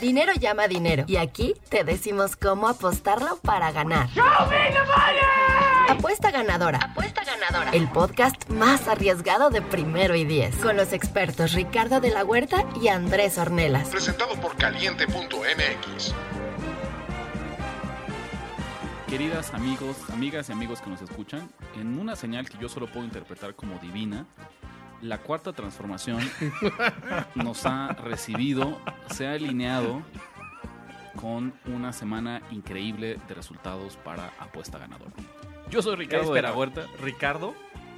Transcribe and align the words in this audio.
Dinero 0.00 0.32
llama 0.32 0.66
dinero. 0.66 1.04
Y 1.06 1.16
aquí 1.16 1.54
te 1.68 1.84
decimos 1.84 2.34
cómo 2.34 2.68
apostarlo 2.68 3.36
para 3.42 3.70
ganar. 3.70 4.08
Apuesta 5.88 6.30
ganadora. 6.30 6.78
Apuesta 6.78 7.22
ganadora. 7.22 7.70
El 7.72 7.86
podcast 7.88 8.48
más 8.48 8.88
arriesgado 8.88 9.50
de 9.50 9.60
primero 9.60 10.14
y 10.14 10.24
diez. 10.24 10.56
Con 10.56 10.76
los 10.76 10.94
expertos 10.94 11.52
Ricardo 11.52 12.00
de 12.00 12.10
la 12.10 12.24
Huerta 12.24 12.64
y 12.80 12.88
Andrés 12.88 13.36
Ornelas. 13.36 13.90
Presentado 13.90 14.34
por 14.36 14.56
caliente.mx. 14.56 16.14
Queridas 19.06 19.52
amigos, 19.52 19.96
amigas 20.12 20.48
y 20.48 20.52
amigos 20.52 20.80
que 20.80 20.88
nos 20.88 21.02
escuchan, 21.02 21.50
en 21.74 21.98
una 21.98 22.14
señal 22.14 22.48
que 22.48 22.56
yo 22.58 22.68
solo 22.68 22.86
puedo 22.86 23.04
interpretar 23.04 23.56
como 23.56 23.76
divina, 23.80 24.24
la 25.02 25.18
cuarta 25.18 25.52
transformación 25.52 26.20
nos 27.34 27.66
ha 27.66 27.88
recibido, 27.88 28.78
se 29.10 29.26
ha 29.26 29.32
alineado 29.32 30.02
con 31.16 31.52
una 31.66 31.92
semana 31.92 32.42
increíble 32.50 33.18
de 33.28 33.34
resultados 33.34 33.96
para 33.96 34.32
apuesta 34.38 34.78
ganadora. 34.78 35.12
Yo 35.70 35.82
soy 35.82 35.96
Ricardo 35.96 36.32
de 36.32 36.42
la 36.42 36.52
Huerta. 36.52 36.86
Ricardo, 37.00 37.54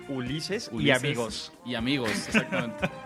Ulises, 0.08 0.70
y 0.72 0.90
amigos. 0.90 1.52
Y 1.64 1.74
amigos, 1.74 2.10
exactamente. 2.10 2.88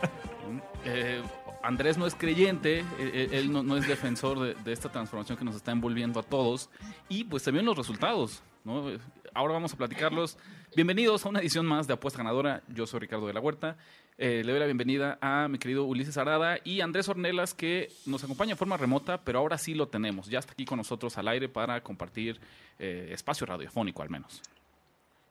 Eh, 0.88 1.20
Andrés 1.64 1.98
no 1.98 2.06
es 2.06 2.14
creyente, 2.14 2.84
eh, 3.00 3.28
él 3.32 3.50
no, 3.50 3.64
no 3.64 3.76
es 3.76 3.88
defensor 3.88 4.38
de, 4.38 4.54
de 4.54 4.72
esta 4.72 4.88
transformación 4.88 5.36
que 5.36 5.44
nos 5.44 5.56
está 5.56 5.72
envolviendo 5.72 6.20
a 6.20 6.22
todos. 6.22 6.70
Y 7.08 7.24
pues 7.24 7.42
también 7.42 7.66
los 7.66 7.76
resultados, 7.76 8.40
¿no? 8.64 8.88
Eh, 8.88 9.00
Ahora 9.36 9.52
vamos 9.52 9.74
a 9.74 9.76
platicarlos. 9.76 10.38
Bienvenidos 10.76 11.24
a 11.24 11.30
una 11.30 11.40
edición 11.40 11.64
más 11.64 11.86
de 11.86 11.94
Apuesta 11.94 12.18
Ganadora. 12.18 12.62
Yo 12.68 12.86
soy 12.86 13.00
Ricardo 13.00 13.26
de 13.26 13.32
la 13.32 13.40
Huerta. 13.40 13.78
Eh, 14.18 14.42
le 14.44 14.52
doy 14.52 14.60
la 14.60 14.66
bienvenida 14.66 15.16
a 15.22 15.48
mi 15.48 15.56
querido 15.58 15.84
Ulises 15.84 16.18
Arada 16.18 16.58
y 16.64 16.82
Andrés 16.82 17.08
Ornelas, 17.08 17.54
que 17.54 17.88
nos 18.04 18.22
acompaña 18.22 18.50
de 18.50 18.56
forma 18.56 18.76
remota, 18.76 19.24
pero 19.24 19.38
ahora 19.38 19.56
sí 19.56 19.72
lo 19.74 19.88
tenemos. 19.88 20.26
Ya 20.28 20.38
está 20.38 20.52
aquí 20.52 20.66
con 20.66 20.76
nosotros 20.76 21.16
al 21.16 21.28
aire 21.28 21.48
para 21.48 21.82
compartir 21.82 22.38
eh, 22.78 23.08
espacio 23.10 23.46
radiofónico 23.46 24.02
al 24.02 24.10
menos. 24.10 24.42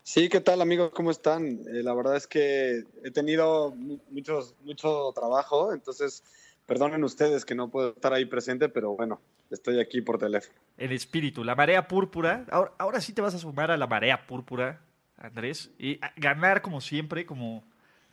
Sí, 0.02 0.30
¿qué 0.30 0.42
tal 0.42 0.64
amigos? 0.64 0.89
¿Cómo 0.95 1.11
están? 1.11 1.45
Eh, 1.45 1.84
la 1.84 1.94
verdad 1.94 2.16
es 2.16 2.25
que 2.25 2.84
he 3.03 3.12
tenido 3.12 3.69
mu- 3.75 4.00
muchos, 4.09 4.56
mucho 4.64 5.12
trabajo, 5.14 5.73
entonces 5.73 6.23
perdonen 6.66 7.03
ustedes 7.03 7.45
que 7.45 7.53
no 7.53 7.69
puedo 7.69 7.89
estar 7.89 8.14
ahí 8.14 8.25
presente, 8.25 8.67
pero 8.67 8.95
bueno, 8.95 9.22
estoy 9.52 9.80
aquí 9.80 10.02
por 10.02 10.17
teléfono. 10.17 10.58
El 10.75 10.91
espíritu, 10.91 11.44
la 11.44 11.53
marea 11.53 11.88
púrpura. 11.88 12.47
Ahora, 12.50 12.72
ahora 12.80 13.00
sí 13.00 13.14
te 13.14 13.22
vas 13.22 13.36
a 13.36 13.38
sumar 13.38 13.69
a 13.69 13.78
la 13.78 13.86
marea 13.86 14.25
púrpura, 14.25 14.81
Andrés. 15.17 15.71
Y 15.80 15.99
ganar 16.17 16.61
como 16.61 16.81
siempre, 16.81 17.25
como, 17.25 17.63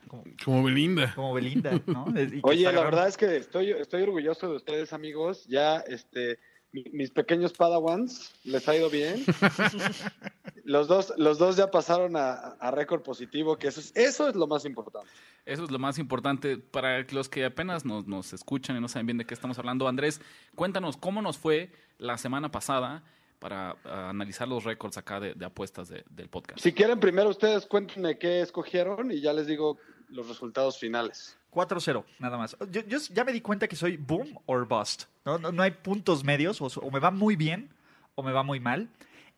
como, 0.09 0.25
Como 0.45 0.63
Belinda. 0.65 1.13
como 1.15 1.35
Belinda, 1.35 1.81
¿no? 1.87 2.07
Oye, 2.43 2.73
la 2.73 2.83
verdad 2.85 3.09
es 3.09 3.17
que 3.17 3.37
estoy, 3.37 3.71
estoy 3.71 4.03
orgulloso 4.03 4.49
de 4.49 4.57
ustedes 4.57 4.93
amigos, 4.93 5.47
ya 5.49 5.79
este, 5.81 6.39
mi- 6.73 6.85
mis 6.93 7.11
pequeños 7.11 7.53
padawans 7.53 8.33
les 8.45 8.69
ha 8.69 8.77
ido 8.77 8.89
bien. 8.91 9.25
Los 10.65 10.87
dos, 10.87 11.13
los 11.17 11.39
dos 11.39 11.57
ya 11.57 11.71
pasaron 11.73 12.15
a, 12.17 12.35
a 12.35 12.71
récord 12.71 13.03
positivo, 13.03 13.59
que 13.59 13.67
eso 13.69 13.81
es, 13.81 13.93
eso 13.97 14.29
es 14.29 14.37
lo 14.37 14.47
más 14.47 14.65
importante. 14.65 15.09
Eso 15.45 15.65
es 15.65 15.73
lo 15.73 15.79
más 15.81 15.99
importante 15.99 16.57
para 16.57 17.03
los 17.11 17.29
que 17.29 17.45
apenas 17.45 17.85
nos, 17.85 18.07
nos 18.07 18.33
escuchan 18.33 18.77
y 18.77 18.81
no 18.81 18.87
saben 18.87 19.07
bien 19.07 19.19
de 19.19 19.25
qué 19.27 19.35
estamos 19.35 19.59
hablando. 19.59 19.89
Andrés, 19.89 20.21
cuéntanos 20.55 20.97
cómo 20.97 21.21
nos 21.21 21.37
fue 21.37 21.73
la 21.99 22.17
semana 22.17 22.53
pasada 22.53 23.03
para 23.43 23.77
ah, 23.85 24.09
analizar 24.11 24.47
los 24.47 24.63
récords 24.65 24.97
acá 24.97 25.19
de, 25.19 25.35
de 25.35 25.45
apuestas 25.45 25.89
de- 25.89 26.05
del 26.09 26.29
podcast. 26.29 26.61
Si 26.61 26.73
quieren, 26.73 27.01
primero 27.01 27.29
ustedes 27.29 27.67
cuéntenme 27.67 28.17
qué 28.17 28.41
escogieron 28.41 29.11
y 29.11 29.21
ya 29.21 29.33
les 29.33 29.47
digo 29.49 29.79
los 30.09 30.29
resultados 30.29 30.79
finales. 30.79 31.37
4-0, 31.51 32.05
nada 32.21 32.39
más. 32.39 32.57
Yo, 32.71 32.83
yo 32.87 32.99
ya 33.11 33.25
me 33.25 33.33
di 33.33 33.41
cuenta 33.41 33.67
que 33.67 33.77
soy 33.77 33.97
boom 33.97 34.39
or 34.47 34.67
bust. 34.67 35.05
No, 35.25 35.39
no, 35.39 35.51
no 35.53 35.63
hay 35.63 35.73
puntos 35.73 36.23
medios, 36.25 36.61
o, 36.63 36.67
o 36.67 36.91
me 36.91 37.01
va 37.01 37.11
muy 37.11 37.35
bien 37.37 37.69
o 38.15 38.23
me 38.23 38.33
va 38.33 38.43
muy 38.43 38.61
mal. 38.61 38.89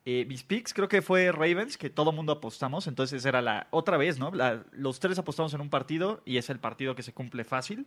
Eh, 0.05 0.27
mis 0.27 0.43
picks 0.43 0.75
creo 0.75 0.87
que 0.89 1.01
fue 1.01 1.33
Ravens, 1.33 1.79
que 1.79 1.89
todo 1.89 2.13
mundo 2.13 2.33
apostamos, 2.33 2.87
entonces 2.89 3.25
era 3.25 3.41
la 3.41 3.69
otra 3.71 3.97
vez, 3.97 4.19
¿no? 4.19 4.31
La- 4.33 4.63
los 4.73 5.01
tres 5.01 5.19
apostamos 5.19 5.55
en 5.55 5.63
un 5.63 5.71
partido 5.71 6.21
y 6.27 6.37
es 6.37 6.51
el 6.51 6.59
partido 6.61 6.95
que 6.95 7.03
se 7.03 7.15
cumple 7.15 7.43
fácil. 7.45 7.87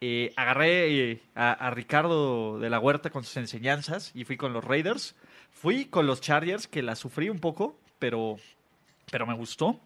Eh, 0.00 0.32
agarré 0.36 1.10
eh, 1.10 1.22
a, 1.34 1.50
a 1.52 1.70
Ricardo 1.70 2.60
de 2.60 2.70
la 2.70 2.78
Huerta 2.78 3.10
con 3.10 3.24
sus 3.24 3.36
enseñanzas 3.36 4.12
y 4.14 4.22
fui 4.24 4.36
con 4.36 4.52
los 4.52 4.62
Raiders. 4.64 5.16
Fui 5.50 5.86
con 5.86 6.06
los 6.06 6.20
Chargers, 6.20 6.66
que 6.66 6.82
la 6.82 6.94
sufrí 6.94 7.28
un 7.28 7.38
poco, 7.38 7.76
pero, 7.98 8.36
pero 9.10 9.26
me 9.26 9.34
gustó. 9.34 9.80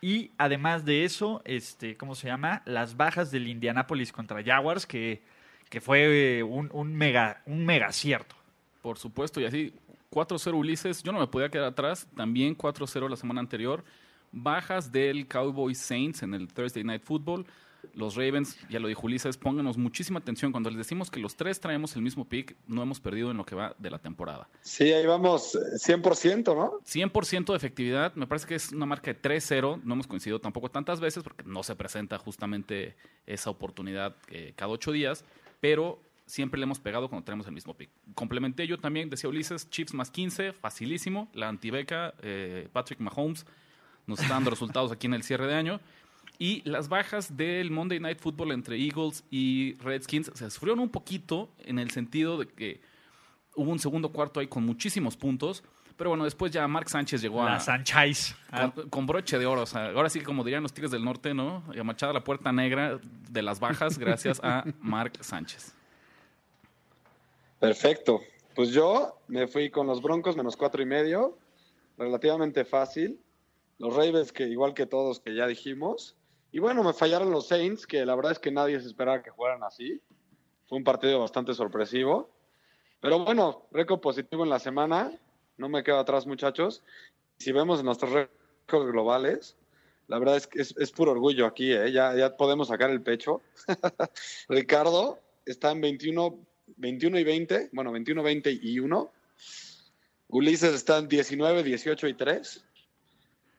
Y 0.00 0.30
además 0.38 0.84
de 0.84 1.04
eso, 1.04 1.42
este, 1.44 1.96
¿cómo 1.96 2.14
se 2.14 2.28
llama? 2.28 2.62
Las 2.64 2.96
bajas 2.96 3.30
del 3.30 3.48
Indianapolis 3.48 4.12
contra 4.12 4.42
Jaguars, 4.44 4.86
que, 4.86 5.22
que 5.68 5.80
fue 5.80 6.38
eh, 6.38 6.42
un, 6.42 6.70
un 6.72 6.94
mega, 6.94 7.42
un 7.46 7.64
mega 7.64 7.86
acierto. 7.86 8.36
Por 8.82 8.98
supuesto, 8.98 9.40
y 9.40 9.46
así 9.46 9.72
4-0 10.10 10.54
Ulises, 10.54 11.02
yo 11.02 11.12
no 11.12 11.18
me 11.18 11.26
podía 11.26 11.48
quedar 11.48 11.66
atrás, 11.66 12.06
también 12.14 12.56
4-0 12.56 13.08
la 13.08 13.16
semana 13.16 13.40
anterior, 13.40 13.84
bajas 14.32 14.92
del 14.92 15.26
Cowboys 15.26 15.78
Saints 15.78 16.22
en 16.22 16.34
el 16.34 16.48
Thursday 16.48 16.84
Night 16.84 17.02
Football, 17.02 17.46
los 17.94 18.16
Ravens, 18.16 18.58
ya 18.68 18.80
lo 18.80 18.88
dijo 18.88 19.06
Ulises, 19.06 19.36
pónganos 19.36 19.76
muchísima 19.76 20.18
atención, 20.18 20.52
cuando 20.52 20.70
les 20.70 20.78
decimos 20.78 21.10
que 21.10 21.20
los 21.20 21.36
tres 21.36 21.60
traemos 21.60 21.96
el 21.96 22.02
mismo 22.02 22.24
pick, 22.24 22.56
no 22.66 22.82
hemos 22.82 23.00
perdido 23.00 23.30
en 23.30 23.36
lo 23.36 23.44
que 23.44 23.54
va 23.54 23.74
de 23.78 23.90
la 23.90 23.98
temporada. 23.98 24.48
Sí, 24.62 24.92
ahí 24.92 25.06
vamos, 25.06 25.54
eh, 25.54 25.78
100%, 25.78 26.54
¿no? 26.54 26.80
100% 26.84 27.52
de 27.52 27.56
efectividad, 27.56 28.14
me 28.14 28.26
parece 28.26 28.46
que 28.46 28.54
es 28.54 28.72
una 28.72 28.86
marca 28.86 29.12
de 29.12 29.20
3-0, 29.20 29.80
no 29.82 29.94
hemos 29.94 30.06
coincidido 30.06 30.40
tampoco 30.40 30.70
tantas 30.70 31.00
veces 31.00 31.22
porque 31.22 31.44
no 31.44 31.62
se 31.62 31.74
presenta 31.74 32.18
justamente 32.18 32.96
esa 33.26 33.50
oportunidad 33.50 34.16
eh, 34.28 34.52
cada 34.56 34.72
ocho 34.72 34.92
días, 34.92 35.24
pero 35.60 36.00
siempre 36.26 36.58
le 36.58 36.64
hemos 36.64 36.80
pegado 36.80 37.08
cuando 37.08 37.24
tenemos 37.24 37.46
el 37.46 37.52
mismo 37.52 37.74
pick. 37.74 37.90
Complementé 38.14 38.66
yo 38.66 38.78
también, 38.78 39.08
decía 39.08 39.30
Ulises, 39.30 39.70
Chiefs 39.70 39.94
más 39.94 40.10
15, 40.10 40.52
facilísimo, 40.52 41.28
la 41.32 41.48
antibeca, 41.48 42.14
eh, 42.22 42.68
Patrick 42.72 43.00
Mahomes 43.00 43.46
nos 44.06 44.20
está 44.20 44.34
dando 44.34 44.50
resultados 44.50 44.92
aquí 44.92 45.06
en 45.06 45.14
el 45.14 45.22
cierre 45.22 45.46
de 45.46 45.54
año. 45.54 45.80
Y 46.38 46.62
las 46.68 46.88
bajas 46.88 47.36
del 47.36 47.70
Monday 47.70 47.98
Night 47.98 48.18
Football 48.18 48.52
entre 48.52 48.76
Eagles 48.76 49.24
y 49.30 49.74
Redskins 49.80 50.30
se 50.34 50.50
sufrieron 50.50 50.80
un 50.80 50.90
poquito 50.90 51.50
en 51.64 51.78
el 51.78 51.90
sentido 51.90 52.38
de 52.38 52.46
que 52.46 52.80
hubo 53.54 53.70
un 53.70 53.78
segundo 53.78 54.10
cuarto 54.10 54.40
ahí 54.40 54.46
con 54.46 54.64
muchísimos 54.64 55.16
puntos. 55.16 55.62
Pero 55.96 56.10
bueno, 56.10 56.24
después 56.24 56.52
ya 56.52 56.68
Mark 56.68 56.90
Sánchez 56.90 57.22
llegó 57.22 57.42
a, 57.42 57.52
La 57.52 57.60
Sanchez. 57.60 58.36
Ah, 58.50 58.70
con, 58.74 58.90
con 58.90 59.06
broche 59.06 59.38
de 59.38 59.46
oro. 59.46 59.62
O 59.62 59.66
sea, 59.66 59.86
ahora 59.86 60.10
sí, 60.10 60.20
como 60.20 60.44
dirían 60.44 60.62
los 60.62 60.74
Tigres 60.74 60.90
del 60.90 61.02
Norte, 61.02 61.32
¿no? 61.32 61.62
Y 61.74 61.78
a 61.78 61.84
machada 61.84 62.12
la 62.12 62.22
puerta 62.22 62.52
negra 62.52 63.00
de 63.30 63.42
las 63.42 63.58
bajas 63.58 63.98
gracias 63.98 64.38
a 64.42 64.64
Mark 64.80 65.12
Sánchez. 65.20 65.74
Perfecto. 67.58 68.20
Pues 68.54 68.70
yo 68.70 69.18
me 69.28 69.46
fui 69.46 69.70
con 69.70 69.86
los 69.86 70.02
Broncos 70.02 70.36
menos 70.36 70.56
cuatro 70.56 70.82
y 70.82 70.86
medio, 70.86 71.38
relativamente 71.96 72.64
fácil. 72.64 73.18
Los 73.78 73.94
Ravens, 73.94 74.32
que 74.32 74.44
igual 74.44 74.74
que 74.74 74.86
todos 74.86 75.20
que 75.20 75.34
ya 75.34 75.46
dijimos. 75.46 76.16
Y 76.52 76.58
bueno, 76.58 76.82
me 76.82 76.92
fallaron 76.92 77.30
los 77.30 77.48
Saints, 77.48 77.86
que 77.86 78.04
la 78.06 78.14
verdad 78.14 78.32
es 78.32 78.38
que 78.38 78.50
nadie 78.50 78.80
se 78.80 78.86
esperaba 78.86 79.22
que 79.22 79.30
jugaran 79.30 79.62
así. 79.62 80.00
Fue 80.66 80.78
un 80.78 80.84
partido 80.84 81.20
bastante 81.20 81.54
sorpresivo. 81.54 82.30
Pero 83.00 83.24
bueno, 83.24 83.66
récord 83.72 84.00
positivo 84.00 84.44
en 84.44 84.50
la 84.50 84.58
semana. 84.58 85.12
No 85.58 85.68
me 85.68 85.82
quedo 85.82 85.98
atrás, 85.98 86.26
muchachos. 86.26 86.82
Si 87.38 87.52
vemos 87.52 87.84
nuestros 87.84 88.12
récords 88.12 88.90
globales, 88.90 89.56
la 90.08 90.18
verdad 90.18 90.36
es 90.36 90.46
que 90.46 90.60
es, 90.60 90.74
es 90.78 90.92
puro 90.92 91.12
orgullo 91.12 91.46
aquí, 91.46 91.72
¿eh? 91.72 91.92
ya, 91.92 92.36
podemos 92.36 92.68
sacar 92.68 92.90
el 92.90 93.02
pecho. 93.02 93.42
Ricardo 94.48 95.20
está 95.44 95.72
en 95.72 95.80
21, 95.80 96.38
21 96.76 97.18
y 97.18 97.24
20, 97.24 97.70
bueno, 97.72 97.92
21, 97.92 98.22
20 98.22 98.58
y 98.62 98.78
1. 98.78 99.12
Ulises 100.28 100.74
está 100.74 100.98
en 100.98 101.08
19, 101.08 101.62
18 101.62 102.08
y 102.08 102.14
3. 102.14 102.65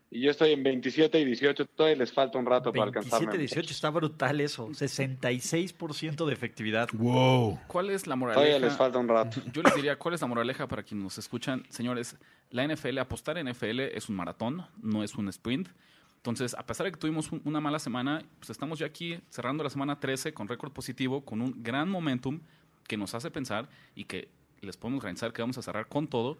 Y 0.09 0.21
yo 0.21 0.31
estoy 0.31 0.53
en 0.53 0.63
27 0.63 1.19
y 1.19 1.25
18. 1.25 1.65
Todavía 1.65 1.97
les 1.97 2.13
falta 2.13 2.37
un 2.37 2.45
rato 2.45 2.71
para 2.71 2.85
alcanzarme. 2.85 3.27
27, 3.27 3.37
18 3.61 3.71
está 3.73 3.89
brutal 3.89 4.39
eso. 4.39 4.69
66% 4.69 6.25
de 6.25 6.33
efectividad. 6.33 6.87
Wow. 6.93 7.59
¿Cuál 7.67 7.89
es 7.89 8.07
la 8.07 8.15
Todavía 8.15 8.35
moraleja? 8.35 8.59
les 8.59 8.77
falta 8.77 8.99
un 8.99 9.07
rato. 9.07 9.41
Yo 9.51 9.61
les 9.63 9.75
diría, 9.75 9.97
¿cuál 9.97 10.15
es 10.15 10.21
la 10.21 10.27
moraleja 10.27 10.67
para 10.67 10.83
quienes 10.83 11.03
nos 11.03 11.17
escuchan? 11.17 11.65
Señores, 11.69 12.15
la 12.51 12.63
NFL, 12.67 12.97
apostar 12.99 13.37
en 13.37 13.47
NFL 13.47 13.79
es 13.81 14.09
un 14.09 14.15
maratón, 14.15 14.65
no 14.81 15.03
es 15.03 15.15
un 15.15 15.27
sprint. 15.29 15.69
Entonces, 16.17 16.53
a 16.55 16.65
pesar 16.65 16.85
de 16.85 16.91
que 16.91 16.97
tuvimos 16.97 17.31
un- 17.31 17.41
una 17.45 17.59
mala 17.61 17.79
semana, 17.79 18.21
pues 18.39 18.49
estamos 18.49 18.79
ya 18.79 18.85
aquí 18.85 19.19
cerrando 19.29 19.63
la 19.63 19.69
semana 19.69 19.99
13 19.99 20.33
con 20.33 20.47
récord 20.47 20.71
positivo, 20.71 21.23
con 21.23 21.41
un 21.41 21.63
gran 21.63 21.89
momentum 21.89 22.39
que 22.87 22.97
nos 22.97 23.13
hace 23.13 23.29
pensar 23.31 23.69
y 23.95 24.05
que 24.05 24.29
les 24.61 24.75
podemos 24.77 25.01
garantizar 25.03 25.31
que 25.33 25.41
vamos 25.41 25.57
a 25.57 25.61
cerrar 25.61 25.87
con 25.87 26.07
todo 26.07 26.37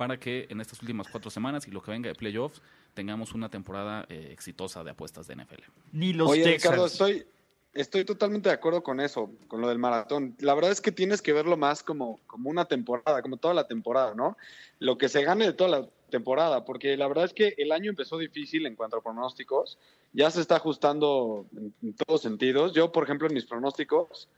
para 0.00 0.18
que 0.18 0.46
en 0.48 0.62
estas 0.62 0.80
últimas 0.80 1.08
cuatro 1.08 1.30
semanas 1.30 1.68
y 1.68 1.70
lo 1.70 1.82
que 1.82 1.90
venga 1.90 2.08
de 2.08 2.14
playoffs 2.14 2.62
tengamos 2.94 3.34
una 3.34 3.50
temporada 3.50 4.06
eh, 4.08 4.28
exitosa 4.32 4.82
de 4.82 4.92
apuestas 4.92 5.26
de 5.26 5.36
NFL. 5.36 5.60
Ni 5.92 6.14
los 6.14 6.30
Oye, 6.30 6.42
Texans. 6.42 6.62
Ricardo, 6.62 6.86
estoy, 6.86 7.26
estoy 7.74 8.06
totalmente 8.06 8.48
de 8.48 8.54
acuerdo 8.54 8.82
con 8.82 8.98
eso, 8.98 9.30
con 9.46 9.60
lo 9.60 9.68
del 9.68 9.78
maratón. 9.78 10.36
La 10.38 10.54
verdad 10.54 10.70
es 10.70 10.80
que 10.80 10.90
tienes 10.90 11.20
que 11.20 11.34
verlo 11.34 11.58
más 11.58 11.82
como, 11.82 12.18
como 12.26 12.48
una 12.48 12.64
temporada, 12.64 13.20
como 13.20 13.36
toda 13.36 13.52
la 13.52 13.66
temporada, 13.66 14.14
¿no? 14.14 14.38
Lo 14.78 14.96
que 14.96 15.10
se 15.10 15.22
gane 15.22 15.44
de 15.44 15.52
toda 15.52 15.68
la 15.68 15.88
temporada, 16.08 16.64
porque 16.64 16.96
la 16.96 17.06
verdad 17.06 17.26
es 17.26 17.34
que 17.34 17.52
el 17.58 17.70
año 17.70 17.90
empezó 17.90 18.16
difícil 18.16 18.64
en 18.64 18.76
cuanto 18.76 18.96
a 18.96 19.02
pronósticos, 19.02 19.78
ya 20.14 20.30
se 20.30 20.40
está 20.40 20.56
ajustando 20.56 21.44
en, 21.54 21.74
en 21.82 21.94
todos 21.94 22.22
sentidos. 22.22 22.72
Yo, 22.72 22.90
por 22.90 23.04
ejemplo, 23.04 23.28
en 23.28 23.34
mis 23.34 23.44
pronósticos, 23.44 24.30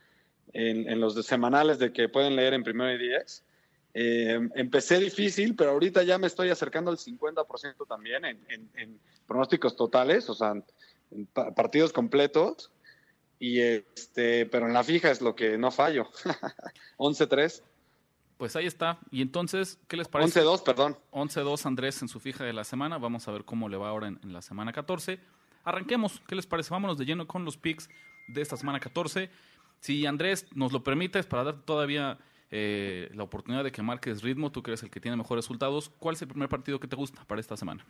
en, 0.54 0.90
en 0.90 0.98
los 0.98 1.14
de 1.14 1.22
semanales 1.22 1.78
de 1.78 1.92
que 1.92 2.08
pueden 2.08 2.34
leer 2.34 2.52
en 2.52 2.64
primero 2.64 2.92
y 2.92 2.98
diez. 2.98 3.44
Eh, 3.94 4.48
empecé 4.54 4.98
difícil, 4.98 5.54
pero 5.54 5.72
ahorita 5.72 6.02
ya 6.02 6.18
me 6.18 6.26
estoy 6.26 6.48
acercando 6.48 6.90
al 6.90 6.96
50% 6.96 7.86
también 7.86 8.24
en, 8.24 8.40
en, 8.48 8.70
en, 8.74 9.00
pronósticos 9.26 9.76
totales, 9.76 10.30
o 10.30 10.34
sea, 10.34 10.54
en 11.10 11.26
partidos 11.26 11.92
completos. 11.92 12.70
Y 13.38 13.60
este, 13.60 14.46
pero 14.46 14.66
en 14.66 14.72
la 14.72 14.84
fija 14.84 15.10
es 15.10 15.20
lo 15.20 15.34
que 15.34 15.58
no 15.58 15.70
fallo. 15.70 16.08
11-3. 16.96 17.62
Pues 18.38 18.56
ahí 18.56 18.66
está. 18.66 18.98
Y 19.10 19.20
entonces, 19.20 19.78
¿qué 19.88 19.96
les 19.96 20.08
parece? 20.08 20.42
11-2, 20.42 20.62
perdón. 20.62 20.96
11-2 21.10 21.66
Andrés 21.66 22.00
en 22.02 22.08
su 22.08 22.20
fija 22.20 22.44
de 22.44 22.52
la 22.52 22.64
semana. 22.64 22.98
Vamos 22.98 23.26
a 23.26 23.32
ver 23.32 23.44
cómo 23.44 23.68
le 23.68 23.76
va 23.76 23.88
ahora 23.88 24.08
en, 24.08 24.20
en, 24.22 24.32
la 24.32 24.42
semana 24.42 24.72
14. 24.72 25.18
Arranquemos. 25.64 26.22
¿Qué 26.28 26.36
les 26.36 26.46
parece? 26.46 26.70
Vámonos 26.70 26.98
de 26.98 27.04
lleno 27.04 27.26
con 27.26 27.44
los 27.44 27.56
picks 27.56 27.88
de 28.28 28.42
esta 28.42 28.56
semana 28.56 28.78
14. 28.78 29.28
Si 29.80 30.06
Andrés 30.06 30.46
nos 30.54 30.72
lo 30.72 30.84
permites, 30.84 31.26
para 31.26 31.44
dar 31.44 31.62
todavía 31.62 32.18
eh, 32.54 33.10
la 33.14 33.22
oportunidad 33.22 33.64
de 33.64 33.72
que 33.72 33.80
marques 33.80 34.22
ritmo, 34.22 34.52
tú 34.52 34.62
que 34.62 34.70
eres 34.72 34.82
el 34.82 34.90
que 34.90 35.00
tiene 35.00 35.16
mejores 35.16 35.44
resultados, 35.44 35.90
¿cuál 35.98 36.16
es 36.16 36.20
el 36.20 36.28
primer 36.28 36.50
partido 36.50 36.78
que 36.78 36.86
te 36.86 36.96
gusta 36.96 37.24
para 37.24 37.40
esta 37.40 37.56
semana? 37.56 37.82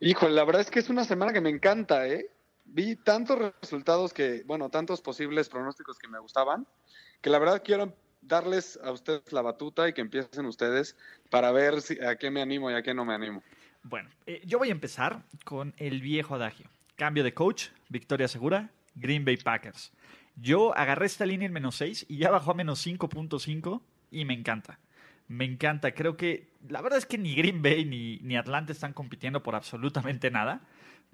Híjole, 0.00 0.32
la 0.32 0.44
verdad 0.44 0.62
es 0.62 0.70
que 0.70 0.78
es 0.78 0.88
una 0.88 1.04
semana 1.04 1.34
que 1.34 1.42
me 1.42 1.50
encanta, 1.50 2.08
¿eh? 2.08 2.30
Vi 2.64 2.96
tantos 2.96 3.52
resultados 3.60 4.14
que, 4.14 4.44
bueno, 4.46 4.70
tantos 4.70 5.02
posibles 5.02 5.50
pronósticos 5.50 5.98
que 5.98 6.08
me 6.08 6.18
gustaban, 6.20 6.66
que 7.20 7.28
la 7.28 7.38
verdad 7.38 7.62
quiero 7.62 7.94
darles 8.22 8.80
a 8.82 8.92
ustedes 8.92 9.30
la 9.30 9.42
batuta 9.42 9.86
y 9.86 9.92
que 9.92 10.00
empiecen 10.00 10.46
ustedes 10.46 10.96
para 11.28 11.52
ver 11.52 11.82
si, 11.82 12.02
a 12.02 12.16
qué 12.16 12.30
me 12.30 12.40
animo 12.40 12.70
y 12.70 12.74
a 12.74 12.82
qué 12.82 12.94
no 12.94 13.04
me 13.04 13.12
animo. 13.12 13.42
Bueno, 13.82 14.08
eh, 14.24 14.40
yo 14.46 14.58
voy 14.58 14.70
a 14.70 14.72
empezar 14.72 15.22
con 15.44 15.74
el 15.76 16.00
viejo 16.00 16.34
adagio. 16.34 16.70
Cambio 16.96 17.24
de 17.24 17.34
coach, 17.34 17.68
victoria 17.90 18.26
segura, 18.26 18.70
Green 18.94 19.24
Bay 19.24 19.36
Packers. 19.36 19.92
Yo 20.40 20.76
agarré 20.76 21.06
esta 21.06 21.26
línea 21.26 21.46
en 21.46 21.52
menos 21.52 21.76
6 21.76 22.06
y 22.08 22.16
ya 22.18 22.30
bajó 22.30 22.52
a 22.52 22.54
menos 22.54 22.86
5.5 22.86 23.82
y 24.10 24.24
me 24.24 24.34
encanta. 24.34 24.78
Me 25.28 25.44
encanta. 25.44 25.92
Creo 25.92 26.16
que 26.16 26.48
la 26.68 26.80
verdad 26.80 26.98
es 26.98 27.06
que 27.06 27.18
ni 27.18 27.34
Green 27.34 27.62
Bay 27.62 27.84
ni, 27.84 28.36
Atlanta 28.36 28.72
están 28.72 28.92
compitiendo 28.92 29.42
por 29.42 29.54
absolutamente 29.54 30.30
nada. 30.30 30.62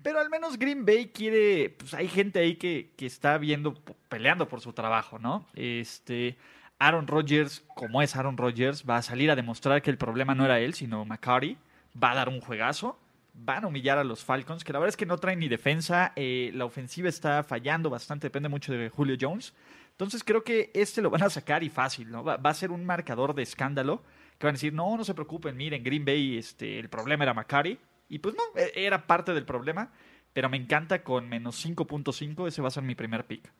Pero 0.03 0.21
al 0.21 0.31
menos 0.31 0.59
Green 0.59 0.85
Bay 0.85 1.09
quiere, 1.09 1.71
pues 1.71 1.95
hay 1.95 2.09
gente 2.09 2.39
ahí 2.39 2.57
que, 2.57 2.93
que 2.97 3.07
está 3.07 3.39
viendo, 3.39 3.75
peleando 4.09 4.49
por 4.49 4.61
su 4.61 4.73
trabajo, 4.73 5.19
¿no? 5.19 5.47
Este, 5.55 6.37
Aaron 6.79 7.07
Rodgers, 7.07 7.65
como 7.75 8.03
es 8.03 8.15
Aaron 8.15 8.37
Rodgers, 8.37 8.85
va 8.89 8.99
a 8.99 9.03
salir 9.03 9.31
a 9.31 9.37
demostrar 9.37 9.81
que 9.83 9.91
el 9.91 9.99
problema 9.99 10.35
no 10.35 10.45
era 10.45 10.61
él, 10.61 10.75
sino 10.75 11.05
McCarty. 11.05 11.57
Va 12.03 12.13
a 12.13 12.15
dar 12.15 12.29
un 12.29 12.41
juegazo. 12.41 12.99
Van 13.39 13.65
a 13.65 13.67
humillar 13.67 13.99
a 13.99 14.05
los 14.05 14.25
Falcons, 14.25 14.65
que 14.65 14.73
la 14.73 14.79
verdad 14.79 14.91
es 14.91 14.97
que 14.97 15.07
no 15.07 15.19
traen 15.19 15.39
ni 15.39 15.49
defensa. 15.49 16.13
Eh, 16.17 16.51
la 16.55 16.65
ofensiva 16.65 17.09
está 17.09 17.43
fallando 17.43 17.91
bastante, 17.91 18.27
depende 18.27 18.49
mucho 18.49 18.73
de 18.73 18.89
Julio 18.89 19.17
Jones. 19.21 19.55
Entonces 19.91 20.25
creo 20.25 20.43
que 20.43 20.71
este 20.75 21.03
lo 21.03 21.11
van 21.11 21.23
a 21.23 21.31
sacar 21.31 21.63
y 21.63 21.69
fácil, 21.69 22.11
¿no? 22.11 22.25
Va, 22.25 22.37
va, 22.37 22.51
a 22.51 22.55
ser 22.55 22.71
un 22.71 22.85
marcador 22.85 23.35
de 23.35 23.43
escándalo. 23.43 24.03
Que 24.39 24.47
van 24.47 24.55
a 24.55 24.57
decir, 24.57 24.73
no, 24.73 24.97
no 24.97 25.05
se 25.05 25.15
preocupen, 25.15 25.57
miren, 25.57 25.83
Green 25.83 26.05
Bay, 26.05 26.37
este, 26.37 26.79
el 26.79 26.89
problema 26.89 27.25
era 27.25 27.35
McCarty. 27.35 27.79
Y 28.09 28.19
pues 28.19 28.35
no, 28.35 28.43
era 28.75 29.07
parte 29.07 29.33
del 29.33 29.45
problema. 29.45 29.91
Pero 30.33 30.51
me 30.51 30.59
encanta 30.59 31.03
con 31.03 31.29
menos 31.29 31.65
5.5, 31.65 32.47
ese 32.47 32.61
va 32.61 32.69
a 32.69 32.71
ser 32.71 32.83
mi 32.83 32.95
primer 32.95 33.25
pick. 33.25 33.51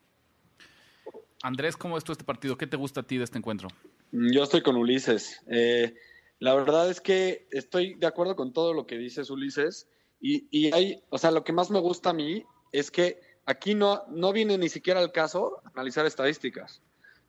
Andrés, 1.41 1.75
¿cómo 1.75 1.97
es 1.97 2.03
todo 2.03 2.13
este 2.13 2.23
partido? 2.23 2.57
¿Qué 2.57 2.67
te 2.67 2.77
gusta 2.77 3.01
a 3.01 3.03
ti 3.03 3.17
de 3.17 3.23
este 3.23 3.37
encuentro? 3.37 3.69
Yo 4.11 4.43
estoy 4.43 4.61
con 4.61 4.75
Ulises. 4.75 5.41
Eh, 5.49 5.95
la 6.39 6.53
verdad 6.53 6.89
es 6.89 7.01
que 7.01 7.47
estoy 7.51 7.95
de 7.95 8.07
acuerdo 8.07 8.35
con 8.35 8.53
todo 8.53 8.73
lo 8.73 8.85
que 8.85 8.97
dices, 8.97 9.29
Ulises. 9.29 9.87
Y, 10.19 10.47
y, 10.51 10.73
hay, 10.73 11.01
o 11.09 11.17
sea, 11.17 11.31
lo 11.31 11.43
que 11.43 11.53
más 11.53 11.69
me 11.69 11.79
gusta 11.79 12.11
a 12.11 12.13
mí 12.13 12.43
es 12.71 12.91
que 12.91 13.19
aquí 13.45 13.73
no, 13.75 14.03
no 14.09 14.33
viene 14.33 14.57
ni 14.57 14.69
siquiera 14.69 14.99
al 14.99 15.11
caso 15.11 15.61
analizar 15.73 16.05
estadísticas. 16.05 16.81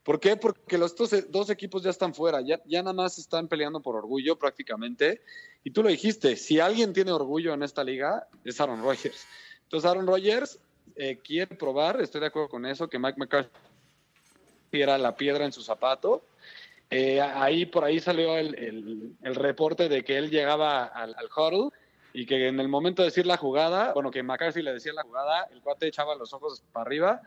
¿Por 0.02 0.20
qué? 0.20 0.36
Porque 0.36 0.78
los 0.78 0.96
dos, 0.96 1.10
dos 1.30 1.50
equipos 1.50 1.82
ya 1.82 1.90
están 1.90 2.14
fuera, 2.14 2.40
ya, 2.40 2.62
ya 2.64 2.82
nada 2.82 2.94
más 2.94 3.18
están 3.18 3.46
peleando 3.46 3.80
por 3.80 3.94
orgullo 3.94 4.38
prácticamente. 4.38 5.20
Y 5.64 5.70
tú 5.70 5.82
lo 5.82 5.90
dijiste, 5.90 6.36
si 6.36 6.60
alguien 6.60 6.92
tiene 6.92 7.12
orgullo 7.12 7.52
en 7.52 7.62
esta 7.62 7.84
liga, 7.84 8.26
es 8.44 8.60
Aaron 8.60 8.82
Rodgers. 8.82 9.26
Entonces 9.64 9.90
Aaron 9.90 10.06
Rodgers 10.06 10.60
eh, 10.96 11.18
quiere 11.22 11.54
probar, 11.56 12.00
estoy 12.00 12.22
de 12.22 12.28
acuerdo 12.28 12.48
con 12.48 12.64
eso, 12.64 12.88
que 12.88 12.98
Mike 12.98 13.18
McCarthy 13.18 13.50
era 14.72 14.96
la 14.96 15.14
piedra 15.16 15.44
en 15.44 15.52
su 15.52 15.62
zapato. 15.62 16.22
Eh, 16.90 17.20
ahí 17.20 17.66
por 17.66 17.84
ahí 17.84 18.00
salió 18.00 18.38
el, 18.38 18.54
el, 18.54 19.12
el, 19.22 19.34
reporte 19.34 19.90
de 19.90 20.04
que 20.04 20.16
él 20.16 20.30
llegaba 20.30 20.84
al, 20.84 21.14
al, 21.18 21.26
huddle 21.26 21.68
y 22.14 22.24
que 22.24 22.48
en 22.48 22.60
el 22.60 22.68
momento 22.68 23.02
de 23.02 23.08
decir 23.08 23.26
la 23.26 23.36
jugada, 23.36 23.92
bueno, 23.92 24.10
que 24.10 24.22
McCarthy 24.22 24.62
le 24.62 24.72
decía 24.72 24.94
la 24.94 25.02
jugada, 25.02 25.48
el 25.52 25.60
cuate 25.60 25.86
echaba 25.86 26.14
los 26.14 26.32
ojos 26.32 26.62
para 26.72 26.86
arriba, 26.86 27.20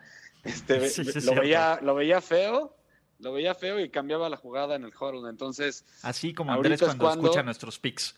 este, 0.43 0.79
sí, 0.89 1.05
sí, 1.05 1.21
lo, 1.21 1.39
veía, 1.39 1.79
lo 1.81 1.93
veía 1.93 2.21
feo, 2.21 2.75
lo 3.19 3.33
veía 3.33 3.53
feo 3.53 3.79
y 3.79 3.89
cambiaba 3.89 4.29
la 4.29 4.37
jugada 4.37 4.75
en 4.75 4.83
el 4.83 4.93
huddle. 4.99 5.29
Entonces, 5.29 5.85
así 6.01 6.33
como 6.33 6.53
Andrés 6.53 6.79
cuando, 6.79 7.03
cuando 7.03 7.27
escucha 7.27 7.43
nuestros 7.43 7.77
picks. 7.77 8.15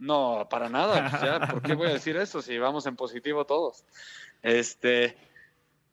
No, 0.00 0.48
para 0.50 0.68
nada. 0.68 1.20
Ya, 1.22 1.46
¿Por 1.46 1.62
qué 1.62 1.74
voy 1.74 1.88
a 1.88 1.92
decir 1.92 2.16
eso 2.16 2.40
si 2.42 2.58
vamos 2.58 2.86
en 2.86 2.96
positivo 2.96 3.44
todos? 3.44 3.84
Este, 4.42 5.16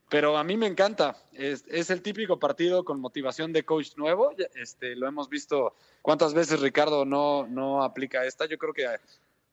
pero 0.10 0.38
a 0.38 0.44
mí 0.44 0.58
me 0.58 0.68
encanta. 0.68 1.18
Es, 1.34 1.90
el 1.90 2.02
típico 2.02 2.40
partido 2.40 2.86
con 2.86 3.00
motivación 3.02 3.52
de 3.54 3.64
coach 3.64 3.96
nuevo. 3.98 4.32
Este, 4.56 4.96
lo 4.96 5.08
hemos 5.08 5.30
visto 5.30 5.76
cuántas 6.02 6.34
veces 6.34 6.62
Ricardo 6.62 7.06
no, 7.06 7.46
no 7.48 7.84
aplica 7.84 8.26
esta. 8.26 8.46
Yo 8.46 8.58
creo 8.58 8.74
que 8.74 8.88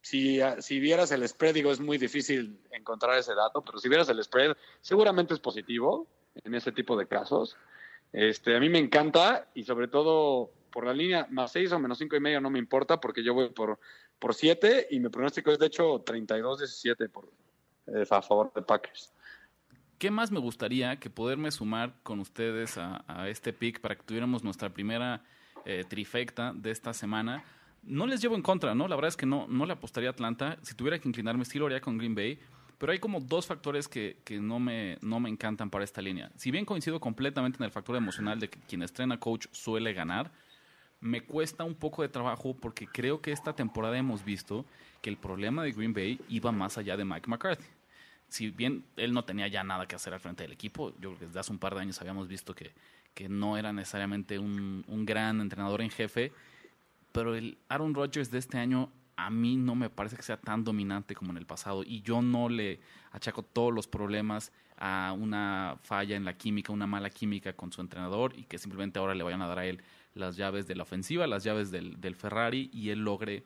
si, 0.00 0.40
si 0.60 0.78
vieras 0.78 1.10
el 1.10 1.26
spread, 1.26 1.54
digo, 1.54 1.72
es 1.72 1.80
muy 1.80 1.98
difícil 1.98 2.60
encontrar 2.70 3.18
ese 3.18 3.34
dato, 3.34 3.62
pero 3.62 3.78
si 3.78 3.88
vieras 3.88 4.08
el 4.08 4.22
spread, 4.22 4.56
seguramente 4.80 5.34
es 5.34 5.40
positivo 5.40 6.06
en 6.44 6.54
ese 6.54 6.72
tipo 6.72 6.96
de 6.96 7.06
casos. 7.06 7.56
Este, 8.12 8.56
a 8.56 8.60
mí 8.60 8.68
me 8.68 8.78
encanta 8.78 9.48
y 9.54 9.64
sobre 9.64 9.88
todo 9.88 10.50
por 10.70 10.86
la 10.86 10.92
línea 10.92 11.26
más 11.30 11.52
6 11.52 11.72
o 11.72 11.78
menos 11.80 11.98
5 11.98 12.16
y 12.16 12.20
medio 12.20 12.40
no 12.40 12.50
me 12.50 12.58
importa 12.58 13.00
porque 13.00 13.24
yo 13.24 13.34
voy 13.34 13.48
por, 13.48 13.78
por 14.18 14.34
7 14.34 14.88
y 14.90 15.00
mi 15.00 15.08
pronóstico 15.08 15.50
es 15.50 15.58
de 15.58 15.66
hecho 15.66 16.04
32-17 16.04 17.10
por, 17.10 17.28
eh, 17.88 18.04
a 18.08 18.22
favor 18.22 18.52
de 18.54 18.62
Packers. 18.62 19.12
¿Qué 19.98 20.10
más 20.10 20.32
me 20.32 20.40
gustaría 20.40 20.98
que 20.98 21.08
poderme 21.08 21.50
sumar 21.50 21.94
con 22.02 22.18
ustedes 22.18 22.78
a, 22.78 23.28
este 23.28 23.52
pick 23.52 23.80
para 23.80 23.94
que 23.96 24.02
tuviéramos 24.02 24.42
nuestra 24.42 24.70
primera 24.70 25.22
eh, 25.64 25.84
trifecta 25.88 26.52
de 26.52 26.70
esta 26.70 26.92
semana? 26.92 27.44
No 27.82 28.06
les 28.06 28.20
llevo 28.20 28.34
en 28.34 28.42
contra, 28.42 28.74
¿no? 28.74 28.88
La 28.88 28.96
verdad 28.96 29.10
es 29.10 29.16
que 29.16 29.26
no, 29.26 29.46
no 29.48 29.66
le 29.66 29.72
apostaría 29.72 30.08
a 30.08 30.12
Atlanta. 30.12 30.58
Si 30.62 30.74
tuviera 30.74 30.98
que 30.98 31.08
inclinarme, 31.08 31.44
sí 31.44 31.58
lo 31.58 31.66
haría 31.66 31.80
con 31.80 31.96
Green 31.96 32.14
Bay. 32.14 32.38
Pero 32.78 32.92
hay 32.92 32.98
como 32.98 33.20
dos 33.20 33.46
factores 33.46 33.86
que, 33.86 34.18
que 34.24 34.40
no, 34.40 34.58
me, 34.58 34.98
no 35.00 35.20
me 35.20 35.28
encantan 35.28 35.70
para 35.70 35.84
esta 35.84 36.02
línea. 36.02 36.30
Si 36.36 36.50
bien 36.50 36.64
coincido 36.64 36.98
completamente 36.98 37.58
en 37.58 37.64
el 37.64 37.70
factor 37.70 37.94
emocional 37.96 38.40
de 38.40 38.50
que 38.50 38.58
quien 38.60 38.82
estrena 38.82 39.20
coach 39.20 39.46
suele 39.52 39.92
ganar, 39.92 40.32
me 41.00 41.22
cuesta 41.22 41.62
un 41.62 41.76
poco 41.76 42.02
de 42.02 42.08
trabajo 42.08 42.56
porque 42.56 42.86
creo 42.86 43.20
que 43.20 43.30
esta 43.30 43.54
temporada 43.54 43.96
hemos 43.96 44.24
visto 44.24 44.66
que 45.02 45.10
el 45.10 45.18
problema 45.18 45.62
de 45.62 45.72
Green 45.72 45.92
Bay 45.94 46.20
iba 46.28 46.50
más 46.50 46.78
allá 46.78 46.96
de 46.96 47.04
Mike 47.04 47.30
McCarthy 47.30 47.73
si 48.34 48.50
bien 48.50 48.84
él 48.96 49.12
no 49.12 49.24
tenía 49.24 49.46
ya 49.46 49.62
nada 49.62 49.86
que 49.86 49.94
hacer 49.94 50.12
al 50.12 50.18
frente 50.18 50.42
del 50.42 50.50
equipo, 50.50 50.90
yo 50.98 51.10
creo 51.10 51.18
que 51.20 51.26
desde 51.26 51.38
hace 51.38 51.52
un 51.52 51.60
par 51.60 51.72
de 51.76 51.82
años 51.82 52.00
habíamos 52.00 52.26
visto 52.26 52.52
que, 52.52 52.72
que 53.14 53.28
no 53.28 53.56
era 53.56 53.72
necesariamente 53.72 54.40
un, 54.40 54.84
un, 54.88 55.06
gran 55.06 55.40
entrenador 55.40 55.80
en 55.82 55.90
jefe, 55.90 56.32
pero 57.12 57.36
el 57.36 57.56
Aaron 57.68 57.94
Rodgers 57.94 58.32
de 58.32 58.38
este 58.38 58.58
año 58.58 58.90
a 59.14 59.30
mí 59.30 59.56
no 59.56 59.76
me 59.76 59.88
parece 59.88 60.16
que 60.16 60.24
sea 60.24 60.36
tan 60.36 60.64
dominante 60.64 61.14
como 61.14 61.30
en 61.30 61.36
el 61.36 61.46
pasado 61.46 61.84
y 61.84 62.02
yo 62.02 62.22
no 62.22 62.48
le 62.48 62.80
achaco 63.12 63.44
todos 63.44 63.72
los 63.72 63.86
problemas 63.86 64.50
a 64.78 65.14
una 65.16 65.76
falla 65.82 66.16
en 66.16 66.24
la 66.24 66.36
química, 66.36 66.72
una 66.72 66.88
mala 66.88 67.10
química 67.10 67.52
con 67.52 67.70
su 67.70 67.82
entrenador 67.82 68.32
y 68.36 68.42
que 68.46 68.58
simplemente 68.58 68.98
ahora 68.98 69.14
le 69.14 69.22
vayan 69.22 69.42
a 69.42 69.46
dar 69.46 69.60
a 69.60 69.66
él 69.66 69.80
las 70.14 70.34
llaves 70.34 70.66
de 70.66 70.74
la 70.74 70.82
ofensiva, 70.82 71.28
las 71.28 71.44
llaves 71.44 71.70
del, 71.70 72.00
del 72.00 72.16
Ferrari 72.16 72.68
y 72.72 72.90
él 72.90 73.04
logre 73.04 73.44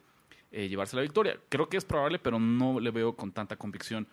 eh, 0.50 0.66
llevarse 0.66 0.96
la 0.96 1.02
victoria. 1.02 1.38
Creo 1.50 1.68
que 1.68 1.76
es 1.76 1.84
probable, 1.84 2.18
pero 2.18 2.40
no 2.40 2.80
le 2.80 2.90
veo 2.90 3.14
con 3.14 3.32
tanta 3.32 3.56
convicción 3.56 4.08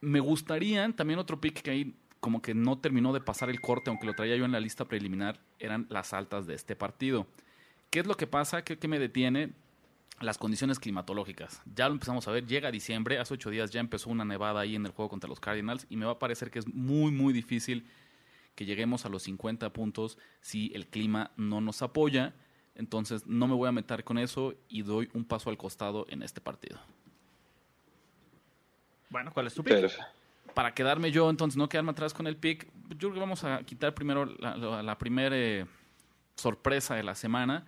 me 0.00 0.20
gustaría 0.20 0.90
también 0.92 1.18
otro 1.18 1.40
pick 1.40 1.62
que 1.62 1.70
ahí 1.70 1.94
como 2.20 2.42
que 2.42 2.54
no 2.54 2.78
terminó 2.78 3.12
de 3.12 3.20
pasar 3.20 3.48
el 3.50 3.60
corte, 3.60 3.90
aunque 3.90 4.06
lo 4.06 4.14
traía 4.14 4.36
yo 4.36 4.44
en 4.44 4.52
la 4.52 4.60
lista 4.60 4.86
preliminar, 4.86 5.40
eran 5.58 5.86
las 5.88 6.12
altas 6.12 6.46
de 6.46 6.54
este 6.54 6.74
partido. 6.76 7.26
¿Qué 7.90 8.00
es 8.00 8.06
lo 8.06 8.16
que 8.16 8.26
pasa? 8.26 8.62
¿Qué, 8.64 8.78
qué 8.78 8.88
me 8.88 8.98
detiene? 8.98 9.52
Las 10.20 10.36
condiciones 10.36 10.80
climatológicas. 10.80 11.62
Ya 11.74 11.88
lo 11.88 11.94
empezamos 11.94 12.26
a 12.26 12.32
ver, 12.32 12.44
llega 12.46 12.72
diciembre, 12.72 13.18
hace 13.18 13.34
ocho 13.34 13.50
días 13.50 13.70
ya 13.70 13.80
empezó 13.80 14.10
una 14.10 14.24
nevada 14.24 14.60
ahí 14.60 14.74
en 14.74 14.84
el 14.84 14.92
juego 14.92 15.08
contra 15.08 15.28
los 15.28 15.38
Cardinals 15.38 15.86
y 15.88 15.96
me 15.96 16.06
va 16.06 16.12
a 16.12 16.18
parecer 16.18 16.50
que 16.50 16.58
es 16.58 16.66
muy, 16.66 17.12
muy 17.12 17.32
difícil 17.32 17.86
que 18.56 18.66
lleguemos 18.66 19.06
a 19.06 19.08
los 19.08 19.22
50 19.22 19.72
puntos 19.72 20.18
si 20.40 20.72
el 20.74 20.88
clima 20.88 21.30
no 21.36 21.60
nos 21.60 21.82
apoya. 21.82 22.34
Entonces 22.74 23.26
no 23.26 23.46
me 23.46 23.54
voy 23.54 23.68
a 23.68 23.72
meter 23.72 24.02
con 24.02 24.18
eso 24.18 24.54
y 24.68 24.82
doy 24.82 25.08
un 25.14 25.24
paso 25.24 25.50
al 25.50 25.56
costado 25.56 26.06
en 26.08 26.24
este 26.24 26.40
partido. 26.40 26.80
Bueno, 29.10 29.32
¿cuál 29.32 29.46
es 29.46 29.54
tu 29.54 29.62
pick? 29.62 29.90
Para 30.54 30.74
quedarme 30.74 31.10
yo, 31.10 31.30
entonces, 31.30 31.56
no 31.56 31.68
quedarme 31.68 31.92
atrás 31.92 32.12
con 32.12 32.26
el 32.26 32.36
pick, 32.36 32.66
yo 32.90 32.96
creo 32.96 33.14
que 33.14 33.20
vamos 33.20 33.44
a 33.44 33.62
quitar 33.62 33.94
primero 33.94 34.24
la, 34.24 34.56
la, 34.56 34.82
la 34.82 34.98
primera 34.98 35.36
eh, 35.36 35.66
sorpresa 36.34 36.94
de 36.94 37.02
la 37.02 37.14
semana. 37.14 37.66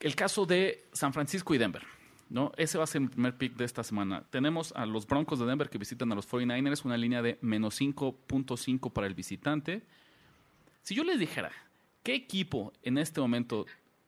El 0.00 0.14
caso 0.14 0.46
de 0.46 0.86
San 0.92 1.12
Francisco 1.12 1.54
y 1.54 1.58
Denver. 1.58 1.84
¿no? 2.30 2.52
Ese 2.56 2.78
va 2.78 2.84
a 2.84 2.86
ser 2.86 3.02
el 3.02 3.10
primer 3.10 3.36
pick 3.36 3.56
de 3.56 3.64
esta 3.64 3.82
semana. 3.82 4.24
Tenemos 4.30 4.72
a 4.72 4.86
los 4.86 5.06
Broncos 5.06 5.38
de 5.38 5.46
Denver 5.46 5.70
que 5.70 5.78
visitan 5.78 6.12
a 6.12 6.14
los 6.14 6.28
49ers, 6.28 6.84
una 6.84 6.96
línea 6.96 7.22
de 7.22 7.38
menos 7.40 7.80
5.5 7.80 8.92
para 8.92 9.06
el 9.06 9.14
visitante. 9.14 9.82
Si 10.82 10.94
yo 10.94 11.04
les 11.04 11.18
dijera, 11.18 11.50
¿qué 12.02 12.14
equipo 12.14 12.72
en 12.82 12.98
este 12.98 13.20
momento 13.20 13.66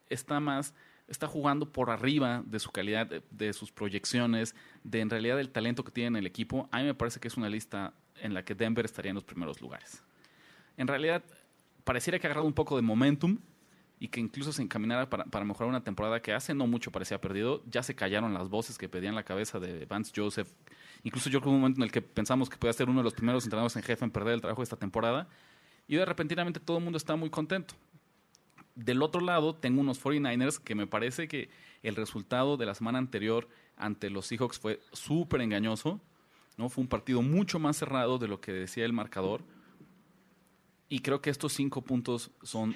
está 0.09 0.39
más, 0.39 0.73
está 1.11 1.27
jugando 1.27 1.71
por 1.71 1.89
arriba 1.89 2.41
de 2.45 2.59
su 2.59 2.71
calidad, 2.71 3.07
de, 3.07 3.53
sus 3.53 3.71
proyecciones, 3.71 4.55
de 4.83 5.01
en 5.01 5.09
realidad 5.09 5.39
el 5.39 5.49
talento 5.49 5.83
que 5.83 5.91
tiene 5.91 6.19
el 6.19 6.25
equipo? 6.25 6.69
A 6.71 6.79
mí 6.79 6.85
me 6.85 6.93
parece 6.93 7.19
que 7.19 7.27
es 7.27 7.37
una 7.37 7.49
lista 7.49 7.93
en 8.21 8.33
la 8.33 8.43
que 8.43 8.55
Denver 8.55 8.85
estaría 8.85 9.09
en 9.09 9.15
los 9.15 9.23
primeros 9.23 9.61
lugares. 9.61 10.03
En 10.77 10.87
realidad, 10.87 11.23
pareciera 11.83 12.17
que 12.17 12.27
ha 12.27 12.29
agarrado 12.29 12.47
un 12.47 12.53
poco 12.53 12.77
de 12.77 12.81
momentum 12.81 13.37
y 13.99 14.07
que 14.07 14.19
incluso 14.19 14.51
se 14.53 14.61
encaminara 14.63 15.09
para, 15.09 15.25
para, 15.25 15.45
mejorar 15.45 15.69
una 15.69 15.83
temporada 15.83 16.21
que 16.21 16.33
hace 16.33 16.53
no 16.53 16.65
mucho 16.65 16.91
parecía 16.91 17.21
perdido. 17.21 17.61
Ya 17.69 17.83
se 17.83 17.93
callaron 17.93 18.33
las 18.33 18.49
voces 18.49 18.77
que 18.77 18.89
pedían 18.89 19.13
la 19.13 19.23
cabeza 19.23 19.59
de 19.59 19.85
Vance 19.85 20.11
Joseph. 20.15 20.47
Incluso 21.03 21.29
yo 21.29 21.41
creo 21.41 21.53
un 21.53 21.59
momento 21.61 21.81
en 21.81 21.83
el 21.83 21.91
que 21.91 22.01
pensamos 22.01 22.49
que 22.49 22.57
podía 22.57 22.73
ser 22.73 22.89
uno 22.89 23.01
de 23.01 23.03
los 23.03 23.13
primeros 23.13 23.43
entrenadores 23.43 23.75
en 23.75 23.83
jefe 23.83 24.05
en 24.05 24.11
perder 24.11 24.35
el 24.35 24.41
trabajo 24.41 24.63
esta 24.63 24.77
temporada. 24.77 25.27
Y 25.87 25.97
de 25.97 26.05
repentinamente 26.05 26.59
todo 26.59 26.77
el 26.77 26.83
mundo 26.83 26.97
está 26.97 27.15
muy 27.15 27.29
contento. 27.29 27.75
Del 28.83 29.03
otro 29.03 29.21
lado, 29.21 29.55
tengo 29.55 29.81
unos 29.81 30.03
49ers 30.03 30.59
que 30.59 30.73
me 30.73 30.87
parece 30.87 31.27
que 31.27 31.49
el 31.83 31.95
resultado 31.95 32.57
de 32.57 32.65
la 32.65 32.73
semana 32.73 32.97
anterior 32.97 33.47
ante 33.77 34.09
los 34.09 34.25
Seahawks 34.25 34.59
fue 34.59 34.79
súper 34.91 35.41
engañoso. 35.41 36.01
¿no? 36.57 36.67
Fue 36.69 36.81
un 36.81 36.87
partido 36.87 37.21
mucho 37.21 37.59
más 37.59 37.77
cerrado 37.77 38.17
de 38.17 38.27
lo 38.27 38.41
que 38.41 38.51
decía 38.51 38.85
el 38.85 38.93
marcador. 38.93 39.43
Y 40.89 40.99
creo 40.99 41.21
que 41.21 41.29
estos 41.29 41.53
cinco 41.53 41.83
puntos 41.83 42.31
son 42.41 42.75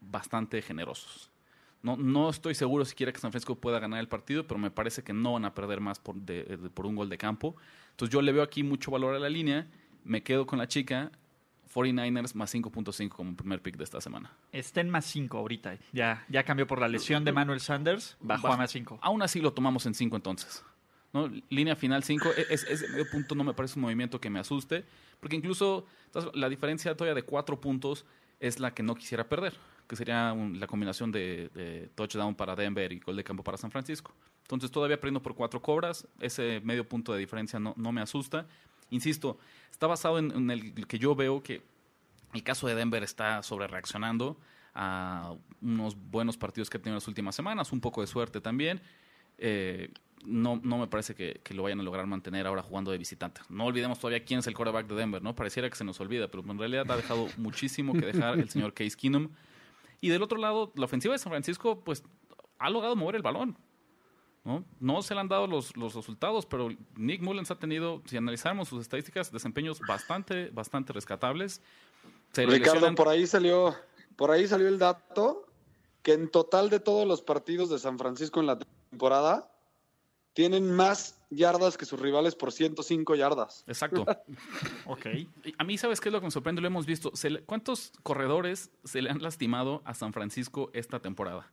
bastante 0.00 0.60
generosos. 0.60 1.30
No, 1.82 1.96
no 1.96 2.28
estoy 2.28 2.54
seguro 2.54 2.84
siquiera 2.84 3.12
que 3.12 3.20
San 3.20 3.30
Francisco 3.30 3.54
pueda 3.54 3.78
ganar 3.78 4.00
el 4.00 4.08
partido, 4.08 4.46
pero 4.46 4.58
me 4.58 4.70
parece 4.70 5.02
que 5.02 5.12
no 5.12 5.32
van 5.32 5.44
a 5.44 5.54
perder 5.54 5.80
más 5.80 5.98
por, 5.98 6.16
de, 6.16 6.58
por 6.74 6.86
un 6.86 6.94
gol 6.94 7.08
de 7.08 7.16
campo. 7.16 7.56
Entonces 7.90 8.12
yo 8.12 8.20
le 8.20 8.32
veo 8.32 8.42
aquí 8.42 8.62
mucho 8.62 8.90
valor 8.90 9.14
a 9.14 9.18
la 9.18 9.28
línea, 9.28 9.66
me 10.04 10.22
quedo 10.22 10.46
con 10.46 10.58
la 10.58 10.68
chica, 10.68 11.10
49ers 11.78 12.34
más 12.34 12.54
5.5 12.54 13.08
como 13.10 13.36
primer 13.36 13.62
pick 13.62 13.76
de 13.76 13.84
esta 13.84 14.00
semana. 14.00 14.32
Está 14.52 14.80
en 14.80 14.90
más 14.90 15.04
5 15.06 15.38
ahorita. 15.38 15.78
Ya, 15.92 16.24
ya 16.28 16.42
cambió 16.44 16.66
por 16.66 16.80
la 16.80 16.88
lesión 16.88 17.24
de 17.24 17.32
Manuel 17.32 17.60
Sanders, 17.60 18.16
bajó 18.20 18.48
a 18.48 18.56
más 18.56 18.70
5. 18.70 18.98
Aún 19.02 19.22
así 19.22 19.40
lo 19.40 19.52
tomamos 19.52 19.86
en 19.86 19.94
5 19.94 20.16
entonces. 20.16 20.64
¿no? 21.12 21.30
Línea 21.48 21.76
final 21.76 22.02
5, 22.02 22.30
ese 22.50 22.72
es, 22.72 22.90
medio 22.90 23.08
punto 23.10 23.34
no 23.34 23.44
me 23.44 23.54
parece 23.54 23.78
un 23.78 23.82
movimiento 23.82 24.20
que 24.20 24.28
me 24.28 24.40
asuste, 24.40 24.84
porque 25.20 25.36
incluso 25.36 25.86
la 26.34 26.48
diferencia 26.48 26.96
todavía 26.96 27.14
de 27.14 27.22
4 27.22 27.60
puntos 27.60 28.04
es 28.40 28.60
la 28.60 28.74
que 28.74 28.82
no 28.82 28.94
quisiera 28.94 29.28
perder 29.28 29.54
que 29.88 29.96
sería 29.96 30.34
un, 30.34 30.60
la 30.60 30.66
combinación 30.66 31.10
de, 31.10 31.48
de, 31.54 31.88
touchdown 31.94 32.34
para 32.34 32.54
Denver 32.54 32.92
y 32.92 33.00
gol 33.00 33.16
de 33.16 33.24
campo 33.24 33.42
para 33.42 33.56
San 33.56 33.70
Francisco. 33.70 34.12
Entonces 34.42 34.70
todavía 34.70 35.00
perdiendo 35.00 35.22
por 35.22 35.34
cuatro 35.34 35.62
cobras, 35.62 36.06
ese 36.20 36.60
medio 36.62 36.86
punto 36.86 37.12
de 37.14 37.18
diferencia 37.18 37.58
no, 37.58 37.72
no 37.76 37.90
me 37.90 38.02
asusta. 38.02 38.46
Insisto, 38.90 39.38
está 39.70 39.86
basado 39.86 40.18
en, 40.18 40.30
en, 40.32 40.50
el 40.50 40.86
que 40.86 40.98
yo 40.98 41.14
veo 41.14 41.42
que 41.42 41.62
el 42.32 42.42
caso 42.42 42.66
de 42.66 42.74
Denver 42.74 43.02
está 43.02 43.42
sobre 43.42 43.66
reaccionando 43.66 44.38
a 44.74 45.34
unos 45.60 45.96
buenos 45.96 46.36
partidos 46.36 46.70
que 46.70 46.76
ha 46.76 46.80
tenido 46.80 46.94
en 46.94 47.00
las 47.00 47.08
últimas 47.08 47.34
semanas, 47.34 47.72
un 47.72 47.80
poco 47.80 48.00
de 48.00 48.06
suerte 48.06 48.40
también. 48.40 48.80
Eh, 49.38 49.90
no, 50.24 50.60
no 50.62 50.78
me 50.78 50.86
parece 50.88 51.14
que, 51.14 51.40
que, 51.44 51.54
lo 51.54 51.62
vayan 51.62 51.80
a 51.80 51.82
lograr 51.82 52.06
mantener 52.06 52.46
ahora 52.46 52.62
jugando 52.62 52.90
de 52.90 52.98
visitante. 52.98 53.40
No 53.48 53.66
olvidemos 53.66 53.98
todavía 53.98 54.24
quién 54.24 54.40
es 54.40 54.46
el 54.46 54.54
quarterback 54.54 54.86
de 54.86 54.96
Denver, 54.96 55.22
¿no? 55.22 55.34
Pareciera 55.34 55.70
que 55.70 55.76
se 55.76 55.84
nos 55.84 56.00
olvida, 56.00 56.28
pero 56.28 56.44
en 56.48 56.58
realidad 56.58 56.90
ha 56.90 56.96
dejado 56.96 57.28
muchísimo 57.36 57.92
que 57.92 58.06
dejar 58.06 58.38
el 58.38 58.48
señor 58.48 58.74
Case 58.74 58.96
Keenum. 58.96 59.28
Y 60.00 60.08
del 60.08 60.22
otro 60.22 60.38
lado, 60.38 60.72
la 60.76 60.84
ofensiva 60.84 61.14
de 61.14 61.18
San 61.18 61.30
Francisco, 61.30 61.80
pues, 61.80 62.04
ha 62.58 62.70
logrado 62.70 62.96
mover 62.96 63.16
el 63.16 63.22
balón. 63.22 63.56
¿No? 64.48 64.64
no 64.80 65.02
se 65.02 65.14
le 65.14 65.20
han 65.20 65.28
dado 65.28 65.46
los, 65.46 65.76
los 65.76 65.94
resultados, 65.94 66.46
pero 66.46 66.70
Nick 66.96 67.20
Mullens 67.20 67.50
ha 67.50 67.58
tenido, 67.58 68.02
si 68.06 68.16
analizáramos 68.16 68.68
sus 68.68 68.80
estadísticas, 68.80 69.30
desempeños 69.30 69.78
bastante, 69.86 70.48
bastante 70.48 70.94
rescatables. 70.94 71.60
Se 72.32 72.46
Ricardo, 72.46 72.74
lesionan... 72.74 72.94
por 72.94 73.08
ahí 73.08 73.26
salió, 73.26 73.76
por 74.16 74.30
ahí 74.30 74.48
salió 74.48 74.68
el 74.68 74.78
dato 74.78 75.46
que 76.02 76.14
en 76.14 76.30
total 76.30 76.70
de 76.70 76.80
todos 76.80 77.06
los 77.06 77.20
partidos 77.20 77.68
de 77.68 77.78
San 77.78 77.98
Francisco 77.98 78.40
en 78.40 78.46
la 78.46 78.58
temporada 78.58 79.52
tienen 80.32 80.74
más 80.74 81.20
yardas 81.28 81.76
que 81.76 81.84
sus 81.84 82.00
rivales 82.00 82.34
por 82.34 82.50
105 82.50 83.16
yardas. 83.16 83.64
Exacto. 83.66 84.06
ok. 84.86 85.06
A 85.58 85.64
mí, 85.64 85.76
¿sabes 85.76 86.00
qué 86.00 86.08
es 86.08 86.12
lo 86.12 86.20
que 86.20 86.26
me 86.26 86.30
sorprende? 86.30 86.62
Lo 86.62 86.68
hemos 86.68 86.86
visto. 86.86 87.12
¿Cuántos 87.44 87.92
corredores 88.02 88.70
se 88.84 89.02
le 89.02 89.10
han 89.10 89.20
lastimado 89.20 89.82
a 89.84 89.92
San 89.92 90.14
Francisco 90.14 90.70
esta 90.72 91.00
temporada? 91.00 91.50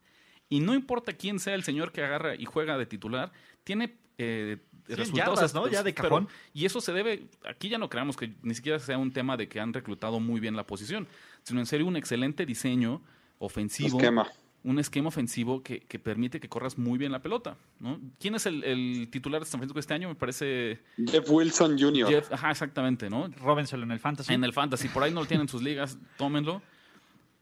Y 0.49 0.59
no 0.59 0.73
importa 0.73 1.13
quién 1.13 1.39
sea 1.39 1.55
el 1.55 1.63
señor 1.63 1.91
que 1.91 2.03
agarra 2.03 2.35
y 2.35 2.45
juega 2.45 2.77
de 2.77 2.85
titular, 2.85 3.31
tiene 3.63 3.95
eh, 4.17 4.57
sí, 4.87 4.95
resultados 4.95 5.39
yardas, 5.39 5.53
¿no? 5.53 5.67
ya 5.67 5.83
de 5.83 5.93
cajón. 5.93 6.27
Pero, 6.27 6.39
y 6.53 6.65
eso 6.65 6.81
se 6.81 6.93
debe, 6.93 7.27
aquí 7.47 7.69
ya 7.69 7.77
no 7.77 7.89
creamos 7.89 8.15
que 8.15 8.33
ni 8.43 8.53
siquiera 8.53 8.79
sea 8.79 8.97
un 8.97 9.11
tema 9.11 9.37
de 9.37 9.47
que 9.47 9.59
han 9.59 9.73
reclutado 9.73 10.19
muy 10.19 10.39
bien 10.39 10.55
la 10.55 10.65
posición, 10.65 11.07
sino 11.43 11.59
en 11.59 11.65
serio 11.65 11.87
un 11.87 11.95
excelente 11.95 12.45
diseño 12.45 13.01
ofensivo. 13.39 13.97
Esquema 13.97 14.29
un 14.65 14.79
esquema 14.79 15.09
ofensivo 15.09 15.61
que, 15.61 15.81
que, 15.81 15.99
permite 15.99 16.39
que 16.39 16.49
corras 16.49 16.77
muy 16.77 16.97
bien 16.97 17.11
la 17.11 17.21
pelota. 17.21 17.55
¿no? 17.79 17.99
¿Quién 18.19 18.33
es 18.33 18.47
el, 18.47 18.63
el, 18.63 19.09
titular 19.11 19.39
de 19.39 19.45
San 19.45 19.59
Francisco 19.59 19.79
este 19.79 19.93
año? 19.93 20.09
Me 20.09 20.15
parece. 20.15 20.81
Jeff 20.97 21.29
Wilson 21.29 21.77
Jr. 21.79 22.07
Jeff, 22.07 22.33
ajá, 22.33 22.49
exactamente, 22.49 23.07
¿no? 23.07 23.27
Róbenselo 23.27 23.83
en 23.83 23.91
el 23.91 23.99
Fantasy. 23.99 24.33
En 24.33 24.43
el 24.43 24.53
Fantasy. 24.53 24.89
Por 24.89 25.03
ahí 25.03 25.13
no 25.13 25.21
lo 25.21 25.27
tienen 25.27 25.43
en 25.43 25.49
sus 25.49 25.61
ligas, 25.61 25.99
tómenlo. 26.17 26.63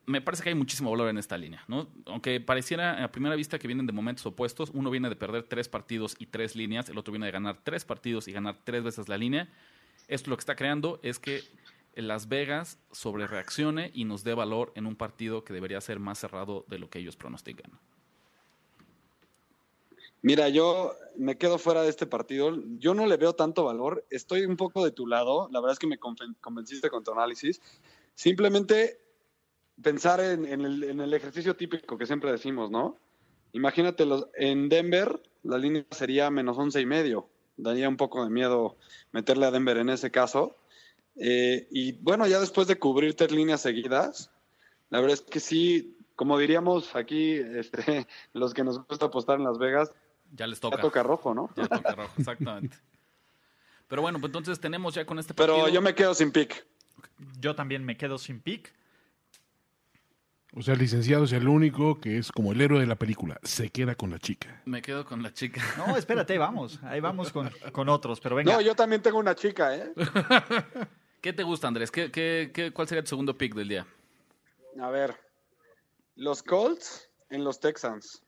Me 0.06 0.22
parece 0.22 0.44
que 0.44 0.50
hay 0.50 0.56
muchísimo 0.56 0.92
valor 0.92 1.10
en 1.10 1.18
esta 1.18 1.38
línea, 1.38 1.64
¿no? 1.68 1.88
Aunque 2.06 2.42
pareciera 2.42 3.04
a 3.04 3.12
primera 3.12 3.36
vista 3.36 3.58
que 3.58 3.68
vienen 3.68 3.86
de 3.86 3.94
momentos 3.94 4.26
opuestos, 4.26 4.70
uno 4.74 4.90
viene 4.90 5.10
de 5.10 5.16
perder 5.16 5.44
tres 5.44 5.70
partidos 5.70 6.16
y 6.20 6.26
tres 6.26 6.56
líneas, 6.56 6.90
el 6.90 6.98
otro 6.98 7.12
viene 7.12 7.26
de 7.26 7.32
ganar 7.32 7.60
tres 7.64 7.86
partidos 7.86 8.28
y 8.28 8.34
ganar 8.34 8.58
tres 8.64 8.84
veces 8.84 9.08
la 9.08 9.18
línea. 9.18 9.50
Esto 10.08 10.30
lo 10.30 10.36
que 10.36 10.42
está 10.42 10.56
creando 10.56 11.00
es 11.04 11.20
que 11.20 11.44
las 11.96 12.28
Vegas 12.28 12.80
sobre 12.92 13.28
reaccione 13.28 13.92
y 13.94 14.06
nos 14.06 14.24
dé 14.24 14.34
valor 14.34 14.72
en 14.76 14.86
un 14.86 14.96
partido 14.96 15.44
que 15.44 15.54
debería 15.54 15.80
ser 15.80 16.00
más 16.00 16.20
cerrado 16.20 16.66
de 16.68 16.80
lo 16.80 16.90
que 16.90 17.00
ellos 17.00 17.16
pronostican. 17.16 17.72
Mira, 20.22 20.48
yo 20.48 20.96
me 21.18 21.38
quedo 21.38 21.58
fuera 21.58 21.84
de 21.84 21.90
este 21.90 22.08
partido. 22.08 22.58
Yo 22.80 22.94
no 22.94 23.06
le 23.06 23.18
veo 23.18 23.34
tanto 23.34 23.66
valor. 23.66 24.06
Estoy 24.10 24.46
un 24.46 24.56
poco 24.56 24.84
de 24.84 24.92
tu 24.92 25.06
lado. 25.06 25.50
La 25.52 25.60
verdad 25.60 25.74
es 25.74 25.80
que 25.80 25.88
me 25.88 25.98
convenciste 25.98 26.90
con 26.90 27.04
tu 27.04 27.12
análisis. 27.12 27.62
Simplemente 28.16 29.03
pensar 29.84 30.20
en, 30.20 30.46
en, 30.46 30.62
el, 30.62 30.84
en 30.84 31.02
el, 31.02 31.14
ejercicio 31.14 31.56
típico 31.56 31.98
que 31.98 32.06
siempre 32.06 32.32
decimos, 32.32 32.72
¿no? 32.72 32.98
Imagínate, 33.52 34.06
los, 34.06 34.28
en 34.36 34.70
Denver 34.70 35.22
la 35.44 35.58
línea 35.58 35.86
sería 35.92 36.30
menos 36.30 36.58
once 36.58 36.82
y 36.82 36.86
medio. 36.86 37.30
Daría 37.58 37.88
un 37.88 37.98
poco 37.98 38.24
de 38.24 38.32
miedo 38.32 38.78
meterle 39.12 39.46
a 39.46 39.52
Denver 39.52 39.78
en 39.78 39.90
ese 39.90 40.10
caso. 40.10 40.56
Eh, 41.18 41.68
y 41.70 41.92
bueno, 41.94 42.26
ya 42.26 42.40
después 42.40 42.68
de 42.68 42.80
cubrir 42.80 43.16
tres 43.16 43.32
líneas 43.32 43.62
seguidas, 43.62 44.32
la 44.90 45.00
verdad 45.00 45.16
es 45.16 45.22
que 45.22 45.40
sí, 45.40 45.98
como 46.16 46.38
diríamos 46.40 46.96
aquí, 46.96 47.34
este, 47.34 48.08
los 48.34 48.54
que 48.54 48.64
nos 48.64 48.86
gusta 48.88 49.06
apostar 49.06 49.38
en 49.38 49.44
Las 49.44 49.60
Vegas, 49.60 49.92
ya 50.36 50.48
les 50.48 50.60
toca. 50.60 50.78
Ya 50.78 50.82
toca 50.82 51.04
rojo, 51.04 51.36
¿no? 51.36 51.50
Ya 51.56 51.68
toca 51.68 51.92
rojo, 51.96 52.14
exactamente. 52.18 52.78
Pero 53.88 54.02
bueno, 54.02 54.20
pues 54.20 54.30
entonces 54.30 54.60
tenemos 54.60 54.96
ya 54.96 55.06
con 55.06 55.20
este 55.20 55.34
partido. 55.34 55.58
Pero 55.58 55.70
yo 55.70 55.82
me 55.82 55.94
quedo 55.94 56.16
sin 56.16 56.32
pick. 56.32 56.66
Yo 57.40 57.54
también 57.54 57.86
me 57.86 57.96
quedo 57.98 58.18
sin 58.18 58.40
pick. 58.40 58.74
O 60.56 60.62
sea, 60.62 60.76
el 60.76 60.80
licenciado 60.82 61.24
es 61.24 61.32
el 61.32 61.48
único 61.48 62.00
que 62.00 62.20
es 62.20 62.32
como 62.32 62.52
el 62.52 62.62
héroe 62.62 62.80
de 62.80 62.86
la 62.86 62.96
película. 62.96 63.40
Se 63.42 63.70
queda 63.70 63.96
con 63.96 64.12
la 64.12 64.20
chica. 64.20 64.62
Me 64.66 64.84
quedo 64.84 65.04
con 65.04 65.24
la 65.24 65.34
chica. 65.34 65.62
No, 65.78 65.98
espérate, 65.98 66.38
vamos. 66.38 66.80
Ahí 66.84 67.00
vamos 67.00 67.32
con, 67.32 67.50
con 67.72 67.90
otros, 67.90 68.20
pero 68.20 68.36
venga. 68.36 68.54
No, 68.54 68.62
yo 68.62 68.76
también 68.76 69.02
tengo 69.02 69.18
una 69.18 69.34
chica, 69.34 69.76
¿eh? 69.76 69.92
¿Qué 71.22 71.34
te 71.34 71.42
gusta, 71.42 71.68
Andrés? 71.68 71.90
¿Qué, 71.90 72.12
qué, 72.12 72.52
qué, 72.54 72.72
cuál 72.72 72.88
sería 72.88 73.04
tu 73.04 73.10
segundo 73.10 73.36
pick 73.36 73.56
del 73.56 73.68
día? 73.68 73.88
A 74.80 74.90
ver, 74.90 75.16
los 76.16 76.44
Colts 76.44 77.10
en 77.30 77.44
los 77.44 77.60
Texans. 77.60 78.24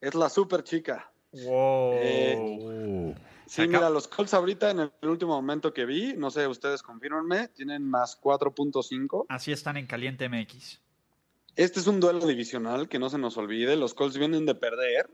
Es 0.00 0.14
la 0.14 0.28
super 0.28 0.64
chica. 0.64 1.12
Wow. 1.32 1.92
Eh, 1.94 3.14
sí, 3.46 3.68
mira, 3.68 3.90
los 3.90 4.08
Colts 4.08 4.34
ahorita 4.34 4.70
en 4.70 4.80
el 4.80 5.08
último 5.08 5.34
momento 5.34 5.72
que 5.72 5.84
vi, 5.84 6.14
no 6.16 6.30
sé, 6.30 6.48
ustedes 6.48 6.82
confirmenme, 6.82 7.48
tienen 7.48 7.88
más 7.88 8.20
4.5. 8.20 9.26
Así 9.28 9.52
están 9.52 9.76
en 9.76 9.86
Caliente 9.86 10.28
MX. 10.28 10.80
Este 11.60 11.78
es 11.78 11.86
un 11.86 12.00
duelo 12.00 12.26
divisional, 12.26 12.88
que 12.88 12.98
no 12.98 13.10
se 13.10 13.18
nos 13.18 13.36
olvide. 13.36 13.76
Los 13.76 13.92
Colts 13.92 14.16
vienen 14.16 14.46
de 14.46 14.54
perder, 14.54 15.10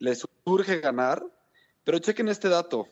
les 0.00 0.26
urge 0.42 0.80
ganar, 0.80 1.24
pero 1.84 2.00
chequen 2.00 2.26
este 2.26 2.48
dato. 2.48 2.88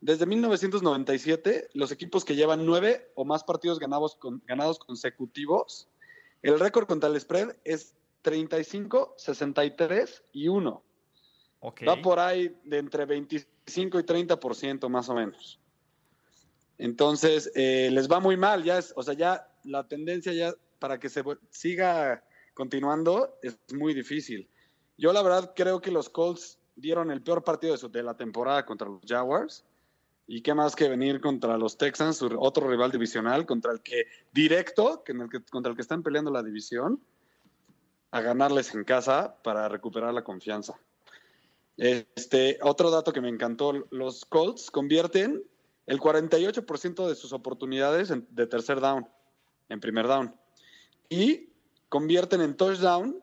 Desde 0.00 0.26
1997, 0.26 1.68
los 1.74 1.92
equipos 1.92 2.24
que 2.24 2.34
llevan 2.34 2.66
nueve 2.66 3.12
o 3.14 3.24
más 3.24 3.44
partidos 3.44 3.78
ganados, 3.78 4.16
con, 4.16 4.42
ganados 4.48 4.80
consecutivos, 4.80 5.86
el 6.42 6.58
récord 6.58 6.88
contra 6.88 7.08
el 7.08 7.20
spread 7.20 7.54
es 7.62 7.94
35, 8.22 9.14
63 9.16 10.24
y 10.32 10.48
1. 10.48 10.82
Okay. 11.60 11.86
Va 11.86 12.02
por 12.02 12.18
ahí 12.18 12.52
de 12.64 12.78
entre 12.78 13.04
25 13.04 14.00
y 14.00 14.02
30% 14.02 14.88
más 14.88 15.08
o 15.08 15.14
menos. 15.14 15.60
Entonces, 16.78 17.52
eh, 17.54 17.90
les 17.92 18.10
va 18.10 18.18
muy 18.18 18.36
mal, 18.36 18.64
ya 18.64 18.78
es, 18.78 18.92
o 18.96 19.04
sea, 19.04 19.14
ya 19.14 19.48
la 19.62 19.86
tendencia 19.86 20.32
ya 20.32 20.52
para 20.78 20.98
que 20.98 21.08
se 21.08 21.22
siga 21.50 22.24
continuando 22.54 23.38
es 23.42 23.58
muy 23.72 23.94
difícil. 23.94 24.48
Yo 24.96 25.12
la 25.12 25.22
verdad 25.22 25.52
creo 25.54 25.80
que 25.80 25.90
los 25.90 26.08
Colts 26.08 26.58
dieron 26.76 27.10
el 27.10 27.22
peor 27.22 27.44
partido 27.44 27.72
de, 27.72 27.78
su, 27.78 27.88
de 27.88 28.02
la 28.02 28.16
temporada 28.16 28.64
contra 28.66 28.88
los 28.88 29.00
Jaguars. 29.06 29.64
Y 30.30 30.42
qué 30.42 30.52
más 30.52 30.76
que 30.76 30.90
venir 30.90 31.22
contra 31.22 31.56
los 31.56 31.78
Texans, 31.78 32.20
otro 32.22 32.68
rival 32.68 32.90
divisional, 32.90 33.46
contra 33.46 33.72
el 33.72 33.80
que 33.80 34.04
directo, 34.32 35.02
en 35.06 35.22
el 35.22 35.30
que, 35.30 35.40
contra 35.42 35.70
el 35.70 35.76
que 35.76 35.80
están 35.80 36.02
peleando 36.02 36.30
la 36.30 36.42
división, 36.42 37.00
a 38.10 38.20
ganarles 38.20 38.74
en 38.74 38.84
casa 38.84 39.36
para 39.42 39.68
recuperar 39.70 40.12
la 40.12 40.24
confianza. 40.24 40.78
Este, 41.78 42.58
otro 42.60 42.90
dato 42.90 43.12
que 43.12 43.20
me 43.22 43.28
encantó, 43.28 43.72
los 43.90 44.24
Colts 44.26 44.70
convierten 44.70 45.42
el 45.86 45.98
48% 45.98 47.08
de 47.08 47.14
sus 47.14 47.32
oportunidades 47.32 48.10
en- 48.10 48.26
de 48.30 48.46
tercer 48.46 48.80
down, 48.80 49.08
en 49.70 49.80
primer 49.80 50.06
down. 50.08 50.34
Y 51.08 51.52
convierten 51.88 52.40
en 52.40 52.56
touchdown 52.56 53.22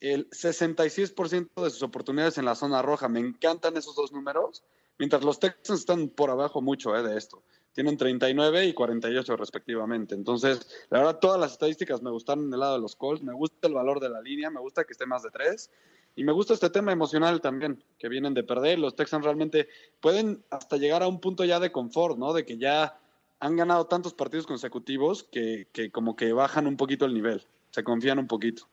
el 0.00 0.28
66% 0.30 1.62
de 1.62 1.70
sus 1.70 1.82
oportunidades 1.82 2.38
en 2.38 2.44
la 2.44 2.54
zona 2.54 2.82
roja. 2.82 3.08
Me 3.08 3.20
encantan 3.20 3.76
esos 3.76 3.96
dos 3.96 4.12
números, 4.12 4.64
mientras 4.98 5.24
los 5.24 5.38
Texans 5.38 5.80
están 5.80 6.08
por 6.08 6.30
abajo 6.30 6.60
mucho 6.60 6.96
eh, 6.96 7.02
de 7.02 7.16
esto. 7.16 7.42
Tienen 7.72 7.96
39 7.96 8.66
y 8.66 8.72
48 8.72 9.36
respectivamente. 9.36 10.14
Entonces, 10.14 10.66
la 10.90 10.98
verdad, 10.98 11.18
todas 11.20 11.40
las 11.40 11.52
estadísticas 11.52 12.02
me 12.02 12.10
gustaron 12.10 12.46
en 12.46 12.54
el 12.54 12.60
lado 12.60 12.74
de 12.74 12.80
los 12.80 12.96
Colts. 12.96 13.22
Me 13.22 13.32
gusta 13.32 13.68
el 13.68 13.74
valor 13.74 14.00
de 14.00 14.08
la 14.08 14.20
línea, 14.20 14.50
me 14.50 14.60
gusta 14.60 14.84
que 14.84 14.92
esté 14.92 15.06
más 15.06 15.22
de 15.22 15.30
3. 15.30 15.70
Y 16.16 16.24
me 16.24 16.32
gusta 16.32 16.54
este 16.54 16.70
tema 16.70 16.90
emocional 16.90 17.40
también, 17.40 17.84
que 17.96 18.08
vienen 18.08 18.34
de 18.34 18.42
perder. 18.42 18.80
Los 18.80 18.96
Texans 18.96 19.24
realmente 19.24 19.68
pueden 20.00 20.44
hasta 20.50 20.76
llegar 20.76 21.04
a 21.04 21.08
un 21.08 21.20
punto 21.20 21.44
ya 21.44 21.60
de 21.60 21.70
confort, 21.70 22.18
¿no? 22.18 22.32
De 22.32 22.44
que 22.44 22.58
ya 22.58 22.98
han 23.40 23.56
ganado 23.56 23.86
tantos 23.86 24.14
partidos 24.14 24.46
consecutivos 24.46 25.24
que, 25.24 25.68
que 25.72 25.90
como 25.90 26.16
que 26.16 26.32
bajan 26.32 26.66
un 26.66 26.76
poquito 26.76 27.04
el 27.04 27.14
nivel. 27.14 27.44
Se 27.70 27.84
confían 27.84 28.18
un 28.18 28.26
poquito. 28.26 28.68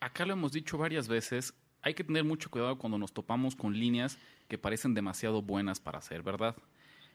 Acá 0.00 0.24
lo 0.24 0.32
hemos 0.32 0.52
dicho 0.52 0.78
varias 0.78 1.08
veces, 1.08 1.54
hay 1.82 1.94
que 1.94 2.04
tener 2.04 2.24
mucho 2.24 2.50
cuidado 2.50 2.78
cuando 2.78 2.98
nos 2.98 3.12
topamos 3.12 3.56
con 3.56 3.78
líneas 3.78 4.18
que 4.48 4.58
parecen 4.58 4.94
demasiado 4.94 5.42
buenas 5.42 5.80
para 5.80 6.00
ser 6.00 6.22
verdad. 6.22 6.56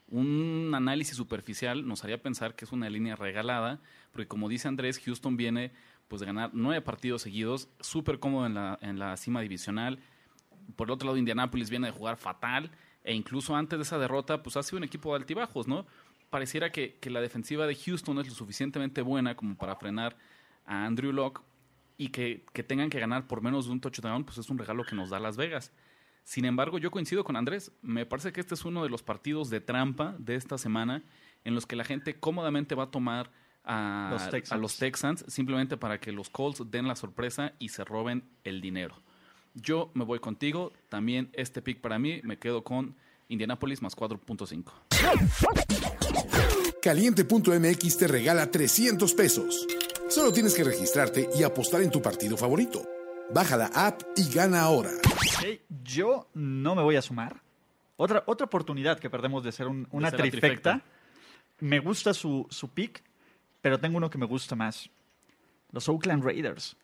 Un 0.08 0.72
análisis 0.75 1.15
superficial 1.15 1.88
nos 1.88 2.03
haría 2.03 2.22
pensar 2.22 2.55
que 2.55 2.65
es 2.65 2.72
una 2.72 2.89
línea 2.89 3.15
regalada, 3.15 3.79
porque 4.12 4.27
como 4.27 4.50
dice 4.50 4.67
Andrés, 4.67 5.00
Houston 5.00 5.36
viene 5.36 5.72
pues 6.08 6.20
de 6.20 6.27
ganar 6.27 6.51
nueve 6.53 6.82
partidos 6.82 7.24
seguidos, 7.24 7.70
súper 7.79 8.20
cómodo 8.20 8.46
en 8.46 8.53
la, 8.53 8.77
en 8.82 9.00
la 9.00 9.17
cima 9.17 9.41
divisional. 9.41 10.00
Por 10.75 10.88
el 10.88 10.91
otro 10.91 11.08
lado, 11.08 11.17
Indianapolis 11.17 11.70
viene 11.72 11.88
de 11.88 11.94
jugar 11.94 12.17
fatal, 12.17 12.70
e 13.03 13.13
incluso 13.13 13.55
antes 13.55 13.77
de 13.77 13.84
esa 13.84 13.98
derrota, 13.98 14.44
pues 14.44 14.58
ha 14.58 14.63
sido 14.63 14.77
un 14.77 14.84
equipo 14.84 15.10
de 15.12 15.17
altibajos, 15.22 15.67
¿no? 15.67 15.86
Pareciera 16.36 16.70
que, 16.70 16.96
que 16.96 17.10
la 17.10 17.22
defensiva 17.22 17.65
de 17.65 17.75
Houston 17.75 18.20
es 18.20 18.27
lo 18.27 18.34
suficientemente 18.34 19.01
buena 19.01 19.38
como 19.38 19.56
para 19.56 19.77
frenar 19.77 20.18
a 20.65 20.86
Andrew 20.86 21.13
Locke 21.13 21.42
y 21.96 22.10
que, 22.10 22.44
que 22.51 22.62
tengan 22.62 22.89
que 22.89 23.00
ganar 23.00 23.25
por 23.25 23.42
menos 23.42 23.68
de 23.68 23.72
un 23.72 23.80
touchdown, 23.80 24.25
pues 24.25 24.39
es 24.39 24.50
un 24.50 24.58
regalo 24.58 24.84
que 24.84 24.98
nos 24.98 25.10
da 25.10 25.18
Las 25.18 25.38
Vegas. 25.38 25.72
Sin 26.25 26.44
embargo, 26.44 26.77
yo 26.77 26.92
coincido 26.92 27.24
con 27.24 27.38
Andrés. 27.38 27.72
Me 27.82 28.06
parece 28.06 28.34
que 28.34 28.42
este 28.42 28.54
es 28.54 28.65
uno 28.65 28.84
de 28.84 28.89
los 28.89 29.01
partidos 29.01 29.50
de 29.50 29.62
trampa 29.62 30.13
de 30.20 30.36
esta 30.36 30.58
semana 30.58 31.04
en 31.46 31.56
los 31.56 31.65
que 31.65 31.77
la 31.77 31.86
gente 31.86 32.20
cómodamente 32.20 32.75
va 32.75 32.84
a 32.84 32.92
tomar 32.92 33.32
a 33.63 34.10
Los 34.12 34.30
Texans. 34.30 34.51
a 34.51 34.58
los 34.58 34.77
Texans 34.77 35.24
simplemente 35.30 35.77
para 35.77 36.01
que 36.01 36.12
los 36.12 36.30
Colts 36.30 36.70
den 36.70 36.86
la 36.86 36.98
sorpresa 36.98 37.54
y 37.60 37.70
se 37.70 37.86
roben 37.86 38.25
el 38.44 38.60
dinero. 38.60 39.01
Yo 39.54 39.89
me 39.94 40.04
voy 40.04 40.20
contigo. 40.20 40.74
También 40.89 41.30
este 41.32 41.62
pick 41.62 41.80
para 41.80 41.98
mí 41.98 42.20
me 42.25 42.38
quedo 42.38 42.65
con 42.65 42.94
Indianapolis 43.30 43.82
más 43.82 43.96
4.5. 43.96 46.25
Caliente.mx 46.86 47.98
te 47.98 48.08
regala 48.08 48.51
300 48.51 49.12
pesos. 49.15 49.65
Solo 50.08 50.32
tienes 50.32 50.54
que 50.54 50.63
registrarte 50.63 51.27
y 51.36 51.42
apostar 51.42 51.82
en 51.82 51.89
tu 51.89 52.00
partido 52.00 52.38
favorito. 52.38 52.88
Baja 53.34 53.58
la 53.58 53.65
app 53.74 54.04
y 54.15 54.30
gana 54.32 54.62
ahora. 54.62 54.92
Ok, 55.04 55.62
Yo 55.84 56.27
no 56.36 56.75
me 56.75 56.84
voy 56.84 56.96
a 56.96 57.01
sumar. 57.01 57.42
Otra, 57.98 58.22
otra 58.27 58.46
oportunidad 58.46 59.00
que 59.00 59.10
perdemos 59.10 59.44
de 59.44 59.51
ser 59.51 59.65
un- 59.65 59.88
una 59.89 60.12
ser 60.12 60.20
trifecta. 60.20 60.48
trifecta. 60.74 60.82
Me 61.60 61.80
gusta 61.80 62.13
su, 62.13 62.46
su 62.51 62.70
pick, 62.70 63.01
pero 63.63 63.80
tengo 63.80 63.98
uno 63.98 64.12
que 64.12 64.20
me 64.20 64.27
gusta 64.27 64.56
más. 64.56 64.88
Los 65.72 65.89
Oakland 65.89 66.24
Raiders. 66.24 66.77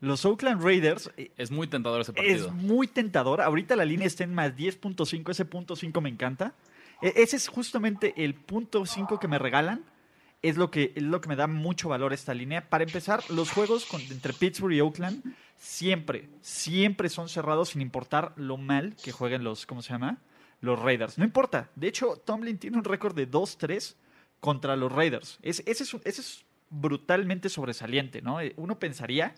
Los 0.00 0.24
Oakland 0.24 0.62
Raiders 0.64 1.10
eh, 1.18 1.30
Es 1.36 1.50
muy 1.50 1.66
tentador 1.66 2.00
ese 2.00 2.12
es 2.12 2.16
partido. 2.16 2.50
muy 2.52 2.86
tentador. 2.86 3.42
Ahorita 3.42 3.76
la 3.76 3.84
línea 3.84 4.06
está 4.06 4.24
en 4.24 4.32
más 4.32 4.56
10.5. 4.56 5.30
Ese 5.30 5.44
punto 5.44 5.76
5 5.76 6.00
me 6.00 6.08
encanta. 6.08 6.54
E- 7.02 7.14
Ese 7.16 7.36
es 7.36 7.48
justamente 7.48 8.14
el 8.24 8.34
punto 8.34 8.84
5 8.86 9.18
que 9.18 9.28
me 9.28 9.38
regalan. 9.38 9.84
Es 10.42 10.56
lo 10.56 10.70
que, 10.72 10.92
es 10.96 11.02
lo 11.04 11.20
que 11.20 11.28
me 11.28 11.36
da 11.36 11.46
mucho 11.46 11.88
valor 11.88 12.12
esta 12.12 12.34
línea. 12.34 12.68
Para 12.68 12.82
empezar, 12.84 13.22
los 13.30 13.50
juegos 13.52 13.86
entre 14.10 14.32
Pittsburgh 14.32 14.72
y 14.72 14.80
Oakland 14.80 15.22
siempre, 15.56 16.28
siempre 16.40 17.08
son 17.08 17.28
cerrados 17.28 17.70
sin 17.70 17.80
importar 17.80 18.32
lo 18.36 18.56
mal 18.56 18.96
que 18.96 19.12
jueguen 19.12 19.44
los, 19.44 19.66
¿cómo 19.66 19.82
se 19.82 19.92
llama? 19.92 20.18
Los 20.60 20.80
Raiders. 20.80 21.16
No 21.16 21.24
importa. 21.24 21.70
De 21.76 21.86
hecho, 21.86 22.16
Tomlin 22.24 22.58
tiene 22.58 22.76
un 22.76 22.82
récord 22.84 23.14
de 23.14 23.30
2-3 23.30 23.94
contra 24.40 24.74
los 24.74 24.90
Raiders. 24.90 25.38
Es- 25.42 25.62
ese, 25.66 25.84
es, 25.84 25.94
ese 26.04 26.20
es 26.20 26.44
brutalmente 26.70 27.48
sobresaliente, 27.48 28.20
¿no? 28.20 28.40
Eh, 28.40 28.52
Uno 28.56 28.80
pensaría 28.80 29.34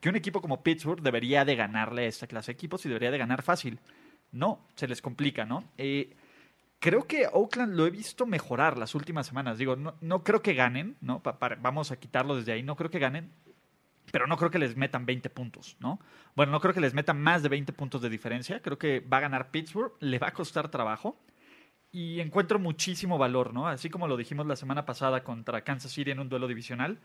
que 0.00 0.08
un 0.08 0.16
equipo 0.16 0.40
como 0.40 0.62
Pittsburgh 0.64 1.02
debería 1.02 1.44
de 1.44 1.54
ganarle 1.54 2.02
a 2.02 2.08
esta 2.08 2.26
clase 2.26 2.52
de 2.52 2.54
equipos 2.54 2.84
y 2.84 2.88
debería 2.88 3.10
de 3.12 3.18
ganar 3.18 3.42
fácil. 3.42 3.78
No, 4.32 4.66
se 4.74 4.88
les 4.88 5.00
complica, 5.02 5.44
¿no? 5.44 5.62
Eh, 5.78 6.16
creo 6.78 7.06
que 7.06 7.26
Oakland 7.32 7.74
lo 7.74 7.86
he 7.86 7.90
visto 7.90 8.26
mejorar 8.26 8.78
las 8.78 8.94
últimas 8.94 9.26
semanas. 9.26 9.58
Digo, 9.58 9.76
no, 9.76 9.94
no 10.00 10.22
creo 10.24 10.42
que 10.42 10.54
ganen, 10.54 10.96
¿no? 11.00 11.22
Pa- 11.22 11.38
vamos 11.60 11.90
a 11.90 11.98
quitarlo 11.98 12.36
desde 12.36 12.52
ahí. 12.52 12.62
No 12.62 12.76
creo 12.76 12.90
que 12.90 12.98
ganen, 12.98 13.30
pero 14.12 14.26
no 14.26 14.36
creo 14.36 14.50
que 14.50 14.58
les 14.58 14.76
metan 14.76 15.04
20 15.06 15.28
puntos, 15.30 15.76
¿no? 15.80 16.00
Bueno, 16.34 16.52
no 16.52 16.60
creo 16.60 16.74
que 16.74 16.80
les 16.80 16.94
metan 16.94 17.20
más 17.20 17.42
de 17.42 17.48
20 17.48 17.72
puntos 17.72 18.00
de 18.02 18.08
diferencia. 18.10 18.60
Creo 18.62 18.78
que 18.78 19.00
va 19.00 19.18
a 19.18 19.20
ganar 19.20 19.50
Pittsburgh, 19.50 19.92
le 20.00 20.18
va 20.18 20.28
a 20.28 20.32
costar 20.32 20.70
trabajo. 20.70 21.18
Y 21.90 22.20
encuentro 22.20 22.58
muchísimo 22.58 23.16
valor, 23.16 23.54
¿no? 23.54 23.66
Así 23.66 23.88
como 23.88 24.08
lo 24.08 24.16
dijimos 24.18 24.46
la 24.46 24.56
semana 24.56 24.84
pasada 24.84 25.24
contra 25.24 25.64
Kansas 25.64 25.90
City 25.92 26.10
en 26.10 26.20
un 26.20 26.28
duelo 26.28 26.46
divisional. 26.46 26.98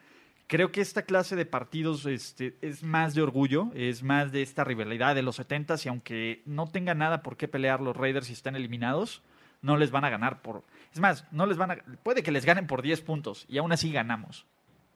Creo 0.47 0.73
que 0.73 0.81
esta 0.81 1.03
clase 1.03 1.38
de 1.38 1.45
partidos 1.45 2.05
este, 2.05 2.57
es 2.62 2.83
más 2.83 3.15
de 3.15 3.21
orgullo, 3.21 3.71
es 3.75 4.03
más 4.03 4.33
de 4.33 4.41
esta 4.41 4.65
rivalidad 4.65 5.15
de 5.15 5.21
los 5.21 5.38
70 5.38 5.75
y 5.86 5.88
aunque 5.88 6.41
no 6.45 6.67
tenga 6.67 6.93
nada 6.95 7.23
por 7.23 7.38
qué 7.38 7.47
pelear 7.47 7.79
los 7.79 7.95
Raiders 7.95 8.27
si 8.27 8.33
están 8.33 8.57
eliminados, 8.57 9.23
no 9.63 9.78
les 9.78 9.89
van 9.89 10.06
a 10.06 10.10
ganar 10.10 10.43
por... 10.43 10.63
Es 10.93 10.99
más, 10.99 11.26
no 11.32 11.47
les 11.47 11.58
van 11.58 11.71
a... 11.71 11.76
Puede 12.04 12.21
que 12.21 12.32
les 12.32 12.45
ganen 12.45 12.67
por 12.67 12.84
10 12.84 13.02
puntos 13.02 13.45
y 13.47 13.58
aún 13.58 13.71
así 13.71 13.91
ganamos, 13.91 14.45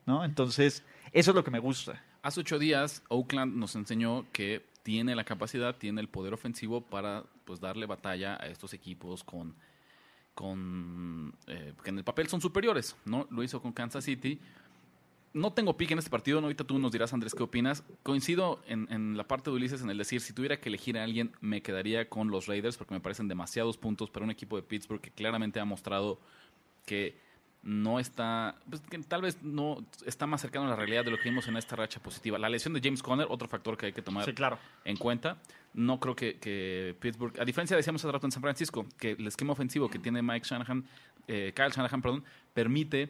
¿no? 0.05 0.23
Entonces, 0.23 0.83
eso 1.13 1.31
es 1.31 1.35
lo 1.35 1.43
que 1.43 1.49
me 1.49 1.59
gusta. 1.59 2.03
Hace 2.21 2.41
ocho 2.41 2.59
días, 2.59 3.01
Oakland 3.07 3.55
nos 3.55 3.75
enseñó 3.75 4.25
que 4.31 4.63
tiene 4.83 5.15
la 5.15 5.23
capacidad, 5.23 5.75
tiene 5.75 6.01
el 6.01 6.09
poder 6.09 6.33
ofensivo 6.33 6.81
para 6.81 7.23
pues 7.45 7.59
darle 7.59 7.85
batalla 7.85 8.37
a 8.39 8.47
estos 8.47 8.73
equipos 8.73 9.23
con, 9.23 9.55
con 10.35 11.33
eh, 11.47 11.73
que 11.83 11.89
en 11.89 11.97
el 11.97 12.03
papel 12.03 12.27
son 12.27 12.41
superiores, 12.41 12.95
¿no? 13.05 13.25
Lo 13.31 13.43
hizo 13.43 13.61
con 13.61 13.71
Kansas 13.71 14.03
City. 14.03 14.39
No 15.37 15.53
tengo 15.53 15.77
pique 15.77 15.93
en 15.93 15.99
este 15.99 16.09
partido, 16.11 16.41
¿no? 16.41 16.47
ahorita 16.47 16.63
tú 16.63 16.79
nos 16.79 16.91
dirás, 16.91 17.13
Andrés, 17.13 17.33
qué 17.35 17.43
opinas. 17.43 17.83
Coincido 18.03 18.61
en, 18.67 18.87
en 18.91 19.15
la 19.17 19.27
parte 19.27 19.49
de 19.49 19.55
Ulises 19.55 19.81
en 19.81 19.89
el 19.89 19.97
decir, 19.97 20.19
si 20.21 20.33
tuviera 20.33 20.59
que 20.59 20.69
elegir 20.69 20.97
a 20.97 21.03
alguien, 21.03 21.31
me 21.41 21.61
quedaría 21.61 22.09
con 22.09 22.29
los 22.29 22.47
Raiders 22.47 22.77
porque 22.77 22.93
me 22.93 22.99
parecen 22.99 23.27
demasiados 23.27 23.77
puntos 23.77 24.09
para 24.09 24.25
un 24.25 24.31
equipo 24.31 24.55
de 24.55 24.63
Pittsburgh 24.63 25.01
que 25.01 25.11
claramente 25.11 25.59
ha 25.59 25.65
mostrado 25.65 26.19
que 26.85 27.15
no 27.63 27.99
está, 27.99 28.55
pues, 28.69 28.81
que 28.81 28.97
tal 28.99 29.21
vez 29.21 29.43
no 29.43 29.83
está 30.05 30.25
más 30.25 30.39
cercano 30.41 30.67
a 30.67 30.69
la 30.69 30.75
realidad 30.75 31.03
de 31.03 31.11
lo 31.11 31.17
que 31.17 31.29
vimos 31.29 31.47
en 31.47 31.57
esta 31.57 31.75
racha 31.75 31.99
positiva. 32.01 32.37
La 32.39 32.47
lesión 32.49 32.73
de 32.73 32.79
James 32.81 33.03
Conner, 33.03 33.27
otro 33.29 33.47
factor 33.47 33.75
que 33.77 33.87
hay 33.87 33.93
que 33.93 34.01
tomar 34.01 34.25
Sí, 34.25 34.33
claro. 34.33 34.57
en 34.85 34.95
cuenta. 34.95 35.37
No 35.73 35.99
creo 35.99 36.15
que, 36.15 36.37
que 36.37 36.95
Pittsburgh, 36.99 37.39
a 37.39 37.45
diferencia 37.45 37.75
decíamos 37.75 38.03
hace 38.03 38.11
rato 38.11 38.25
en 38.25 38.31
San 38.31 38.41
Francisco, 38.41 38.85
que 38.97 39.11
el 39.11 39.27
esquema 39.27 39.53
ofensivo 39.53 39.89
que 39.89 39.99
tiene 39.99 40.21
Mike 40.21 40.47
Shanahan, 40.49 40.85
eh, 41.27 41.51
Kyle 41.55 41.69
Shanahan, 41.69 42.01
perdón, 42.01 42.23
permite 42.53 43.09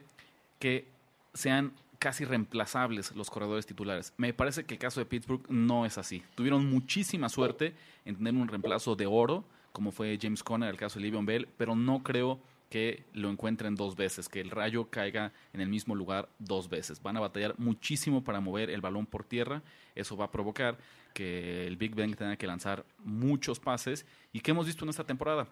que 0.59 0.87
sean 1.33 1.71
casi 1.99 2.25
reemplazables 2.25 3.15
los 3.15 3.29
corredores 3.29 3.65
titulares. 3.65 4.13
Me 4.17 4.33
parece 4.33 4.65
que 4.65 4.75
el 4.75 4.79
caso 4.79 4.99
de 4.99 5.05
Pittsburgh 5.05 5.49
no 5.49 5.85
es 5.85 5.97
así. 5.97 6.23
Tuvieron 6.35 6.69
muchísima 6.69 7.29
suerte 7.29 7.73
en 8.05 8.15
tener 8.15 8.33
un 8.33 8.47
reemplazo 8.47 8.95
de 8.95 9.05
oro, 9.05 9.43
como 9.71 9.91
fue 9.91 10.17
James 10.21 10.43
Conner, 10.43 10.69
el 10.69 10.77
caso 10.77 10.99
de 10.99 11.05
Livion 11.05 11.25
Bell, 11.25 11.47
pero 11.57 11.75
no 11.75 12.03
creo 12.03 12.39
que 12.69 13.05
lo 13.13 13.29
encuentren 13.29 13.75
dos 13.75 13.95
veces, 13.95 14.27
que 14.27 14.41
el 14.41 14.49
rayo 14.49 14.89
caiga 14.89 15.31
en 15.53 15.61
el 15.61 15.69
mismo 15.69 15.95
lugar 15.95 16.29
dos 16.39 16.69
veces. 16.69 17.01
Van 17.01 17.15
a 17.15 17.21
batallar 17.21 17.55
muchísimo 17.57 18.23
para 18.23 18.41
mover 18.41 18.69
el 18.69 18.81
balón 18.81 19.05
por 19.05 19.23
tierra. 19.23 19.61
Eso 19.95 20.17
va 20.17 20.25
a 20.25 20.31
provocar 20.31 20.77
que 21.13 21.65
el 21.65 21.77
Big 21.77 21.95
Ben 21.95 22.13
tenga 22.13 22.35
que 22.35 22.47
lanzar 22.47 22.85
muchos 23.03 23.59
pases. 23.59 24.05
¿Y 24.33 24.41
qué 24.41 24.51
hemos 24.51 24.65
visto 24.65 24.83
en 24.83 24.89
esta 24.89 25.05
temporada? 25.05 25.47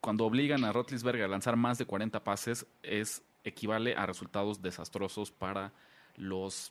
Cuando 0.00 0.26
obligan 0.26 0.64
a 0.64 0.72
Rotlisberger 0.72 1.24
a 1.24 1.28
lanzar 1.28 1.56
más 1.56 1.78
de 1.78 1.86
40 1.86 2.22
pases, 2.22 2.66
es 2.82 3.22
equivale 3.46 3.94
a 3.94 4.06
resultados 4.06 4.60
desastrosos 4.60 5.30
para 5.30 5.72
los 6.16 6.70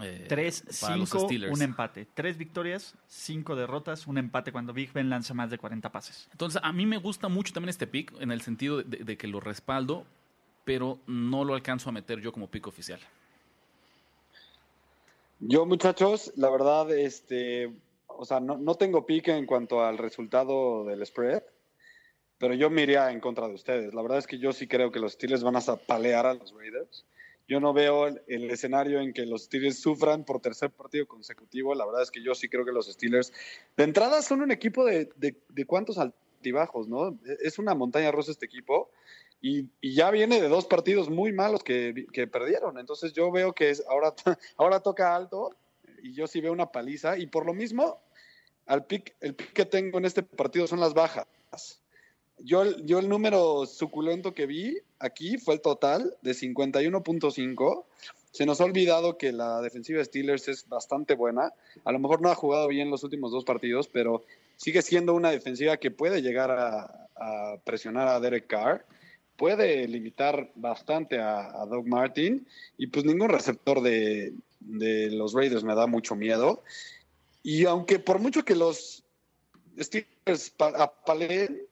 eh, 0.00 0.26
3, 0.28 0.78
para 0.80 0.96
los 0.96 1.10
5, 1.10 1.24
Steelers. 1.26 1.52
un 1.52 1.62
empate. 1.62 2.06
3 2.14 2.38
victorias, 2.38 2.94
5 3.06 3.54
derrotas, 3.54 4.06
un 4.06 4.18
empate 4.18 4.52
cuando 4.52 4.72
Big 4.72 4.92
Ben 4.92 5.10
lanza 5.10 5.34
más 5.34 5.50
de 5.50 5.58
40 5.58 5.92
pases. 5.92 6.28
Entonces, 6.32 6.60
a 6.64 6.72
mí 6.72 6.86
me 6.86 6.98
gusta 6.98 7.28
mucho 7.28 7.52
también 7.52 7.70
este 7.70 7.86
pick 7.86 8.12
en 8.20 8.30
el 8.30 8.40
sentido 8.40 8.82
de, 8.82 8.98
de 8.98 9.16
que 9.16 9.28
lo 9.28 9.40
respaldo, 9.40 10.06
pero 10.64 10.98
no 11.06 11.44
lo 11.44 11.54
alcanzo 11.54 11.90
a 11.90 11.92
meter 11.92 12.20
yo 12.20 12.32
como 12.32 12.48
pick 12.48 12.66
oficial. 12.66 13.00
Yo, 15.40 15.64
muchachos, 15.64 16.32
la 16.36 16.50
verdad, 16.50 16.90
este, 16.92 17.72
o 18.06 18.24
sea, 18.26 18.40
no, 18.40 18.58
no 18.58 18.74
tengo 18.74 19.06
pique 19.06 19.34
en 19.34 19.46
cuanto 19.46 19.82
al 19.82 19.96
resultado 19.96 20.84
del 20.84 21.04
spread, 21.06 21.42
pero 22.40 22.54
yo 22.54 22.70
me 22.70 22.82
iría 22.82 23.12
en 23.12 23.20
contra 23.20 23.46
de 23.46 23.54
ustedes. 23.54 23.92
La 23.92 24.00
verdad 24.00 24.18
es 24.18 24.26
que 24.26 24.38
yo 24.38 24.54
sí 24.54 24.66
creo 24.66 24.90
que 24.90 24.98
los 24.98 25.12
Steelers 25.12 25.44
van 25.44 25.56
a 25.56 25.60
palear 25.60 26.24
a 26.24 26.32
los 26.32 26.54
Raiders. 26.54 27.04
Yo 27.46 27.60
no 27.60 27.74
veo 27.74 28.06
el, 28.06 28.50
escenario 28.50 29.00
en 29.00 29.12
que 29.12 29.26
los 29.26 29.44
Steelers 29.44 29.78
sufran 29.78 30.24
por 30.24 30.40
tercer 30.40 30.70
partido 30.70 31.06
consecutivo. 31.06 31.74
La 31.74 31.84
verdad 31.84 32.02
es 32.02 32.10
que 32.10 32.22
yo 32.22 32.34
sí 32.34 32.48
creo 32.48 32.64
que 32.64 32.72
los 32.72 32.86
Steelers, 32.86 33.30
de 33.76 33.84
entrada, 33.84 34.22
son 34.22 34.40
un 34.40 34.50
equipo 34.52 34.86
de, 34.86 35.10
de, 35.16 35.36
de 35.50 35.64
cuántos 35.66 35.98
altibajos, 35.98 36.88
¿no? 36.88 37.18
Es 37.42 37.58
una 37.58 37.74
montaña 37.74 38.10
rusa 38.10 38.30
este 38.30 38.46
equipo. 38.46 38.90
Y, 39.42 39.68
y, 39.82 39.94
ya 39.94 40.10
viene 40.10 40.40
de 40.40 40.48
dos 40.48 40.64
partidos 40.64 41.10
muy 41.10 41.32
malos 41.32 41.62
que, 41.62 42.06
que 42.10 42.26
perdieron. 42.26 42.78
Entonces 42.78 43.12
yo 43.12 43.30
veo 43.30 43.52
que 43.52 43.68
es, 43.68 43.84
ahora, 43.86 44.14
ahora 44.56 44.80
toca 44.80 45.14
alto 45.14 45.54
y 46.02 46.14
yo 46.14 46.26
sí 46.26 46.40
veo 46.40 46.52
una 46.52 46.72
paliza. 46.72 47.18
Y 47.18 47.26
por 47.26 47.44
lo 47.44 47.52
mismo, 47.52 48.00
al 48.64 48.86
pick, 48.86 49.14
el 49.20 49.34
pick 49.34 49.52
que 49.52 49.66
tengo 49.66 49.98
en 49.98 50.06
este 50.06 50.22
partido 50.22 50.66
son 50.66 50.80
las 50.80 50.94
bajas. 50.94 51.79
Yo, 52.42 52.64
yo 52.78 52.98
el 52.98 53.08
número 53.08 53.66
suculento 53.66 54.32
que 54.32 54.46
vi 54.46 54.78
aquí 54.98 55.38
fue 55.38 55.54
el 55.54 55.60
total 55.60 56.16
de 56.22 56.32
51.5. 56.32 57.84
Se 58.30 58.46
nos 58.46 58.60
ha 58.60 58.64
olvidado 58.64 59.18
que 59.18 59.32
la 59.32 59.60
defensiva 59.60 59.98
de 59.98 60.04
Steelers 60.04 60.48
es 60.48 60.68
bastante 60.68 61.14
buena. 61.14 61.52
A 61.84 61.92
lo 61.92 61.98
mejor 61.98 62.22
no 62.22 62.30
ha 62.30 62.34
jugado 62.34 62.68
bien 62.68 62.90
los 62.90 63.02
últimos 63.02 63.32
dos 63.32 63.44
partidos, 63.44 63.88
pero 63.88 64.22
sigue 64.56 64.82
siendo 64.82 65.14
una 65.14 65.30
defensiva 65.30 65.76
que 65.76 65.90
puede 65.90 66.22
llegar 66.22 66.50
a, 66.50 67.06
presionar 67.64 68.08
a 68.08 68.18
Derek 68.18 68.46
Carr 68.46 68.86
puede 69.36 69.86
limitar 69.88 70.50
bastante 70.54 71.18
a, 71.18 71.62
a, 71.62 71.66
Doug 71.66 71.86
Martin 71.86 72.46
y 72.78 72.86
pues 72.86 73.04
ningún 73.04 73.28
receptor 73.28 73.82
de, 73.82 74.34
de, 74.60 75.10
los 75.10 75.34
Raiders 75.34 75.64
me 75.64 75.74
da 75.74 75.86
mucho 75.86 76.14
miedo. 76.14 76.62
Y 77.42 77.64
aunque 77.64 77.98
por 77.98 78.18
mucho 78.18 78.44
que 78.44 78.54
los 78.54 79.02
Steelers 79.78 80.54
apaleen, 80.58 81.62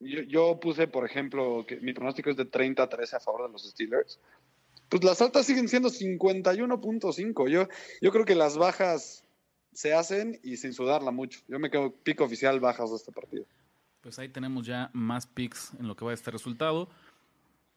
yo, 0.00 0.60
puse, 0.60 0.88
por 0.88 1.06
ejemplo, 1.06 1.64
que 1.66 1.80
mi 1.80 1.92
pronóstico 1.92 2.30
es 2.30 2.36
de 2.36 2.44
30 2.44 2.82
a 2.82 2.88
13 2.88 3.16
a 3.16 3.20
favor 3.20 3.46
de 3.46 3.52
los 3.52 3.64
Steelers, 3.64 4.20
pues 4.88 5.02
las 5.02 5.20
altas 5.20 5.46
siguen 5.46 5.68
siendo 5.68 5.88
51.5. 5.88 7.48
Yo, 7.48 7.68
yo 8.00 8.12
creo 8.12 8.24
que 8.24 8.34
las 8.34 8.56
bajas 8.56 9.24
se 9.72 9.94
hacen 9.94 10.38
y 10.42 10.56
sin 10.58 10.72
sudarla 10.72 11.10
mucho. 11.10 11.40
Yo 11.48 11.58
me 11.58 11.70
quedo 11.70 11.92
pico 11.92 12.24
oficial 12.24 12.60
bajas 12.60 12.90
de 12.90 12.96
este 12.96 13.12
partido. 13.12 13.44
Pues 14.00 14.18
ahí 14.18 14.28
tenemos 14.28 14.66
ya 14.66 14.90
más 14.92 15.26
picks 15.26 15.72
en 15.80 15.88
lo 15.88 15.96
que 15.96 16.04
va 16.04 16.12
a 16.12 16.14
este 16.14 16.30
resultado. 16.30 16.88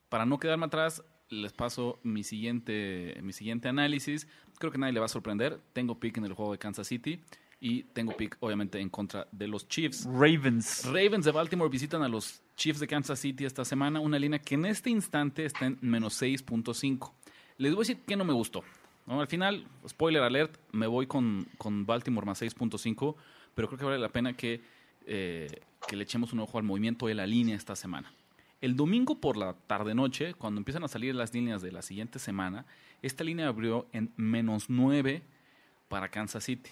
Para 0.08 0.26
no 0.26 0.38
quedarme 0.38 0.66
atrás, 0.66 1.02
les 1.28 1.52
paso 1.52 1.98
mi 2.02 2.22
siguiente, 2.22 3.18
mi 3.22 3.32
siguiente 3.32 3.68
análisis. 3.68 4.28
Creo 4.58 4.70
que 4.70 4.78
nadie 4.78 4.92
le 4.92 5.00
va 5.00 5.06
a 5.06 5.10
sorprender. 5.10 5.58
Tengo 5.72 5.98
pick 5.98 6.18
en 6.18 6.24
el 6.24 6.34
juego 6.34 6.52
de 6.52 6.58
Kansas 6.58 6.86
City 6.86 7.20
y 7.60 7.82
tengo 7.84 8.16
pick, 8.16 8.36
obviamente, 8.40 8.80
en 8.80 8.88
contra 8.88 9.26
de 9.30 9.46
los 9.46 9.68
Chiefs. 9.68 10.06
Ravens. 10.06 10.84
Ravens 10.86 11.24
de 11.24 11.30
Baltimore 11.30 11.70
visitan 11.70 12.02
a 12.02 12.08
los 12.08 12.40
Chiefs 12.56 12.80
de 12.80 12.86
Kansas 12.86 13.18
City 13.18 13.44
esta 13.44 13.64
semana. 13.64 14.00
Una 14.00 14.18
línea 14.18 14.38
que 14.38 14.54
en 14.54 14.64
este 14.64 14.90
instante 14.90 15.44
está 15.44 15.66
en 15.66 15.78
menos 15.80 16.20
6.5. 16.20 17.12
Les 17.58 17.72
voy 17.72 17.80
a 17.80 17.86
decir 17.86 17.98
que 18.06 18.16
no 18.16 18.24
me 18.24 18.32
gustó. 18.32 18.64
¿no? 19.06 19.20
Al 19.20 19.26
final, 19.26 19.66
spoiler 19.86 20.22
alert, 20.22 20.56
me 20.72 20.86
voy 20.86 21.06
con, 21.06 21.46
con 21.58 21.84
Baltimore 21.84 22.26
más 22.26 22.40
6.5, 22.40 23.14
pero 23.54 23.68
creo 23.68 23.78
que 23.78 23.84
vale 23.84 23.98
la 23.98 24.08
pena 24.08 24.32
que 24.32 24.62
eh, 25.06 25.48
que 25.88 25.96
le 25.96 26.04
echemos 26.04 26.32
un 26.32 26.40
ojo 26.40 26.58
al 26.58 26.64
movimiento 26.64 27.06
de 27.06 27.14
la 27.14 27.26
línea 27.26 27.56
esta 27.56 27.74
semana. 27.74 28.12
El 28.60 28.76
domingo 28.76 29.20
por 29.20 29.36
la 29.36 29.54
tarde-noche, 29.54 30.34
cuando 30.34 30.58
empiezan 30.58 30.84
a 30.84 30.88
salir 30.88 31.14
las 31.14 31.32
líneas 31.32 31.62
de 31.62 31.72
la 31.72 31.82
siguiente 31.82 32.18
semana, 32.18 32.66
esta 33.02 33.24
línea 33.24 33.48
abrió 33.48 33.88
en 33.92 34.12
menos 34.16 34.68
9 34.68 35.22
para 35.88 36.10
Kansas 36.10 36.44
City. 36.44 36.70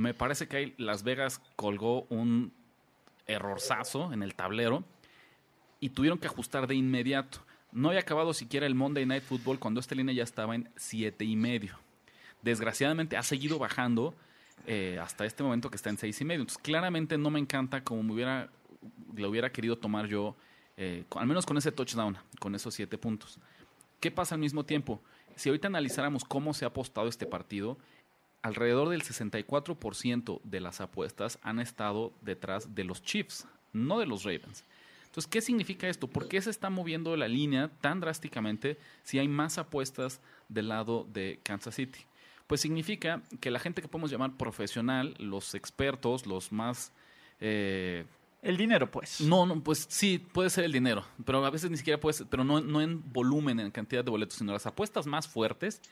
Me 0.00 0.14
parece 0.14 0.48
que 0.48 0.56
ahí 0.56 0.74
Las 0.78 1.02
Vegas 1.02 1.42
colgó 1.56 2.06
un 2.08 2.54
errorzazo 3.26 4.14
en 4.14 4.22
el 4.22 4.34
tablero 4.34 4.82
y 5.78 5.90
tuvieron 5.90 6.18
que 6.18 6.26
ajustar 6.26 6.66
de 6.66 6.74
inmediato. 6.74 7.44
No 7.70 7.88
había 7.88 8.00
acabado 8.00 8.32
siquiera 8.32 8.64
el 8.64 8.74
Monday 8.74 9.04
Night 9.04 9.22
Football 9.22 9.58
cuando 9.58 9.78
esta 9.78 9.94
línea 9.94 10.14
ya 10.14 10.22
estaba 10.22 10.54
en 10.54 10.70
siete 10.74 11.26
y 11.26 11.36
medio. 11.36 11.78
Desgraciadamente 12.40 13.18
ha 13.18 13.22
seguido 13.22 13.58
bajando 13.58 14.14
eh, 14.66 14.98
hasta 14.98 15.26
este 15.26 15.42
momento 15.42 15.68
que 15.68 15.76
está 15.76 15.90
en 15.90 15.98
seis 15.98 16.18
y 16.22 16.24
medio. 16.24 16.40
Entonces, 16.40 16.62
claramente 16.62 17.18
no 17.18 17.28
me 17.28 17.38
encanta 17.38 17.84
como 17.84 18.02
me 18.02 18.14
hubiera, 18.14 18.48
hubiera 19.12 19.52
querido 19.52 19.76
tomar 19.76 20.06
yo, 20.06 20.34
eh, 20.78 21.04
al 21.14 21.26
menos 21.26 21.44
con 21.44 21.58
ese 21.58 21.72
touchdown, 21.72 22.16
con 22.38 22.54
esos 22.54 22.72
siete 22.72 22.96
puntos. 22.96 23.38
¿Qué 24.00 24.10
pasa 24.10 24.34
al 24.34 24.40
mismo 24.40 24.64
tiempo? 24.64 25.02
Si 25.36 25.50
ahorita 25.50 25.68
analizáramos 25.68 26.24
cómo 26.24 26.54
se 26.54 26.64
ha 26.64 26.68
apostado 26.68 27.06
este 27.06 27.26
partido, 27.26 27.76
alrededor 28.42 28.88
del 28.88 29.02
64% 29.02 30.40
de 30.42 30.60
las 30.60 30.80
apuestas 30.80 31.38
han 31.42 31.60
estado 31.60 32.12
detrás 32.22 32.74
de 32.74 32.84
los 32.84 33.02
Chiefs, 33.02 33.46
no 33.72 33.98
de 33.98 34.06
los 34.06 34.24
Ravens. 34.24 34.64
Entonces, 35.04 35.28
¿qué 35.28 35.40
significa 35.40 35.88
esto? 35.88 36.06
¿Por 36.06 36.28
qué 36.28 36.40
se 36.40 36.50
está 36.50 36.70
moviendo 36.70 37.16
la 37.16 37.26
línea 37.26 37.68
tan 37.80 38.00
drásticamente 38.00 38.78
si 39.02 39.18
hay 39.18 39.26
más 39.26 39.58
apuestas 39.58 40.20
del 40.48 40.68
lado 40.68 41.06
de 41.12 41.40
Kansas 41.42 41.74
City? 41.74 42.00
Pues 42.46 42.60
significa 42.60 43.22
que 43.40 43.50
la 43.50 43.58
gente 43.58 43.82
que 43.82 43.88
podemos 43.88 44.10
llamar 44.10 44.36
profesional, 44.36 45.14
los 45.18 45.54
expertos, 45.54 46.26
los 46.26 46.52
más... 46.52 46.92
Eh, 47.40 48.04
el 48.42 48.56
dinero, 48.56 48.90
pues. 48.90 49.20
No, 49.20 49.44
no, 49.46 49.62
pues 49.62 49.86
sí, 49.90 50.18
puede 50.18 50.48
ser 50.48 50.64
el 50.64 50.72
dinero, 50.72 51.04
pero 51.26 51.44
a 51.44 51.50
veces 51.50 51.70
ni 51.70 51.76
siquiera 51.76 52.00
puede 52.00 52.14
ser, 52.14 52.26
pero 52.30 52.42
no, 52.42 52.60
no 52.60 52.80
en 52.80 53.02
volumen, 53.12 53.60
en 53.60 53.70
cantidad 53.70 54.02
de 54.02 54.10
boletos, 54.10 54.38
sino 54.38 54.52
las 54.52 54.64
apuestas 54.64 55.06
más 55.06 55.28
fuertes 55.28 55.82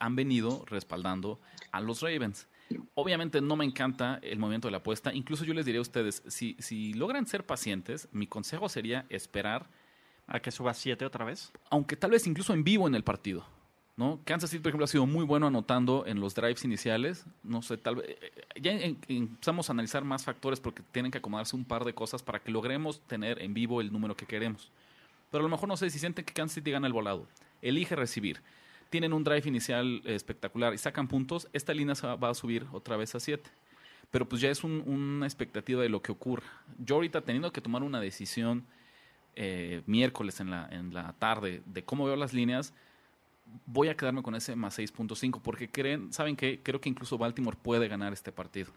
han 0.00 0.16
venido 0.16 0.64
respaldando 0.66 1.40
a 1.72 1.80
los 1.80 2.02
Ravens. 2.02 2.46
Obviamente 2.94 3.40
no 3.40 3.56
me 3.56 3.64
encanta 3.64 4.18
el 4.22 4.38
movimiento 4.38 4.68
de 4.68 4.72
la 4.72 4.78
apuesta. 4.78 5.12
Incluso 5.14 5.44
yo 5.44 5.54
les 5.54 5.64
diría 5.64 5.78
a 5.78 5.82
ustedes, 5.82 6.22
si, 6.26 6.56
si 6.58 6.92
logran 6.92 7.26
ser 7.26 7.44
pacientes, 7.44 8.08
mi 8.12 8.26
consejo 8.26 8.68
sería 8.68 9.06
esperar. 9.08 9.66
¿A 10.30 10.40
que 10.40 10.50
suba 10.50 10.74
7 10.74 11.06
otra 11.06 11.24
vez? 11.24 11.50
Aunque 11.70 11.96
tal 11.96 12.10
vez 12.10 12.26
incluso 12.26 12.52
en 12.52 12.62
vivo 12.62 12.86
en 12.86 12.94
el 12.94 13.02
partido. 13.02 13.46
¿no? 13.96 14.20
Kansas 14.24 14.50
City, 14.50 14.62
por 14.62 14.68
ejemplo, 14.68 14.84
ha 14.84 14.88
sido 14.88 15.06
muy 15.06 15.24
bueno 15.24 15.46
anotando 15.46 16.04
en 16.06 16.20
los 16.20 16.34
drives 16.34 16.64
iniciales. 16.64 17.24
No 17.42 17.62
sé, 17.62 17.78
tal 17.78 17.96
vez. 17.96 18.16
Ya 18.60 18.72
en, 18.72 18.82
en, 18.82 18.98
empezamos 19.08 19.70
a 19.70 19.72
analizar 19.72 20.04
más 20.04 20.24
factores 20.24 20.60
porque 20.60 20.82
tienen 20.92 21.10
que 21.10 21.18
acomodarse 21.18 21.56
un 21.56 21.64
par 21.64 21.84
de 21.84 21.94
cosas 21.94 22.22
para 22.22 22.40
que 22.40 22.52
logremos 22.52 23.00
tener 23.00 23.40
en 23.40 23.54
vivo 23.54 23.80
el 23.80 23.90
número 23.90 24.16
que 24.16 24.26
queremos. 24.26 24.70
Pero 25.30 25.40
a 25.40 25.46
lo 25.46 25.48
mejor 25.48 25.68
no 25.68 25.76
sé 25.76 25.88
si 25.88 25.98
sienten 25.98 26.24
que 26.26 26.34
Kansas 26.34 26.56
City 26.56 26.70
gana 26.70 26.86
el 26.86 26.92
volado. 26.92 27.26
Elige 27.62 27.96
recibir 27.96 28.40
tienen 28.90 29.12
un 29.12 29.24
drive 29.24 29.48
inicial 29.48 30.02
espectacular 30.04 30.74
y 30.74 30.78
sacan 30.78 31.08
puntos, 31.08 31.48
esta 31.52 31.74
línea 31.74 31.94
va 32.16 32.30
a 32.30 32.34
subir 32.34 32.66
otra 32.72 32.96
vez 32.96 33.14
a 33.14 33.20
7. 33.20 33.48
Pero 34.10 34.28
pues 34.28 34.40
ya 34.40 34.50
es 34.50 34.64
un, 34.64 34.82
una 34.86 35.26
expectativa 35.26 35.82
de 35.82 35.88
lo 35.88 36.00
que 36.00 36.12
ocurra. 36.12 36.46
Yo 36.78 36.96
ahorita 36.96 37.20
teniendo 37.20 37.52
que 37.52 37.60
tomar 37.60 37.82
una 37.82 38.00
decisión 38.00 38.64
eh, 39.36 39.82
miércoles 39.86 40.40
en 40.40 40.50
la, 40.50 40.68
en 40.70 40.94
la 40.94 41.12
tarde 41.18 41.62
de 41.66 41.84
cómo 41.84 42.06
veo 42.06 42.16
las 42.16 42.32
líneas, 42.32 42.72
voy 43.66 43.88
a 43.88 43.96
quedarme 43.96 44.22
con 44.22 44.34
ese 44.34 44.56
más 44.56 44.78
6.5 44.78 45.40
porque 45.42 45.70
creen, 45.70 46.12
saben 46.12 46.36
que 46.36 46.60
creo 46.62 46.80
que 46.80 46.88
incluso 46.88 47.18
Baltimore 47.18 47.56
puede 47.60 47.88
ganar 47.88 48.12
este 48.12 48.32
partido. 48.32 48.72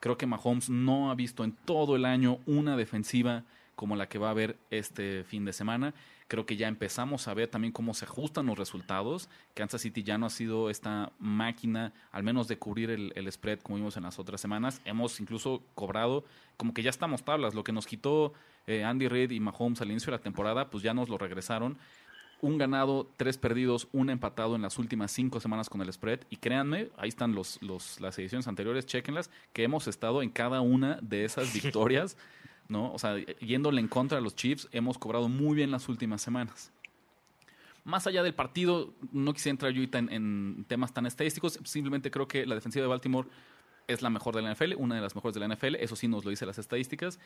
Creo 0.00 0.16
que 0.16 0.26
Mahomes 0.26 0.68
no 0.68 1.10
ha 1.10 1.14
visto 1.14 1.44
en 1.44 1.52
todo 1.52 1.94
el 1.94 2.04
año 2.04 2.40
una 2.46 2.76
defensiva 2.76 3.44
como 3.76 3.96
la 3.96 4.08
que 4.08 4.18
va 4.18 4.28
a 4.28 4.30
haber 4.32 4.56
este 4.70 5.24
fin 5.24 5.44
de 5.44 5.52
semana. 5.52 5.94
Creo 6.32 6.46
que 6.46 6.56
ya 6.56 6.66
empezamos 6.66 7.28
a 7.28 7.34
ver 7.34 7.48
también 7.48 7.72
cómo 7.72 7.92
se 7.92 8.06
ajustan 8.06 8.46
los 8.46 8.56
resultados. 8.56 9.28
Kansas 9.52 9.82
City 9.82 10.02
ya 10.02 10.16
no 10.16 10.24
ha 10.24 10.30
sido 10.30 10.70
esta 10.70 11.12
máquina, 11.18 11.92
al 12.10 12.22
menos 12.22 12.48
de 12.48 12.56
cubrir 12.56 12.88
el, 12.88 13.12
el 13.16 13.30
spread 13.30 13.60
como 13.60 13.76
vimos 13.76 13.98
en 13.98 14.04
las 14.04 14.18
otras 14.18 14.40
semanas. 14.40 14.80
Hemos 14.86 15.20
incluso 15.20 15.62
cobrado 15.74 16.24
como 16.56 16.72
que 16.72 16.82
ya 16.82 16.88
estamos 16.88 17.22
tablas. 17.22 17.54
Lo 17.54 17.64
que 17.64 17.72
nos 17.72 17.86
quitó 17.86 18.32
eh, 18.66 18.82
Andy 18.82 19.08
Reid 19.08 19.30
y 19.30 19.40
Mahomes 19.40 19.82
al 19.82 19.90
inicio 19.90 20.10
de 20.10 20.16
la 20.16 20.22
temporada, 20.22 20.70
pues 20.70 20.82
ya 20.82 20.94
nos 20.94 21.10
lo 21.10 21.18
regresaron. 21.18 21.76
Un 22.40 22.56
ganado, 22.56 23.10
tres 23.18 23.36
perdidos, 23.36 23.88
un 23.92 24.08
empatado 24.08 24.56
en 24.56 24.62
las 24.62 24.78
últimas 24.78 25.12
cinco 25.12 25.38
semanas 25.38 25.68
con 25.68 25.82
el 25.82 25.92
spread. 25.92 26.20
Y 26.30 26.36
créanme, 26.36 26.88
ahí 26.96 27.10
están 27.10 27.34
los, 27.34 27.60
los, 27.60 28.00
las 28.00 28.18
ediciones 28.18 28.48
anteriores, 28.48 28.86
chequenlas, 28.86 29.28
que 29.52 29.64
hemos 29.64 29.86
estado 29.86 30.22
en 30.22 30.30
cada 30.30 30.62
una 30.62 30.98
de 31.02 31.26
esas 31.26 31.52
victorias. 31.62 32.16
¿No? 32.68 32.92
O 32.92 32.98
sea, 32.98 33.16
yéndole 33.40 33.80
en 33.80 33.88
contra 33.88 34.18
a 34.18 34.20
los 34.20 34.34
Chiefs, 34.34 34.68
hemos 34.72 34.98
cobrado 34.98 35.28
muy 35.28 35.56
bien 35.56 35.70
las 35.70 35.88
últimas 35.88 36.22
semanas. 36.22 36.72
Más 37.84 38.06
allá 38.06 38.22
del 38.22 38.34
partido, 38.34 38.94
no 39.10 39.32
quisiera 39.32 39.52
entrar 39.52 39.72
yo 39.72 39.82
en, 39.82 40.12
en, 40.12 40.64
temas 40.68 40.92
tan 40.92 41.06
estadísticos, 41.06 41.58
simplemente 41.64 42.10
creo 42.10 42.28
que 42.28 42.46
la 42.46 42.54
defensiva 42.54 42.82
de 42.82 42.88
Baltimore 42.88 43.28
es 43.88 44.02
la 44.02 44.10
mejor 44.10 44.36
de 44.36 44.42
la 44.42 44.52
NFL, 44.52 44.74
una 44.76 44.94
de 44.94 45.00
las 45.00 45.14
mejores 45.14 45.34
de 45.34 45.40
la 45.40 45.54
NFL, 45.54 45.76
eso 45.76 45.96
sí 45.96 46.06
nos 46.06 46.24
lo 46.24 46.30
dice 46.30 46.46
las 46.46 46.58
estadísticas, 46.58 47.18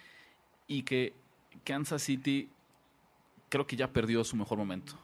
y 0.66 0.82
que 0.82 1.14
Kansas 1.64 2.02
City 2.02 2.50
creo 3.48 3.66
que 3.66 3.76
ya 3.76 3.92
perdió 3.92 4.24
su 4.24 4.36
mejor 4.36 4.58
momento. 4.58 4.98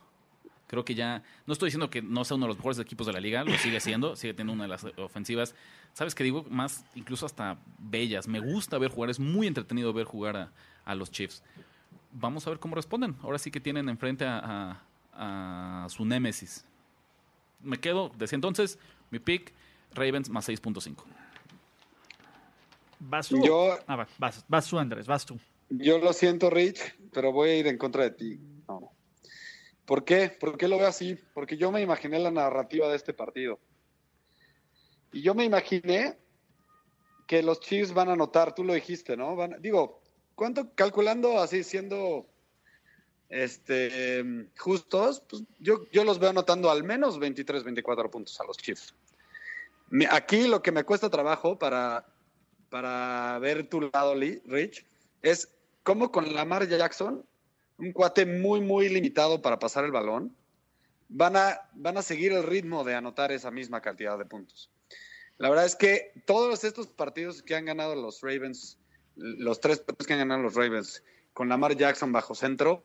Creo 0.72 0.86
que 0.86 0.94
ya, 0.94 1.22
no 1.46 1.52
estoy 1.52 1.66
diciendo 1.66 1.90
que 1.90 2.00
no 2.00 2.24
sea 2.24 2.34
uno 2.38 2.46
de 2.46 2.48
los 2.48 2.56
mejores 2.56 2.78
equipos 2.78 3.06
de 3.06 3.12
la 3.12 3.20
liga, 3.20 3.44
lo 3.44 3.52
sigue 3.58 3.78
siendo, 3.78 4.16
sigue 4.16 4.32
teniendo 4.32 4.54
una 4.54 4.62
de 4.64 4.68
las 4.70 4.84
ofensivas, 4.96 5.54
¿sabes 5.92 6.14
qué 6.14 6.24
digo? 6.24 6.46
Más, 6.48 6.86
incluso 6.94 7.26
hasta 7.26 7.58
bellas. 7.78 8.26
Me 8.26 8.40
gusta 8.40 8.78
ver 8.78 8.90
jugar, 8.90 9.10
es 9.10 9.20
muy 9.20 9.46
entretenido 9.46 9.92
ver 9.92 10.06
jugar 10.06 10.34
a, 10.38 10.50
a 10.86 10.94
los 10.94 11.10
Chiefs. 11.10 11.42
Vamos 12.12 12.46
a 12.46 12.50
ver 12.50 12.58
cómo 12.58 12.74
responden. 12.74 13.16
Ahora 13.22 13.38
sí 13.38 13.50
que 13.50 13.60
tienen 13.60 13.90
enfrente 13.90 14.24
a, 14.24 14.80
a, 15.12 15.84
a 15.84 15.88
su 15.90 16.06
némesis. 16.06 16.64
Me 17.60 17.76
quedo, 17.78 18.10
desde 18.16 18.36
entonces, 18.36 18.78
mi 19.10 19.18
pick, 19.18 19.52
Ravens 19.92 20.30
más 20.30 20.48
6.5. 20.48 21.04
¿Vas 22.98 23.28
tú? 23.28 23.44
Yo- 23.44 23.78
Ah, 23.86 23.96
va, 23.96 24.08
vas, 24.16 24.42
vas 24.48 24.66
tú, 24.66 24.78
Andrés, 24.78 25.06
vas 25.06 25.26
tú. 25.26 25.38
Yo 25.68 25.98
lo 25.98 26.14
siento, 26.14 26.48
Rich, 26.48 26.80
pero 27.12 27.30
voy 27.30 27.50
a 27.50 27.56
ir 27.58 27.66
en 27.66 27.76
contra 27.76 28.04
de 28.04 28.10
ti. 28.12 28.40
¿Por 29.86 30.04
qué? 30.04 30.28
¿Por 30.28 30.56
qué 30.56 30.68
lo 30.68 30.78
veo 30.78 30.86
así? 30.86 31.18
Porque 31.34 31.56
yo 31.56 31.72
me 31.72 31.80
imaginé 31.80 32.18
la 32.18 32.30
narrativa 32.30 32.88
de 32.88 32.96
este 32.96 33.12
partido. 33.12 33.58
Y 35.12 35.22
yo 35.22 35.34
me 35.34 35.44
imaginé 35.44 36.18
que 37.26 37.42
los 37.42 37.60
Chiefs 37.60 37.92
van 37.92 38.08
a 38.08 38.12
anotar, 38.12 38.54
tú 38.54 38.64
lo 38.64 38.74
dijiste, 38.74 39.16
¿no? 39.16 39.36
Digo, 39.60 40.00
¿cuánto 40.34 40.74
calculando 40.74 41.40
así 41.40 41.64
siendo 41.64 42.26
este 43.28 44.50
justos? 44.58 45.22
Pues 45.28 45.42
yo, 45.58 45.88
yo 45.90 46.04
los 46.04 46.18
veo 46.18 46.30
anotando 46.30 46.70
al 46.70 46.84
menos 46.84 47.18
23, 47.18 47.64
24 47.64 48.10
puntos 48.10 48.40
a 48.40 48.44
los 48.44 48.56
Chiefs. 48.56 48.94
Aquí 50.10 50.46
lo 50.46 50.62
que 50.62 50.72
me 50.72 50.84
cuesta 50.84 51.10
trabajo 51.10 51.58
para, 51.58 52.06
para 52.70 53.38
ver 53.40 53.68
tu 53.68 53.82
lado, 53.82 54.14
Rich, 54.14 54.86
es 55.20 55.54
cómo 55.82 56.10
con 56.10 56.34
Lamar 56.34 56.66
Jackson, 56.66 57.26
un 57.78 57.92
cuate 57.92 58.26
muy, 58.26 58.60
muy 58.60 58.88
limitado 58.88 59.42
para 59.42 59.58
pasar 59.58 59.84
el 59.84 59.92
balón, 59.92 60.34
van 61.08 61.36
a, 61.36 61.68
van 61.74 61.98
a 61.98 62.02
seguir 62.02 62.32
el 62.32 62.42
ritmo 62.42 62.84
de 62.84 62.94
anotar 62.94 63.32
esa 63.32 63.50
misma 63.50 63.80
cantidad 63.80 64.18
de 64.18 64.24
puntos. 64.24 64.70
La 65.38 65.48
verdad 65.48 65.66
es 65.66 65.76
que 65.76 66.12
todos 66.26 66.64
estos 66.64 66.86
partidos 66.86 67.42
que 67.42 67.54
han 67.54 67.64
ganado 67.64 67.94
los 67.94 68.20
Ravens, 68.20 68.78
los 69.16 69.60
tres 69.60 69.80
partidos 69.80 70.06
que 70.06 70.12
han 70.14 70.20
ganado 70.20 70.42
los 70.42 70.54
Ravens 70.54 71.02
con 71.32 71.48
Lamar 71.48 71.76
Jackson 71.76 72.12
bajo 72.12 72.34
centro, 72.34 72.84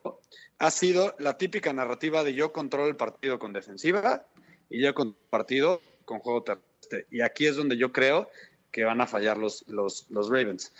ha 0.58 0.72
sido 0.72 1.16
la 1.20 1.38
típica 1.38 1.72
narrativa 1.74 2.24
de 2.24 2.34
yo 2.34 2.54
controlo 2.54 2.88
el 2.88 2.96
partido 2.96 3.40
con 3.40 3.54
defensiva 3.54 4.26
y 4.70 4.82
yo 4.82 4.94
controlo 4.94 5.20
el 5.22 5.30
partido 5.30 5.82
con 6.06 6.20
juego 6.20 6.44
terrestre. 6.44 7.06
Y 7.12 7.22
aquí 7.22 7.46
es 7.46 7.56
donde 7.56 7.78
yo 7.78 7.92
creo 7.92 8.30
que 8.72 8.86
van 8.86 9.02
a 9.02 9.08
fallar 9.08 9.38
los, 9.38 9.68
los, 9.68 10.10
los 10.10 10.30
Ravens. 10.30 10.74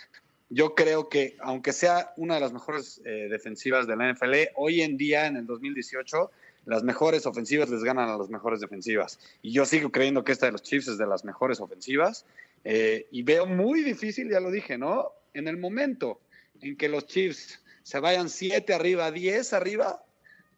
Yo 0.50 0.74
creo 0.74 1.08
que, 1.08 1.36
aunque 1.40 1.72
sea 1.72 2.12
una 2.16 2.34
de 2.34 2.40
las 2.40 2.52
mejores 2.52 3.00
eh, 3.04 3.28
defensivas 3.30 3.86
de 3.86 3.96
la 3.96 4.12
NFL, 4.12 4.34
hoy 4.56 4.80
en 4.80 4.96
día, 4.96 5.26
en 5.26 5.36
el 5.36 5.46
2018, 5.46 6.30
las 6.64 6.82
mejores 6.82 7.26
ofensivas 7.26 7.68
les 7.70 7.82
ganan 7.82 8.08
a 8.08 8.16
las 8.16 8.28
mejores 8.28 8.60
defensivas. 8.60 9.18
Y 9.42 9.52
yo 9.52 9.64
sigo 9.64 9.90
creyendo 9.90 10.24
que 10.24 10.32
esta 10.32 10.46
de 10.46 10.52
los 10.52 10.62
Chiefs 10.62 10.88
es 10.88 10.98
de 10.98 11.06
las 11.06 11.24
mejores 11.24 11.60
ofensivas. 11.60 12.24
Eh, 12.64 13.06
y 13.10 13.22
veo 13.22 13.46
muy 13.46 13.82
difícil, 13.82 14.30
ya 14.30 14.40
lo 14.40 14.50
dije, 14.50 14.78
¿no? 14.78 15.12
En 15.34 15.48
el 15.48 15.56
momento 15.56 16.20
en 16.60 16.76
que 16.76 16.88
los 16.88 17.06
Chiefs 17.06 17.62
se 17.82 18.00
vayan 18.00 18.28
7 18.28 18.74
arriba, 18.74 19.10
10 19.10 19.52
arriba, 19.52 20.02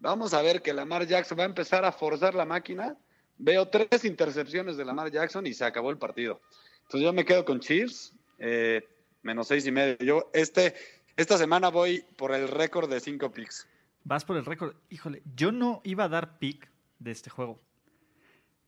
vamos 0.00 0.34
a 0.34 0.42
ver 0.42 0.62
que 0.62 0.72
Lamar 0.72 1.06
Jackson 1.06 1.38
va 1.38 1.44
a 1.44 1.46
empezar 1.46 1.84
a 1.84 1.92
forzar 1.92 2.34
la 2.34 2.44
máquina. 2.44 2.96
Veo 3.38 3.68
tres 3.68 4.04
intercepciones 4.04 4.76
de 4.76 4.84
Lamar 4.84 5.10
Jackson 5.10 5.46
y 5.46 5.54
se 5.54 5.64
acabó 5.64 5.90
el 5.90 5.98
partido. 5.98 6.40
Entonces 6.82 7.02
yo 7.02 7.12
me 7.12 7.24
quedo 7.24 7.44
con 7.44 7.60
Chiefs, 7.60 8.12
eh, 8.38 8.82
menos 9.22 9.48
seis 9.48 9.66
y 9.66 9.72
medio. 9.72 9.96
Yo 9.98 10.30
este, 10.32 10.74
esta 11.16 11.38
semana 11.38 11.68
voy 11.68 12.04
por 12.16 12.34
el 12.34 12.48
récord 12.48 12.90
de 12.90 13.00
cinco 13.00 13.30
picks. 13.32 13.66
Vas 14.04 14.24
por 14.24 14.36
el 14.36 14.44
récord. 14.44 14.74
Híjole, 14.88 15.22
yo 15.36 15.52
no 15.52 15.80
iba 15.84 16.04
a 16.04 16.08
dar 16.08 16.38
pick 16.38 16.68
de 16.98 17.10
este 17.10 17.30
juego. 17.30 17.60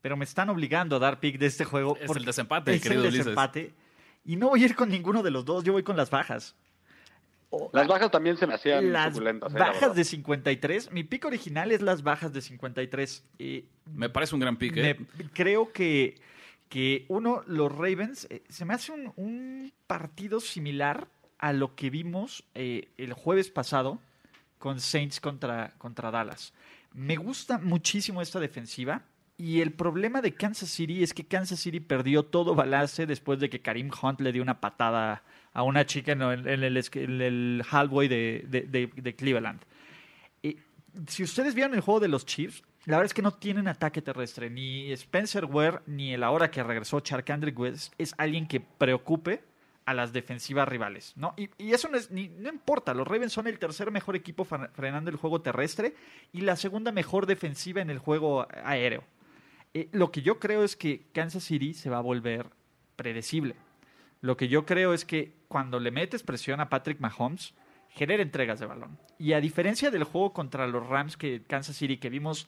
Pero 0.00 0.16
me 0.16 0.24
están 0.24 0.50
obligando 0.50 0.96
a 0.96 0.98
dar 0.98 1.20
pick 1.20 1.38
de 1.38 1.46
este 1.46 1.64
juego. 1.64 1.96
Es 2.00 2.10
el 2.16 2.24
desempate, 2.24 2.74
es 2.74 2.82
querido 2.82 3.02
el 3.02 3.08
Ulises. 3.08 3.26
desempate. 3.26 3.72
Y 4.24 4.36
no 4.36 4.48
voy 4.50 4.62
a 4.62 4.66
ir 4.66 4.74
con 4.76 4.88
ninguno 4.88 5.22
de 5.22 5.30
los 5.30 5.44
dos, 5.44 5.64
yo 5.64 5.72
voy 5.72 5.82
con 5.82 5.96
las 5.96 6.10
bajas. 6.10 6.54
Las 7.72 7.86
bajas 7.86 8.10
también 8.10 8.36
se 8.38 8.46
me 8.46 8.54
hacían 8.54 8.92
las 8.92 9.12
suculentas. 9.12 9.54
eh, 9.54 9.58
la 9.58 9.66
bajas 9.68 9.94
de 9.94 10.04
53. 10.04 10.90
Mi 10.90 11.04
pick 11.04 11.24
original 11.26 11.70
es 11.70 11.82
las 11.82 12.02
bajas 12.02 12.32
de 12.32 12.40
53. 12.40 13.24
Eh, 13.38 13.66
Me 13.94 14.08
parece 14.08 14.34
un 14.34 14.40
gran 14.40 14.56
pick, 14.56 14.76
¿eh? 14.78 14.96
me- 15.18 15.28
creo 15.30 15.70
que, 15.70 16.14
que 16.72 17.04
uno, 17.08 17.42
los 17.46 17.70
Ravens, 17.70 18.26
eh, 18.30 18.42
se 18.48 18.64
me 18.64 18.72
hace 18.72 18.92
un, 18.92 19.74
partido 19.86 20.40
similar 20.40 21.06
a 21.38 21.52
lo 21.52 21.74
que 21.74 21.90
vimos 21.90 22.44
eh, 22.54 22.88
el 22.96 23.12
jueves 23.12 23.50
pasado 23.50 24.00
con 24.58 24.80
Saints 24.80 25.20
contra, 25.20 25.74
contra 25.76 26.10
Dallas. 26.10 26.54
Me 26.94 27.16
gusta 27.16 27.58
muchísimo 27.58 28.22
esta 28.22 28.40
defensiva. 28.40 29.02
Y 29.36 29.60
el 29.60 29.72
problema 29.72 30.22
de 30.22 30.32
Kansas 30.32 30.70
City 30.70 31.02
es 31.02 31.12
que 31.12 31.26
Kansas 31.26 31.60
City 31.60 31.80
perdió 31.80 32.22
todo 32.22 32.54
balance 32.54 33.04
después 33.04 33.38
de 33.38 33.50
que 33.50 33.60
Karim 33.60 33.90
Hunt 33.90 34.22
le 34.22 34.32
dio 34.32 34.42
una 34.42 34.60
patada 34.60 35.24
a 35.52 35.62
una 35.64 35.84
chica 35.84 36.12
en 36.12 36.22
el, 36.22 36.48
en 36.48 36.62
el, 36.62 37.62
halfway 37.70 38.08
de- 38.08 38.46
de 38.48 39.14
Cleveland. 39.14 39.60
Eh, 40.42 40.56
si 41.06 41.22
ustedes 41.22 41.54
vieron 41.54 41.74
el 41.74 41.82
juego 41.82 42.00
de 42.00 42.08
los 42.08 42.24
Chiefs, 42.24 42.62
la 42.86 42.96
verdad 42.96 43.06
es 43.06 43.14
que 43.14 43.22
no 43.22 43.32
tienen 43.34 43.68
ataque 43.68 44.02
terrestre. 44.02 44.50
Ni 44.50 44.90
Spencer 44.92 45.44
Ware, 45.44 45.80
ni 45.86 46.14
el 46.14 46.22
ahora 46.22 46.50
que 46.50 46.62
regresó 46.62 47.00
Charkandrick 47.00 47.58
West 47.58 47.94
es 47.98 48.14
alguien 48.18 48.46
que 48.46 48.60
preocupe 48.60 49.42
a 49.84 49.94
las 49.94 50.12
defensivas 50.12 50.68
rivales. 50.68 51.12
¿no? 51.16 51.34
Y, 51.36 51.50
y 51.58 51.72
eso 51.72 51.88
no, 51.88 51.96
es, 51.96 52.10
ni- 52.10 52.28
no 52.28 52.48
importa. 52.48 52.94
Los 52.94 53.06
Ravens 53.06 53.32
son 53.32 53.46
el 53.48 53.58
tercer 53.58 53.90
mejor 53.90 54.14
equipo 54.16 54.44
frenando 54.44 55.10
el 55.10 55.16
juego 55.16 55.40
terrestre 55.42 55.94
y 56.32 56.42
la 56.42 56.56
segunda 56.56 56.92
mejor 56.92 57.26
defensiva 57.26 57.80
en 57.80 57.90
el 57.90 57.98
juego 57.98 58.46
aéreo. 58.64 59.04
Eh, 59.74 59.88
lo 59.92 60.12
que 60.12 60.22
yo 60.22 60.38
creo 60.38 60.62
es 60.64 60.76
que 60.76 61.06
Kansas 61.12 61.44
City 61.44 61.74
se 61.74 61.90
va 61.90 61.98
a 61.98 62.02
volver 62.02 62.46
predecible. 62.96 63.56
Lo 64.20 64.36
que 64.36 64.48
yo 64.48 64.66
creo 64.66 64.92
es 64.94 65.04
que 65.04 65.32
cuando 65.48 65.80
le 65.80 65.90
metes 65.90 66.22
presión 66.22 66.60
a 66.60 66.68
Patrick 66.68 67.00
Mahomes, 67.00 67.54
genera 67.88 68.22
entregas 68.22 68.60
de 68.60 68.66
balón. 68.66 68.98
Y 69.18 69.32
a 69.32 69.40
diferencia 69.40 69.90
del 69.90 70.04
juego 70.04 70.32
contra 70.32 70.66
los 70.66 70.86
Rams 70.86 71.16
que 71.16 71.42
Kansas 71.42 71.76
City, 71.76 71.96
que 71.96 72.08
vimos 72.08 72.46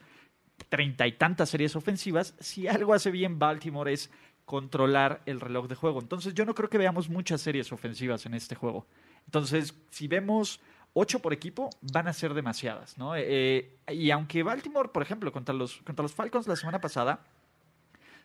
treinta 0.69 1.07
y 1.07 1.13
tantas 1.13 1.51
series 1.51 1.77
ofensivas, 1.77 2.35
si 2.41 2.69
algo 2.69 2.95
hace 2.95 3.11
bien 3.11 3.39
Baltimore 3.39 3.93
es 3.93 4.11
controlar 4.45 5.23
el 5.27 5.41
reloj 5.41 5.69
de 5.69 5.75
juego. 5.75 6.01
Entonces 6.01 6.35
yo 6.35 6.45
no 6.45 6.55
creo 6.55 6.69
que 6.69 6.79
veamos 6.79 7.09
muchas 7.09 7.41
series 7.41 7.73
ofensivas 7.73 8.27
en 8.27 8.35
este 8.35 8.55
juego. 8.55 8.87
Entonces, 9.27 9.75
si 9.91 10.07
vemos 10.07 10.61
ocho 10.93 11.21
por 11.21 11.33
equipo, 11.33 11.71
van 11.81 12.09
a 12.09 12.13
ser 12.13 12.35
demasiadas, 12.35 12.99
¿no? 12.99 13.15
Eh, 13.17 13.79
y 13.89 14.11
aunque 14.11 14.43
Baltimore, 14.43 14.91
por 14.91 15.03
ejemplo, 15.03 15.33
contra 15.33 15.55
los, 15.55 15.79
contra 15.83 16.03
los 16.03 16.13
Falcons 16.13 16.47
la 16.47 16.57
semana 16.57 16.81
pasada, 16.81 17.25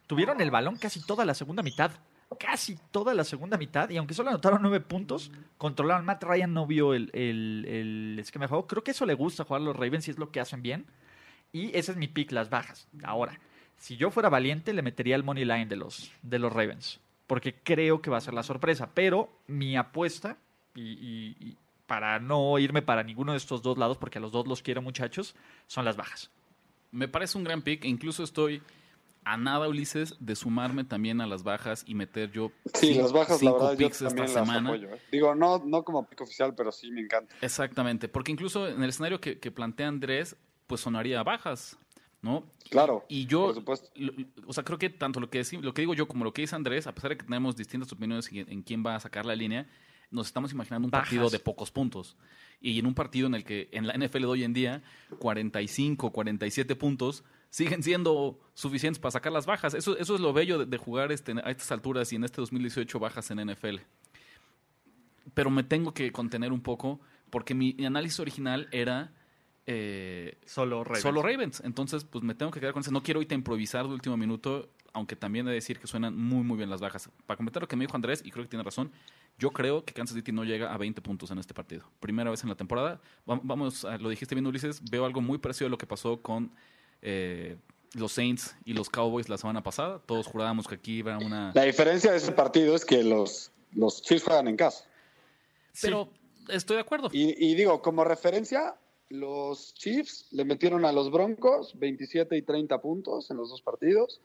tuvieron 0.07 0.41
el 0.41 0.51
balón 0.51 0.75
casi 0.77 1.01
toda 1.01 1.25
la 1.25 1.33
segunda 1.33 1.63
mitad. 1.63 1.91
Casi 2.37 2.77
toda 2.91 3.15
la 3.15 3.23
segunda 3.23 3.57
mitad. 3.57 3.89
Y 3.89 3.97
aunque 3.97 4.13
solo 4.13 4.29
anotaron 4.29 4.61
nueve 4.61 4.81
puntos, 4.81 5.31
controlaron. 5.57 6.05
Matt 6.05 6.23
Ryan 6.23 6.53
no 6.53 6.67
vio 6.67 6.93
el, 6.93 7.09
el, 7.13 7.65
el 7.67 8.19
esquema 8.19 8.45
de 8.45 8.49
juego. 8.49 8.67
Creo 8.67 8.83
que 8.83 8.91
eso 8.91 9.05
le 9.07 9.15
gusta 9.15 9.45
jugar 9.45 9.63
a 9.63 9.65
los 9.65 9.75
Ravens 9.75 10.07
y 10.07 10.11
es 10.11 10.19
lo 10.19 10.31
que 10.31 10.39
hacen 10.39 10.61
bien. 10.61 10.85
Y 11.51 11.75
ese 11.77 11.91
es 11.91 11.97
mi 11.97 12.07
pick, 12.07 12.31
las 12.31 12.49
bajas. 12.49 12.87
Ahora, 13.03 13.39
si 13.77 13.97
yo 13.97 14.11
fuera 14.11 14.29
valiente, 14.29 14.73
le 14.73 14.81
metería 14.81 15.15
el 15.15 15.23
money 15.23 15.45
line 15.45 15.65
de 15.65 15.75
los, 15.75 16.11
de 16.21 16.39
los 16.39 16.51
Ravens. 16.53 16.99
Porque 17.27 17.55
creo 17.63 18.01
que 18.01 18.09
va 18.09 18.17
a 18.17 18.21
ser 18.21 18.33
la 18.33 18.43
sorpresa. 18.43 18.89
Pero 18.93 19.29
mi 19.47 19.75
apuesta, 19.77 20.37
y, 20.75 20.81
y- 20.81 21.35
y 21.39 21.57
para 21.87 22.19
no 22.19 22.57
irme 22.59 22.81
para 22.83 23.01
ninguno 23.03 23.31
de 23.31 23.37
estos 23.39 23.61
dos 23.63 23.77
lados, 23.77 23.97
porque 23.97 24.19
a 24.19 24.21
los 24.21 24.31
dos 24.31 24.47
los 24.47 24.61
quiero 24.61 24.81
muchachos, 24.81 25.35
son 25.67 25.85
las 25.85 25.95
bajas. 25.97 26.29
Me 26.91 27.07
parece 27.07 27.37
un 27.37 27.43
gran 27.43 27.61
pick. 27.63 27.83
e 27.83 27.87
Incluso 27.87 28.23
estoy 28.23 28.61
a 29.23 29.37
nada, 29.37 29.67
Ulises, 29.67 30.15
de 30.19 30.35
sumarme 30.35 30.83
también 30.83 31.19
a 31.21 31.27
las 31.27 31.43
bajas 31.43 31.83
y 31.87 31.93
meter 31.95 32.31
yo 32.31 32.51
Sí, 32.73 32.93
las 32.93 33.11
bajas, 33.11 33.31
la 33.31 33.37
cinco 33.51 33.53
verdad, 33.59 33.71
yo 33.73 33.77
picks 33.87 34.01
esta 34.01 34.07
también 34.09 34.33
las 34.33 34.47
semana. 34.47 34.69
apoyo. 34.69 34.93
¿eh? 34.93 35.01
Digo, 35.11 35.35
no, 35.35 35.59
no 35.65 35.83
como 35.83 36.07
pick 36.07 36.21
oficial, 36.21 36.53
pero 36.55 36.71
sí 36.71 36.89
me 36.91 37.01
encanta. 37.01 37.35
Exactamente, 37.41 38.07
porque 38.07 38.31
incluso 38.31 38.67
en 38.67 38.81
el 38.81 38.89
escenario 38.89 39.19
que, 39.19 39.39
que 39.39 39.51
plantea 39.51 39.87
Andrés, 39.87 40.35
pues 40.69 40.81
sonaría 40.81 41.23
bajas, 41.23 41.77
¿no? 42.21 42.45
Claro, 42.69 43.03
Y 43.09 43.25
yo, 43.25 43.47
por 43.47 43.55
supuesto. 43.55 43.89
lo- 43.95 44.13
o 44.45 44.53
sea, 44.53 44.63
creo 44.63 44.77
que 44.77 44.89
tanto 44.91 45.19
lo 45.19 45.29
que, 45.31 45.43
lo 45.61 45.73
que 45.73 45.81
digo 45.81 45.95
yo 45.95 46.07
como 46.07 46.23
lo 46.23 46.31
que 46.31 46.43
dice 46.43 46.55
Andrés, 46.55 46.85
a 46.85 46.93
pesar 46.93 47.09
de 47.09 47.17
que 47.17 47.23
tenemos 47.25 47.55
distintas 47.55 47.91
opiniones 47.91 48.31
en, 48.31 48.47
en 48.51 48.61
quién 48.61 48.85
va 48.85 48.95
a 48.95 48.99
sacar 48.99 49.25
la 49.25 49.35
línea, 49.35 49.67
nos 50.11 50.27
estamos 50.27 50.51
imaginando 50.51 50.85
un 50.85 50.91
Bajas. 50.91 51.07
partido 51.07 51.29
de 51.31 51.39
pocos 51.39 51.71
puntos. 51.71 52.15
Y 52.61 52.77
en 52.77 52.85
un 52.85 52.93
partido 52.93 53.25
en 53.25 53.33
el 53.35 53.43
que 53.43 53.67
en 53.71 53.87
la 53.87 53.93
NFL 53.97 54.19
de 54.19 54.25
hoy 54.25 54.43
en 54.43 54.53
día, 54.53 54.83
45, 55.17 56.11
47 56.11 56.75
puntos 56.75 57.23
siguen 57.49 57.81
siendo 57.81 58.39
suficientes 58.53 58.99
para 58.99 59.11
sacar 59.11 59.31
las 59.31 59.45
bajas. 59.47 59.73
Eso, 59.73 59.97
eso 59.97 60.13
es 60.15 60.21
lo 60.21 60.31
bello 60.33 60.59
de, 60.59 60.65
de 60.67 60.77
jugar 60.77 61.11
este, 61.11 61.31
a 61.43 61.49
estas 61.49 61.71
alturas 61.71 62.11
y 62.13 62.17
en 62.17 62.25
este 62.25 62.41
2018 62.41 62.99
bajas 62.99 63.31
en 63.31 63.39
NFL. 63.49 63.77
Pero 65.33 65.49
me 65.49 65.63
tengo 65.63 65.93
que 65.93 66.11
contener 66.11 66.51
un 66.51 66.61
poco 66.61 66.99
porque 67.29 67.53
mi 67.55 67.75
análisis 67.85 68.19
original 68.19 68.67
era... 68.71 69.13
eh, 69.65 70.37
Solo 70.45 70.83
Ravens. 70.83 71.03
Solo 71.03 71.21
Ravens. 71.21 71.61
Entonces, 71.63 72.03
pues 72.03 72.23
me 72.23 72.33
tengo 72.35 72.51
que 72.51 72.59
quedar 72.59 72.73
con 72.73 72.81
eso. 72.81 72.91
No 72.91 73.03
quiero 73.03 73.19
ahorita 73.19 73.35
improvisar 73.35 73.87
de 73.87 73.93
último 73.93 74.17
minuto, 74.17 74.69
aunque 74.93 75.15
también 75.15 75.45
he 75.47 75.49
de 75.49 75.55
decir 75.55 75.79
que 75.79 75.87
suenan 75.87 76.15
muy, 76.17 76.43
muy 76.43 76.57
bien 76.57 76.69
las 76.69 76.81
bajas. 76.81 77.09
Para 77.25 77.37
comentar 77.37 77.61
lo 77.61 77.67
que 77.67 77.75
me 77.75 77.85
dijo 77.85 77.95
Andrés, 77.95 78.21
y 78.25 78.31
creo 78.31 78.43
que 78.45 78.49
tiene 78.49 78.63
razón, 78.63 78.91
yo 79.37 79.51
creo 79.51 79.85
que 79.85 79.93
Kansas 79.93 80.15
City 80.15 80.31
no 80.31 80.43
llega 80.43 80.73
a 80.73 80.77
20 80.77 81.01
puntos 81.01 81.29
en 81.31 81.37
este 81.39 81.53
partido. 81.53 81.83
Primera 81.99 82.29
vez 82.31 82.41
en 82.43 82.49
la 82.49 82.55
temporada. 82.55 82.99
Va- 83.29 83.39
Vamos, 83.43 83.85
lo 83.99 84.09
dijiste 84.09 84.35
bien, 84.35 84.47
Ulises, 84.47 84.81
veo 84.89 85.05
algo 85.05 85.21
muy 85.21 85.37
parecido 85.37 85.67
a 85.67 85.69
lo 85.69 85.77
que 85.77 85.85
pasó 85.87 86.21
con 86.21 86.51
eh, 87.01 87.55
los 87.93 88.11
Saints 88.11 88.55
y 88.65 88.73
los 88.73 88.89
Cowboys 88.89 89.29
la 89.29 89.37
semana 89.37 89.61
pasada. 89.63 89.99
Todos 90.05 90.25
jurábamos 90.27 90.67
que 90.67 90.75
aquí 90.75 90.93
iba 90.97 91.17
una... 91.19 91.51
La 91.53 91.63
diferencia 91.63 92.11
de 92.11 92.17
ese 92.17 92.31
partido 92.31 92.75
es 92.75 92.83
que 92.85 93.03
los, 93.03 93.51
los 93.73 94.01
Chiefs 94.01 94.23
juegan 94.25 94.47
en 94.47 94.57
casa. 94.57 94.85
Pero 95.81 96.09
estoy 96.49 96.75
de 96.77 96.81
acuerdo. 96.81 97.09
Y, 97.13 97.35
y 97.45 97.55
digo, 97.55 97.81
como 97.81 98.03
referencia, 98.03 98.75
los 99.09 99.73
Chiefs 99.73 100.27
le 100.31 100.45
metieron 100.45 100.85
a 100.85 100.91
los 100.91 101.11
Broncos 101.11 101.77
27 101.79 102.37
y 102.37 102.41
30 102.41 102.79
puntos 102.81 103.29
en 103.31 103.37
los 103.37 103.49
dos 103.49 103.61
partidos. 103.61 104.21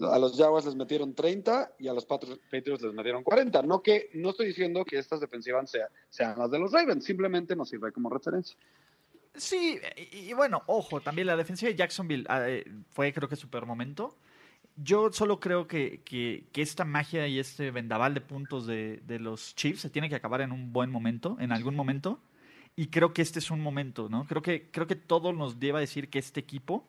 A 0.00 0.18
los 0.18 0.36
Jaguars 0.36 0.64
les 0.66 0.76
metieron 0.76 1.14
30 1.14 1.72
y 1.78 1.88
a 1.88 1.92
los 1.92 2.06
Patri- 2.06 2.38
Patriots 2.50 2.82
les 2.82 2.94
metieron 2.94 3.22
40. 3.24 3.62
No 3.62 3.82
que 3.82 4.10
no 4.14 4.30
estoy 4.30 4.46
diciendo 4.46 4.84
que 4.84 4.96
estas 4.98 5.20
defensivas 5.20 5.70
sea- 5.70 5.88
sean 6.08 6.38
las 6.38 6.50
de 6.50 6.58
los 6.58 6.72
Ravens, 6.72 7.04
simplemente 7.04 7.56
nos 7.56 7.68
sirve 7.68 7.90
como 7.92 8.08
referencia. 8.08 8.56
Sí, 9.34 9.78
y, 10.12 10.30
y 10.30 10.32
bueno, 10.34 10.62
ojo, 10.66 11.00
también 11.00 11.26
la 11.26 11.36
defensiva 11.36 11.70
de 11.70 11.76
Jacksonville 11.76 12.24
ah, 12.28 12.48
eh, 12.48 12.64
fue 12.90 13.12
creo 13.12 13.28
que 13.28 13.36
super 13.36 13.66
momento. 13.66 14.16
Yo 14.76 15.12
solo 15.12 15.40
creo 15.40 15.66
que, 15.66 16.02
que- 16.04 16.44
que 16.52 16.62
esta 16.62 16.84
magia 16.84 17.26
y 17.26 17.40
este 17.40 17.70
vendaval 17.72 18.14
de 18.14 18.20
puntos 18.20 18.66
de, 18.66 19.00
de 19.04 19.18
los 19.18 19.54
Chiefs 19.56 19.80
se 19.80 19.90
tiene 19.90 20.08
que 20.08 20.14
acabar 20.14 20.40
en 20.42 20.52
un 20.52 20.72
buen 20.72 20.90
momento, 20.90 21.36
en 21.40 21.50
algún 21.52 21.74
momento. 21.74 22.20
Y 22.80 22.86
creo 22.86 23.12
que 23.12 23.22
este 23.22 23.40
es 23.40 23.50
un 23.50 23.60
momento, 23.60 24.08
¿no? 24.08 24.24
Creo 24.26 24.40
que, 24.40 24.70
creo 24.70 24.86
que 24.86 24.94
todo 24.94 25.32
nos 25.32 25.58
lleva 25.58 25.78
a 25.78 25.80
decir 25.80 26.08
que 26.10 26.20
este 26.20 26.38
equipo 26.38 26.86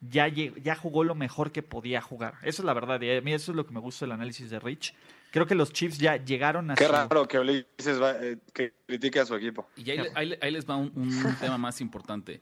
ya, 0.00 0.26
ya 0.26 0.74
jugó 0.74 1.04
lo 1.04 1.14
mejor 1.14 1.52
que 1.52 1.62
podía 1.62 2.00
jugar. 2.00 2.34
Eso 2.42 2.62
es 2.62 2.66
la 2.66 2.74
verdad. 2.74 3.00
Y 3.02 3.10
a 3.16 3.20
mí 3.20 3.32
eso 3.32 3.52
es 3.52 3.56
lo 3.56 3.64
que 3.64 3.72
me 3.72 3.78
gusta 3.78 4.04
del 4.04 4.12
análisis 4.12 4.50
de 4.50 4.58
Rich. 4.58 4.94
Creo 5.30 5.46
que 5.46 5.54
los 5.54 5.72
Chiefs 5.72 5.98
ya 5.98 6.16
llegaron 6.16 6.70
a 6.70 6.74
Qué 6.74 6.86
su- 6.86 6.90
raro 6.92 7.28
que 7.28 7.38
Ulises 7.38 8.02
va- 8.02 8.16
eh, 8.20 8.38
que 8.52 8.72
critique 8.86 9.20
a 9.20 9.26
su 9.26 9.36
equipo. 9.36 9.68
Y 9.76 9.88
ahí, 9.92 10.06
ahí 10.16 10.34
ahí 10.40 10.50
les 10.50 10.68
va 10.68 10.74
un, 10.76 10.90
un 10.96 11.08
tema 11.40 11.56
más 11.56 11.80
importante. 11.80 12.40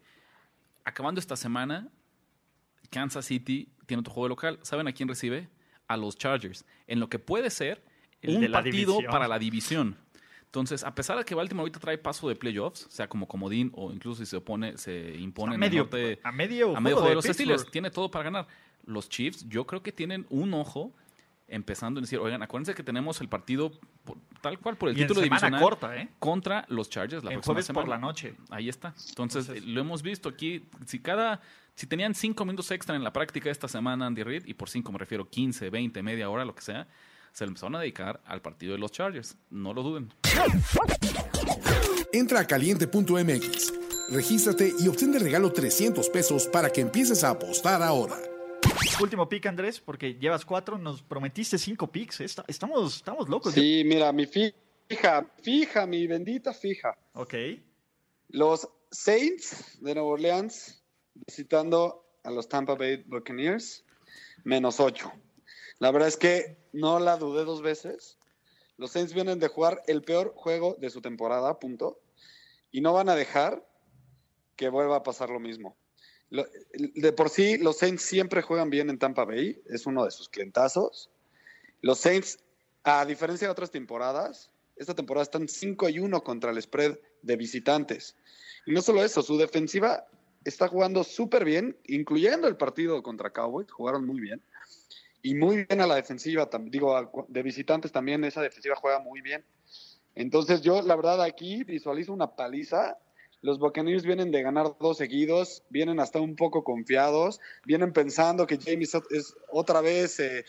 Acabando 0.84 1.18
esta 1.20 1.36
semana, 1.36 1.88
Kansas 2.90 3.26
City 3.26 3.68
tiene 3.86 4.00
otro 4.00 4.12
juego 4.14 4.28
local. 4.28 4.58
¿Saben 4.62 4.86
a 4.88 4.92
quién 4.92 5.08
recibe? 5.08 5.48
A 5.88 5.96
los 5.98 6.16
Chargers. 6.16 6.64
En 6.86 7.00
lo 7.00 7.08
que 7.10 7.18
puede 7.18 7.50
ser 7.50 7.82
El 8.22 8.36
un 8.36 8.40
de 8.40 8.48
la 8.48 8.58
partido 8.62 8.92
división. 8.92 9.10
para 9.12 9.28
la 9.28 9.38
división. 9.38 9.96
Entonces, 10.46 10.84
a 10.84 10.94
pesar 10.94 11.18
de 11.18 11.24
que 11.24 11.34
Baltimore 11.34 11.62
ahorita 11.62 11.80
trae 11.80 11.98
paso 11.98 12.28
de 12.28 12.34
playoffs, 12.36 12.86
sea 12.88 13.08
como 13.08 13.28
comodín 13.28 13.70
o 13.74 13.92
incluso 13.92 14.24
si 14.24 14.26
se 14.30 14.36
opone, 14.36 14.78
se 14.78 15.14
impone 15.18 15.52
a 15.52 15.54
en 15.54 15.60
medio, 15.60 15.82
el 15.82 15.90
norte, 15.90 16.20
a 16.22 16.32
medio, 16.32 16.76
a 16.76 16.80
medio 16.80 16.96
juego 16.96 17.08
de 17.10 17.14
los. 17.16 17.24
Steelers. 17.26 17.70
Tiene 17.70 17.90
todo 17.90 18.10
para 18.10 18.24
ganar. 18.24 18.46
Los 18.84 19.08
Chiefs, 19.08 19.46
yo 19.48 19.66
creo 19.66 19.82
que 19.82 19.92
tienen 19.92 20.26
un 20.30 20.54
ojo 20.54 20.92
empezando 21.48 22.00
en 22.00 22.04
decir, 22.04 22.18
oigan, 22.18 22.42
acuérdense 22.42 22.74
que 22.74 22.82
tenemos 22.82 23.20
el 23.20 23.28
partido 23.28 23.70
por- 24.04 24.16
tal 24.40 24.58
cual 24.58 24.76
por 24.76 24.88
el 24.88 24.96
Y 24.98 25.02
en 25.02 25.06
título 25.08 25.22
semana 25.24 25.40
divisional 25.40 25.60
corta, 25.62 25.96
¿eh? 25.96 26.08
contra 26.18 26.64
los 26.68 26.88
Chargers 26.90 27.22
la 27.22 27.30
El 27.30 27.34
próxima 27.36 27.52
jueves 27.54 27.66
semana. 27.66 27.82
por 27.84 27.88
la 27.90 27.98
noche. 27.98 28.34
Ahí 28.50 28.68
está. 28.68 28.94
Entonces, 29.08 29.48
Entonces- 29.48 29.64
lo 29.66 29.80
hemos 29.80 30.02
visto 30.02 30.28
aquí. 30.28 30.64
Si 30.86 30.98
cada, 31.00 31.40
si 31.74 31.86
tenían 31.86 32.14
cinco 32.14 32.44
minutos 32.44 32.70
extra 32.72 32.96
en 32.96 33.04
la 33.04 33.12
práctica 33.12 33.50
esta 33.50 33.68
semana, 33.68 34.06
Andy 34.06 34.22
Reid, 34.24 34.46
y 34.46 34.54
por 34.54 34.68
cinco 34.70 34.90
me 34.90 34.98
refiero 34.98 35.28
15, 35.28 35.70
20, 35.70 36.02
media 36.02 36.30
hora, 36.30 36.44
lo 36.44 36.54
que 36.54 36.62
sea, 36.62 36.88
se 37.36 37.44
lo 37.44 37.50
empezaron 37.50 37.76
a 37.76 37.80
dedicar 37.80 38.22
al 38.24 38.40
partido 38.40 38.72
de 38.72 38.78
los 38.78 38.90
Chargers. 38.92 39.36
No 39.50 39.74
lo 39.74 39.82
duden. 39.82 40.10
Entra 42.10 42.40
a 42.40 42.46
caliente.mx, 42.46 43.72
regístrate 44.08 44.72
y 44.78 44.88
obtén 44.88 45.12
de 45.12 45.18
regalo 45.18 45.52
300 45.52 46.08
pesos 46.08 46.46
para 46.46 46.70
que 46.70 46.80
empieces 46.80 47.22
a 47.24 47.30
apostar 47.30 47.82
ahora. 47.82 48.16
Último 49.02 49.28
pick, 49.28 49.44
Andrés, 49.44 49.80
porque 49.80 50.14
llevas 50.14 50.46
cuatro, 50.46 50.78
nos 50.78 51.02
prometiste 51.02 51.58
cinco 51.58 51.92
picks. 51.92 52.22
Esta- 52.22 52.44
Estamos, 52.48 52.96
estamos 52.96 53.28
locos. 53.28 53.52
Sí, 53.52 53.82
mira, 53.84 54.10
mi 54.12 54.24
fija, 54.24 55.30
fija, 55.42 55.86
mi 55.86 56.06
bendita 56.06 56.54
fija. 56.54 56.96
Ok. 57.12 57.34
Los 58.30 58.66
Saints 58.90 59.78
de 59.82 59.94
Nueva 59.94 60.08
Orleans 60.08 60.82
visitando 61.14 62.02
a 62.24 62.30
los 62.30 62.48
Tampa 62.48 62.74
Bay 62.76 63.04
Buccaneers, 63.06 63.84
menos 64.44 64.80
8. 64.80 65.12
La 65.78 65.90
verdad 65.90 66.08
es 66.08 66.16
que 66.16 66.56
no 66.72 66.98
la 66.98 67.16
dudé 67.16 67.44
dos 67.44 67.62
veces. 67.62 68.18
Los 68.76 68.92
Saints 68.92 69.12
vienen 69.14 69.38
de 69.38 69.48
jugar 69.48 69.82
el 69.86 70.02
peor 70.02 70.32
juego 70.34 70.76
de 70.78 70.90
su 70.90 71.00
temporada, 71.00 71.58
punto. 71.58 72.00
Y 72.70 72.80
no 72.80 72.92
van 72.92 73.08
a 73.08 73.14
dejar 73.14 73.66
que 74.56 74.68
vuelva 74.68 74.96
a 74.96 75.02
pasar 75.02 75.30
lo 75.30 75.40
mismo. 75.40 75.76
De 76.30 77.12
por 77.12 77.30
sí, 77.30 77.56
los 77.58 77.78
Saints 77.78 78.02
siempre 78.02 78.42
juegan 78.42 78.68
bien 78.68 78.90
en 78.90 78.98
Tampa 78.98 79.24
Bay, 79.24 79.62
es 79.66 79.86
uno 79.86 80.04
de 80.04 80.10
sus 80.10 80.28
clientazos. 80.28 81.10
Los 81.82 81.98
Saints, 82.00 82.38
a 82.82 83.04
diferencia 83.04 83.46
de 83.46 83.52
otras 83.52 83.70
temporadas, 83.70 84.50
esta 84.76 84.94
temporada 84.94 85.22
están 85.22 85.48
5 85.48 85.88
y 85.88 85.98
1 86.00 86.22
contra 86.22 86.50
el 86.50 86.60
spread 86.60 86.98
de 87.22 87.36
visitantes. 87.36 88.16
Y 88.66 88.72
no 88.72 88.82
solo 88.82 89.04
eso, 89.04 89.22
su 89.22 89.38
defensiva 89.38 90.06
está 90.44 90.68
jugando 90.68 91.04
súper 91.04 91.44
bien, 91.44 91.76
incluyendo 91.84 92.48
el 92.48 92.56
partido 92.56 93.02
contra 93.02 93.32
Cowboys, 93.32 93.70
jugaron 93.70 94.04
muy 94.04 94.20
bien. 94.20 94.42
Y 95.22 95.34
muy 95.34 95.64
bien 95.64 95.80
a 95.80 95.86
la 95.86 95.96
defensiva, 95.96 96.48
digo, 96.66 97.26
de 97.28 97.42
visitantes 97.42 97.92
también 97.92 98.24
esa 98.24 98.42
defensiva 98.42 98.76
juega 98.76 99.00
muy 99.00 99.20
bien. 99.20 99.44
Entonces 100.14 100.62
yo, 100.62 100.82
la 100.82 100.96
verdad, 100.96 101.22
aquí 101.22 101.64
visualizo 101.64 102.12
una 102.12 102.34
paliza. 102.34 102.98
Los 103.42 103.58
Buccaneers 103.58 104.04
vienen 104.04 104.32
de 104.32 104.42
ganar 104.42 104.76
dos 104.80 104.96
seguidos, 104.96 105.62
vienen 105.68 106.00
hasta 106.00 106.20
un 106.20 106.36
poco 106.36 106.64
confiados, 106.64 107.40
vienen 107.64 107.92
pensando 107.92 108.46
que 108.46 108.58
James 108.58 108.96
es 109.10 109.36
otra 109.50 109.82
vez 109.82 110.18
eh, 110.20 110.44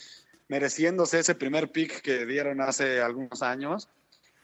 mereciéndose 0.47 1.19
ese 1.19 1.35
primer 1.35 1.71
pick 1.71 2.01
que 2.01 2.25
dieron 2.25 2.61
hace 2.61 3.01
algunos 3.01 3.41
años. 3.43 3.89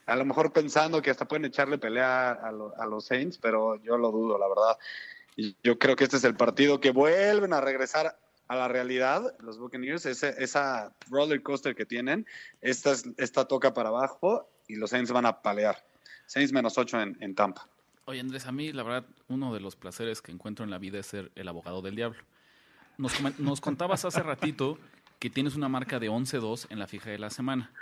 A 0.06 0.14
lo 0.16 0.26
mejor 0.26 0.52
pensando 0.52 1.00
que 1.00 1.10
hasta 1.10 1.26
pueden 1.26 1.46
echarle 1.46 1.78
pelea 1.78 2.32
a, 2.32 2.48
a 2.76 2.86
los 2.86 3.06
Saints, 3.06 3.38
pero 3.38 3.82
yo 3.82 3.96
lo 3.96 4.10
dudo, 4.10 4.36
la 4.38 4.46
verdad. 4.46 4.76
Y 5.36 5.56
yo 5.62 5.78
creo 5.78 5.96
que 5.96 6.04
este 6.04 6.18
es 6.18 6.24
el 6.24 6.36
partido 6.36 6.80
que 6.80 6.90
vuelven 6.90 7.54
a 7.54 7.62
regresar 7.62 8.18
a 8.48 8.56
la 8.56 8.68
realidad, 8.68 9.34
los 9.40 9.58
Buccaneers, 9.58 10.04
ese, 10.06 10.34
esa 10.42 10.92
roller 11.10 11.42
coaster 11.42 11.74
que 11.74 11.86
tienen, 11.86 12.26
esta, 12.60 12.92
es- 12.92 13.08
esta 13.16 13.46
toca 13.46 13.72
para 13.74 13.88
abajo 13.88 14.48
y 14.68 14.76
los 14.76 14.90
Saints 14.90 15.10
van 15.12 15.26
a 15.26 15.40
palear. 15.42 15.84
Saints 16.26 16.52
menos 16.52 16.76
8 16.78 17.00
en, 17.00 17.16
en 17.20 17.34
Tampa. 17.34 17.68
Oye, 18.06 18.20
Andrés, 18.20 18.46
a 18.46 18.52
mí, 18.52 18.72
la 18.72 18.82
verdad, 18.82 19.06
uno 19.28 19.54
de 19.54 19.60
los 19.60 19.76
placeres 19.76 20.20
que 20.20 20.30
encuentro 20.32 20.64
en 20.64 20.70
la 20.70 20.78
vida 20.78 20.98
es 20.98 21.06
ser 21.06 21.32
el 21.34 21.48
abogado 21.48 21.80
del 21.82 21.96
diablo. 21.96 22.22
Nos, 22.98 23.12
nos 23.40 23.60
contabas 23.60 24.04
hace 24.04 24.22
ratito 24.22 24.78
que 25.18 25.30
tienes 25.30 25.56
una 25.56 25.68
marca 25.68 25.98
de 25.98 26.10
11-2 26.10 26.66
en 26.70 26.78
la 26.78 26.86
fija 26.86 27.10
de 27.10 27.18
la 27.18 27.30
semana. 27.30 27.72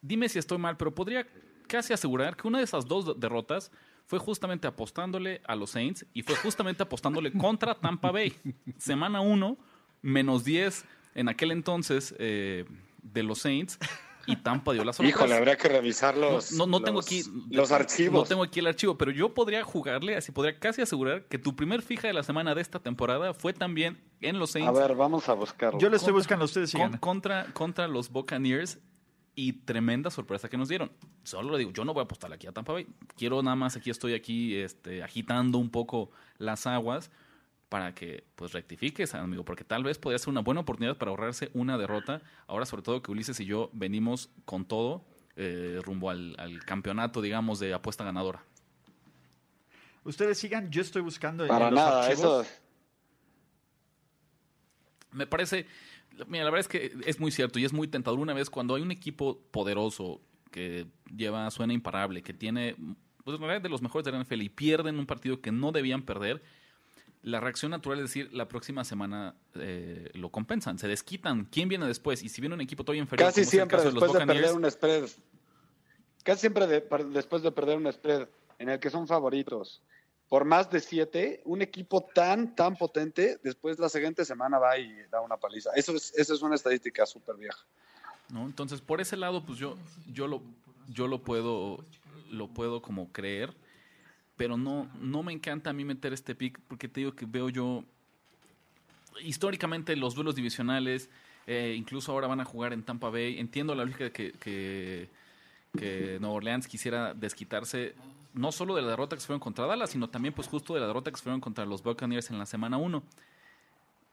Dime 0.00 0.28
si 0.28 0.38
estoy 0.38 0.58
mal, 0.58 0.76
pero 0.76 0.94
podría 0.94 1.26
casi 1.68 1.92
asegurar 1.92 2.36
que 2.36 2.48
una 2.48 2.58
de 2.58 2.64
esas 2.64 2.86
dos 2.86 3.18
derrotas 3.20 3.70
fue 4.06 4.18
justamente 4.18 4.66
apostándole 4.66 5.42
a 5.46 5.56
los 5.56 5.70
Saints 5.70 6.06
y 6.14 6.22
fue 6.22 6.36
justamente 6.36 6.82
apostándole 6.82 7.32
contra 7.32 7.74
Tampa 7.74 8.10
Bay. 8.12 8.34
Semana 8.78 9.20
1, 9.20 9.58
menos 10.06 10.44
10 10.44 10.84
en 11.14 11.28
aquel 11.28 11.50
entonces 11.50 12.14
eh, 12.18 12.64
de 13.02 13.22
los 13.22 13.38
Saints 13.40 13.78
y 14.28 14.36
Tampa 14.36 14.72
dio 14.72 14.84
la 14.84 14.92
sorpresa. 14.92 15.16
Híjole, 15.18 15.34
habría 15.36 15.56
que 15.56 15.68
revisar 15.68 16.16
los, 16.16 16.52
No, 16.52 16.66
no, 16.66 16.78
no 16.78 16.84
tengo 16.84 16.98
los- 16.98 17.06
aquí 17.06 17.22
los 17.50 17.70
archivos. 17.72 18.12
No 18.14 18.24
tengo 18.24 18.42
aquí 18.42 18.60
el 18.60 18.66
archivo, 18.66 18.96
pero 18.98 19.10
yo 19.10 19.34
podría 19.34 19.62
jugarle, 19.64 20.16
así 20.16 20.32
podría 20.32 20.58
casi 20.58 20.82
asegurar 20.82 21.24
que 21.26 21.38
tu 21.38 21.54
primer 21.56 21.82
fija 21.82 22.08
de 22.08 22.14
la 22.14 22.22
semana 22.22 22.54
de 22.54 22.60
esta 22.60 22.78
temporada 22.80 23.34
fue 23.34 23.52
también 23.52 23.98
en 24.20 24.38
los 24.38 24.50
A 24.50 24.52
Saints 24.54 24.78
ver, 24.78 24.94
vamos 24.94 25.28
a 25.28 25.34
buscarlo. 25.34 25.78
Yo 25.78 25.88
lo 25.90 25.96
estoy 25.96 26.12
Contra- 26.12 26.18
buscando, 26.20 26.44
ustedes 26.44 26.72
con- 26.72 26.80
sigan. 26.82 26.98
contra, 26.98 27.44
contra 27.52 27.88
los 27.88 28.10
Buccaneers 28.10 28.78
y 29.34 29.52
tremenda 29.52 30.10
sorpresa 30.10 30.48
que 30.48 30.56
nos 30.56 30.68
dieron. 30.68 30.90
Solo 31.22 31.50
lo 31.50 31.56
digo, 31.58 31.70
yo 31.70 31.84
no 31.84 31.92
voy 31.94 32.00
a 32.00 32.04
apostar 32.04 32.32
aquí 32.32 32.46
a 32.46 32.52
Tampa 32.52 32.72
Bay. 32.72 32.86
Quiero 33.16 33.42
nada 33.42 33.54
más, 33.56 33.76
aquí 33.76 33.90
estoy 33.90 34.14
aquí 34.14 34.56
este, 34.56 35.02
agitando 35.02 35.58
un 35.58 35.68
poco 35.70 36.10
las 36.38 36.66
aguas 36.66 37.10
para 37.68 37.94
que 37.94 38.24
pues 38.36 38.52
rectifiques, 38.52 39.14
amigo, 39.14 39.44
porque 39.44 39.64
tal 39.64 39.82
vez 39.82 39.98
podría 39.98 40.18
ser 40.18 40.28
una 40.28 40.40
buena 40.40 40.60
oportunidad 40.60 40.96
para 40.96 41.10
ahorrarse 41.10 41.50
una 41.54 41.76
derrota. 41.78 42.22
Ahora, 42.46 42.64
sobre 42.66 42.82
todo 42.82 43.02
que 43.02 43.10
Ulises 43.10 43.40
y 43.40 43.44
yo 43.44 43.70
venimos 43.72 44.30
con 44.44 44.64
todo 44.64 45.04
eh, 45.36 45.80
rumbo 45.82 46.10
al, 46.10 46.34
al 46.38 46.62
campeonato, 46.64 47.20
digamos, 47.20 47.58
de 47.58 47.74
apuesta 47.74 48.04
ganadora. 48.04 48.42
Ustedes 50.04 50.38
sigan, 50.38 50.70
yo 50.70 50.82
estoy 50.82 51.02
buscando 51.02 51.42
en 51.44 51.48
Para 51.48 51.70
los 51.70 51.74
nada, 51.74 52.06
archivos. 52.06 52.46
eso. 52.46 52.56
Me 55.12 55.26
parece, 55.26 55.66
mira, 56.28 56.44
la 56.44 56.50
verdad 56.50 56.60
es 56.60 56.68
que 56.68 56.92
es 57.06 57.18
muy 57.18 57.30
cierto 57.32 57.58
y 57.58 57.64
es 57.64 57.72
muy 57.72 57.88
tentador 57.88 58.20
una 58.20 58.34
vez 58.34 58.50
cuando 58.50 58.74
hay 58.74 58.82
un 58.82 58.90
equipo 58.92 59.40
poderoso 59.50 60.20
que 60.50 60.86
lleva 61.14 61.50
suena 61.50 61.72
imparable, 61.72 62.22
que 62.22 62.32
tiene, 62.32 62.76
pues 63.24 63.36
en 63.36 63.40
realidad 63.42 63.62
de 63.62 63.68
los 63.68 63.82
mejores 63.82 64.04
de 64.04 64.12
la 64.12 64.22
NFL 64.22 64.42
y 64.42 64.48
pierden 64.48 64.98
un 64.98 65.06
partido 65.06 65.40
que 65.40 65.50
no 65.52 65.72
debían 65.72 66.02
perder, 66.02 66.42
la 67.26 67.40
reacción 67.40 67.72
natural 67.72 67.98
es 67.98 68.04
decir, 68.04 68.32
la 68.32 68.46
próxima 68.46 68.84
semana 68.84 69.34
eh, 69.56 70.10
lo 70.14 70.30
compensan, 70.30 70.78
se 70.78 70.86
desquitan. 70.86 71.44
¿Quién 71.46 71.68
viene 71.68 71.84
después? 71.84 72.22
Y 72.22 72.28
si 72.28 72.40
viene 72.40 72.54
un 72.54 72.60
equipo 72.60 72.84
todavía 72.84 73.02
inferior, 73.02 73.26
Casi 73.28 73.40
como 73.40 73.42
es 73.42 73.48
el 73.48 73.58
siempre 73.58 73.76
caso 73.78 73.88
de 73.88 73.94
los 73.94 74.02
después 74.02 74.20
de 74.20 74.26
perder 74.32 74.54
un 74.54 74.70
spread. 74.70 75.04
Casi 76.22 76.40
siempre 76.40 76.66
de- 76.68 76.86
después 77.12 77.42
de 77.42 77.50
perder 77.50 77.78
un 77.78 77.92
spread 77.92 78.28
en 78.60 78.68
el 78.68 78.78
que 78.78 78.90
son 78.90 79.08
favoritos 79.08 79.82
por 80.28 80.44
más 80.44 80.70
de 80.70 80.78
siete, 80.80 81.40
un 81.44 81.62
equipo 81.62 82.00
tan, 82.00 82.54
tan 82.54 82.76
potente, 82.76 83.38
después 83.42 83.78
la 83.78 83.88
siguiente 83.88 84.24
semana 84.24 84.58
va 84.58 84.78
y 84.78 84.92
da 85.10 85.20
una 85.20 85.36
paliza. 85.36 85.70
Eso 85.74 85.94
es, 85.94 86.12
eso 86.16 86.32
es 86.34 86.42
una 86.42 86.54
estadística 86.54 87.06
súper 87.06 87.36
vieja. 87.36 87.58
¿no? 88.28 88.44
Entonces, 88.44 88.80
por 88.80 89.00
ese 89.00 89.16
lado, 89.16 89.44
pues 89.44 89.58
yo, 89.58 89.76
yo 90.12 90.26
lo, 90.26 90.42
yo 90.88 91.06
lo 91.06 91.22
puedo, 91.22 91.84
lo 92.30 92.48
puedo 92.48 92.82
como 92.82 93.12
creer, 93.12 93.52
pero 94.36 94.56
no, 94.56 94.88
no 95.00 95.22
me 95.22 95.32
encanta 95.32 95.70
a 95.70 95.72
mí 95.72 95.84
meter 95.84 96.12
este 96.12 96.34
pick 96.34 96.60
porque 96.68 96.88
te 96.88 97.00
digo 97.00 97.14
que 97.14 97.26
veo 97.26 97.48
yo 97.48 97.84
históricamente 99.22 99.96
los 99.96 100.14
duelos 100.14 100.34
divisionales, 100.34 101.08
eh, 101.46 101.74
incluso 101.76 102.12
ahora 102.12 102.26
van 102.26 102.40
a 102.40 102.44
jugar 102.44 102.72
en 102.72 102.82
Tampa 102.82 103.10
Bay. 103.10 103.38
Entiendo 103.38 103.74
la 103.74 103.84
lógica 103.84 104.10
que, 104.10 104.32
que, 104.32 105.08
que 105.76 106.18
Orleans 106.22 106.66
quisiera 106.68 107.14
desquitarse 107.14 107.94
no 108.34 108.52
solo 108.52 108.74
de 108.74 108.82
la 108.82 108.88
derrota 108.88 109.16
que 109.16 109.20
se 109.20 109.26
fueron 109.26 109.40
contra 109.40 109.66
Dallas, 109.66 109.90
sino 109.90 110.10
también 110.10 110.34
pues 110.34 110.48
justo 110.48 110.74
de 110.74 110.80
la 110.80 110.86
derrota 110.86 111.10
que 111.10 111.16
se 111.16 111.22
fueron 111.22 111.40
contra 111.40 111.64
los 111.64 111.82
Buccaneers 111.82 112.30
en 112.30 112.38
la 112.38 112.46
semana 112.46 112.76
1. 112.76 113.02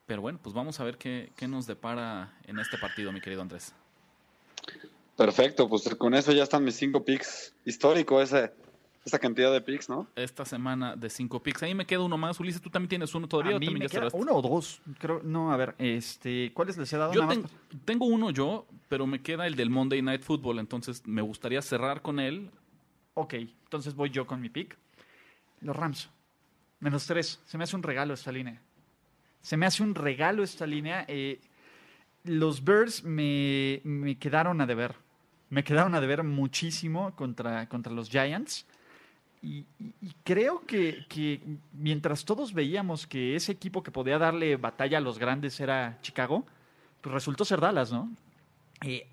Pero 0.05 0.21
bueno, 0.21 0.39
pues 0.41 0.53
vamos 0.53 0.79
a 0.79 0.83
ver 0.83 0.97
qué, 0.97 1.31
qué 1.35 1.47
nos 1.47 1.67
depara 1.67 2.37
en 2.45 2.59
este 2.59 2.77
partido, 2.77 3.11
mi 3.11 3.19
querido 3.19 3.41
Andrés. 3.41 3.73
Perfecto, 5.17 5.69
pues 5.69 5.83
con 5.95 6.13
eso 6.13 6.31
ya 6.31 6.43
están 6.43 6.63
mis 6.63 6.75
cinco 6.75 7.03
picks. 7.03 7.53
Histórico 7.65 8.21
ese, 8.21 8.51
esa 9.05 9.19
cantidad 9.19 9.51
de 9.51 9.59
picks, 9.61 9.89
¿no? 9.89 10.07
Esta 10.15 10.45
semana 10.45 10.95
de 10.95 11.09
cinco 11.09 11.41
picks. 11.43 11.61
Ahí 11.63 11.75
me 11.75 11.85
queda 11.85 12.01
uno 12.01 12.17
más. 12.17 12.39
Ulises, 12.39 12.61
¿tú 12.61 12.69
también 12.69 12.89
tienes 12.89 13.13
uno 13.15 13.27
todavía? 13.27 13.53
A 13.53 13.57
o 13.57 13.59
mí 13.59 13.65
también 13.65 13.83
me 13.83 13.85
ya 13.87 13.91
queda 13.91 13.99
cerraste? 14.09 14.17
uno 14.19 14.31
o 14.33 14.41
dos. 14.41 14.81
Creo, 14.99 15.21
no, 15.23 15.51
a 15.51 15.57
ver, 15.57 15.75
este, 15.77 16.51
¿cuáles 16.53 16.77
les 16.77 16.91
he 16.93 16.97
dado? 16.97 17.13
Yo 17.13 17.21
Nada 17.21 17.33
ten- 17.33 17.41
más? 17.43 17.51
tengo 17.85 18.05
uno 18.05 18.31
yo, 18.31 18.65
pero 18.89 19.05
me 19.05 19.21
queda 19.21 19.45
el 19.47 19.55
del 19.55 19.69
Monday 19.69 20.01
Night 20.01 20.21
Football, 20.21 20.59
entonces 20.59 21.05
me 21.05 21.21
gustaría 21.21 21.61
cerrar 21.61 22.01
con 22.01 22.19
él. 22.19 22.49
Ok, 23.15 23.33
entonces 23.33 23.93
voy 23.93 24.09
yo 24.09 24.25
con 24.25 24.39
mi 24.41 24.49
pick. 24.49 24.77
Los 25.61 25.75
Rams. 25.75 26.09
Menos 26.79 27.05
tres. 27.05 27.39
Se 27.45 27.57
me 27.57 27.63
hace 27.65 27.75
un 27.75 27.83
regalo 27.83 28.13
esta 28.13 28.31
línea. 28.31 28.61
Se 29.41 29.55
me 29.57 29.65
hace 29.65 29.83
un 29.83 29.95
regalo 29.95 30.43
esta 30.43 30.65
línea. 30.65 31.05
Eh, 31.07 31.39
los 32.23 32.63
Bears 32.63 33.03
me, 33.03 33.81
me 33.83 34.17
quedaron 34.17 34.61
a 34.61 34.65
deber. 34.65 34.95
Me 35.49 35.63
quedaron 35.63 35.93
a 35.95 36.01
deber 36.01 36.23
muchísimo 36.23 37.15
contra, 37.15 37.67
contra 37.69 37.93
los 37.93 38.09
Giants. 38.09 38.65
Y, 39.43 39.65
creo 40.23 40.65
que, 40.65 41.05
que 41.09 41.41
mientras 41.73 42.23
todos 42.23 42.53
veíamos 42.53 43.05
que 43.05 43.35
ese 43.35 43.51
equipo 43.51 43.83
que 43.83 43.91
podía 43.91 44.17
darle 44.17 44.55
batalla 44.55 44.99
a 44.99 45.01
los 45.01 45.19
grandes 45.19 45.59
era 45.59 45.99
Chicago, 46.01 46.45
pues 47.01 47.13
resultó 47.13 47.43
ser 47.43 47.59
Dallas, 47.59 47.91
¿no? 47.91 48.09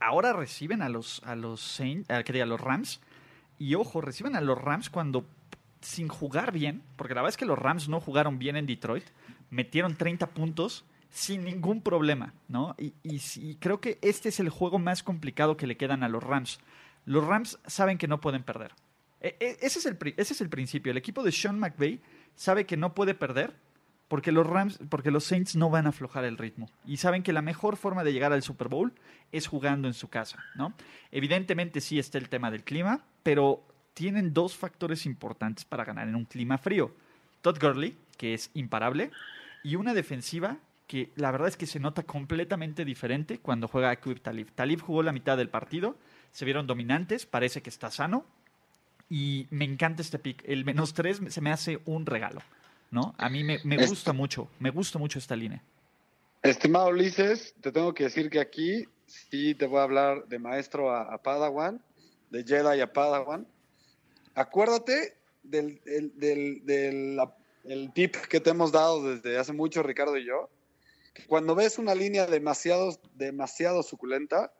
Ahora 0.00 0.32
reciben 0.32 0.82
a 0.82 0.88
los, 0.88 1.22
a 1.24 1.36
los, 1.36 1.80
los 2.08 2.60
Rams. 2.60 3.00
Y 3.58 3.74
ojo, 3.74 4.00
reciben 4.00 4.36
a 4.36 4.40
los 4.40 4.58
Rams 4.58 4.90
cuando 4.90 5.24
sin 5.80 6.08
jugar 6.08 6.52
bien, 6.52 6.82
porque 6.96 7.14
la 7.14 7.22
verdad 7.22 7.34
es 7.34 7.36
que 7.36 7.46
los 7.46 7.58
Rams 7.58 7.88
no 7.88 8.00
jugaron 8.00 8.38
bien 8.38 8.56
en 8.56 8.66
Detroit, 8.66 9.04
metieron 9.50 9.96
30 9.96 10.28
puntos 10.28 10.84
sin 11.10 11.44
ningún 11.44 11.82
problema, 11.82 12.34
¿no? 12.48 12.76
Y, 12.78 13.56
creo 13.56 13.80
que 13.80 13.98
este 14.02 14.28
es 14.28 14.40
el 14.40 14.48
juego 14.48 14.78
más 14.78 15.02
complicado 15.02 15.56
que 15.56 15.66
le 15.66 15.76
quedan 15.76 16.02
a 16.02 16.08
los 16.08 16.22
Rams. 16.22 16.60
Los 17.04 17.26
Rams 17.26 17.58
saben 17.66 17.98
que 17.98 18.08
no 18.08 18.20
pueden 18.20 18.42
perder. 18.42 18.72
E- 19.20 19.36
e- 19.38 19.58
ese, 19.60 19.78
es 19.78 19.86
el, 20.40 20.48
principio. 20.48 20.90
El 20.90 20.96
equipo 20.96 21.22
de 21.22 21.32
Sean 21.32 21.58
McVay 21.58 22.00
sabe 22.34 22.66
que 22.66 22.76
no 22.76 22.94
puede 22.94 23.14
perder 23.14 23.54
porque 24.08 24.32
los 24.32 24.46
Rams, 24.46 24.78
porque 24.88 25.10
los 25.10 25.24
Saints 25.24 25.54
no 25.54 25.70
van 25.70 25.86
a 25.86 25.90
aflojar 25.90 26.24
el 26.24 26.36
ritmo 26.36 26.68
y 26.84 26.96
saben 26.96 27.22
que 27.22 27.32
la 27.32 27.42
mejor 27.42 27.76
forma 27.76 28.02
de 28.02 28.12
llegar 28.12 28.32
al 28.32 28.42
Super 28.42 28.68
Bowl 28.68 28.92
es 29.30 29.46
jugando 29.46 29.86
en 29.86 29.94
su 29.94 30.08
casa, 30.08 30.44
¿no? 30.56 30.74
Evidentemente 31.12 31.80
sí 31.80 31.98
está 31.98 32.18
el 32.18 32.28
tema 32.28 32.50
del 32.50 32.64
clima, 32.64 33.04
pero 33.22 33.62
tienen 33.94 34.32
dos 34.32 34.56
factores 34.56 35.06
importantes 35.06 35.64
para 35.64 35.84
ganar 35.84 36.08
en 36.08 36.16
un 36.16 36.24
clima 36.24 36.58
frío. 36.58 36.92
Todd 37.42 37.58
Gurley, 37.60 37.96
que 38.16 38.34
es 38.34 38.50
imparable, 38.54 39.10
y 39.62 39.76
una 39.76 39.94
defensiva 39.94 40.58
que 40.86 41.12
la 41.14 41.30
verdad 41.30 41.46
es 41.46 41.56
que 41.56 41.68
se 41.68 41.78
nota 41.78 42.02
completamente 42.02 42.84
diferente 42.84 43.38
cuando 43.38 43.68
juega 43.68 43.90
Akib 43.90 44.20
Talib. 44.20 44.50
Talib 44.56 44.80
jugó 44.80 45.04
la 45.04 45.12
mitad 45.12 45.36
del 45.36 45.48
partido, 45.48 45.96
se 46.32 46.44
vieron 46.44 46.66
dominantes, 46.66 47.26
parece 47.26 47.62
que 47.62 47.70
está 47.70 47.92
sano, 47.92 48.24
y 49.10 49.46
me 49.50 49.64
encanta 49.66 50.00
este 50.00 50.18
pick. 50.18 50.42
El 50.46 50.64
menos 50.64 50.94
tres 50.94 51.20
se 51.28 51.40
me 51.42 51.50
hace 51.52 51.80
un 51.84 52.06
regalo, 52.06 52.40
¿no? 52.90 53.14
A 53.18 53.28
mí 53.28 53.44
me, 53.44 53.58
me 53.64 53.74
Es- 53.76 53.88
gusta 53.90 54.12
mucho, 54.14 54.48
me 54.60 54.70
gusta 54.70 54.98
mucho 54.98 55.18
esta 55.18 55.36
línea. 55.36 55.62
Estimado 56.42 56.88
Ulises, 56.88 57.54
te 57.60 57.70
tengo 57.72 57.92
que 57.92 58.04
decir 58.04 58.30
que 58.30 58.40
aquí 58.40 58.86
sí 59.06 59.54
te 59.54 59.66
voy 59.66 59.80
a 59.80 59.82
hablar 59.82 60.26
de 60.28 60.38
maestro 60.38 60.90
a, 60.90 61.02
a 61.12 61.18
Padawan, 61.18 61.82
de 62.30 62.44
Jedi 62.44 62.80
a 62.80 62.90
Padawan. 62.92 63.46
Acuérdate 64.34 65.16
del, 65.42 65.80
del, 65.84 66.12
del- 66.18 66.64
del- 66.64 67.16
la- 67.16 67.36
el 67.64 67.92
tip 67.92 68.16
que 68.16 68.40
te 68.40 68.50
hemos 68.50 68.72
dado 68.72 69.02
desde 69.14 69.36
hace 69.38 69.52
mucho, 69.52 69.82
Ricardo 69.82 70.16
y 70.16 70.24
yo. 70.24 70.48
que 71.12 71.26
cuando 71.26 71.56
ves 71.56 71.76
una 71.78 71.94
línea 71.94 72.24
demasiado, 72.26 72.96
demasiado 73.16 73.82
suculenta, 73.82 74.52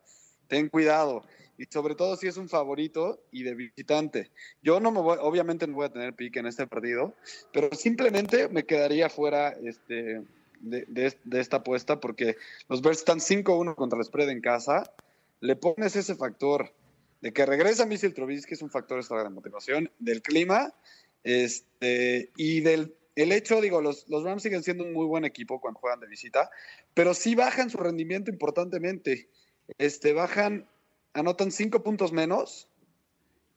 ten 0.48 0.68
cuidado. 0.68 1.24
Y 1.60 1.66
sobre 1.70 1.94
todo 1.94 2.16
si 2.16 2.26
es 2.26 2.38
un 2.38 2.48
favorito 2.48 3.22
y 3.30 3.42
de 3.42 3.54
visitante. 3.54 4.30
Yo 4.62 4.80
no 4.80 4.90
me 4.90 5.02
voy, 5.02 5.18
obviamente 5.20 5.66
no 5.66 5.74
voy 5.74 5.84
a 5.84 5.92
tener 5.92 6.14
pique 6.14 6.38
en 6.38 6.46
este 6.46 6.66
partido, 6.66 7.14
pero 7.52 7.68
simplemente 7.74 8.48
me 8.48 8.64
quedaría 8.64 9.10
fuera 9.10 9.50
este, 9.62 10.22
de, 10.60 11.16
esta 11.32 11.58
apuesta 11.58 12.00
porque 12.00 12.38
los 12.70 12.80
Bears 12.80 13.00
están 13.00 13.18
5-1 13.18 13.74
contra 13.74 13.98
el 13.98 14.06
spread 14.06 14.30
en 14.30 14.40
casa. 14.40 14.90
Le 15.40 15.54
pones 15.54 15.96
ese 15.96 16.14
factor 16.14 16.72
de 17.20 17.34
que 17.34 17.44
regresa 17.44 17.84
Mitchell 17.84 18.14
Trubisky, 18.14 18.54
es 18.54 18.62
un 18.62 18.70
factor 18.70 18.98
extra 18.98 19.22
de 19.22 19.28
motivación, 19.28 19.90
del 19.98 20.22
clima 20.22 20.72
este, 21.24 22.30
y 22.38 22.60
del 22.60 22.94
el 23.16 23.32
hecho, 23.32 23.60
digo, 23.60 23.82
los, 23.82 24.08
los 24.08 24.22
Rams 24.22 24.42
siguen 24.42 24.62
siendo 24.62 24.82
un 24.82 24.94
muy 24.94 25.04
buen 25.04 25.26
equipo 25.26 25.60
cuando 25.60 25.78
juegan 25.78 26.00
de 26.00 26.06
visita, 26.06 26.50
pero 26.94 27.12
sí 27.12 27.34
bajan 27.34 27.68
su 27.68 27.76
rendimiento 27.76 28.30
importantemente. 28.30 29.28
Este, 29.76 30.14
bajan, 30.14 30.66
anotan 31.14 31.50
cinco 31.50 31.82
puntos 31.82 32.12
menos 32.12 32.68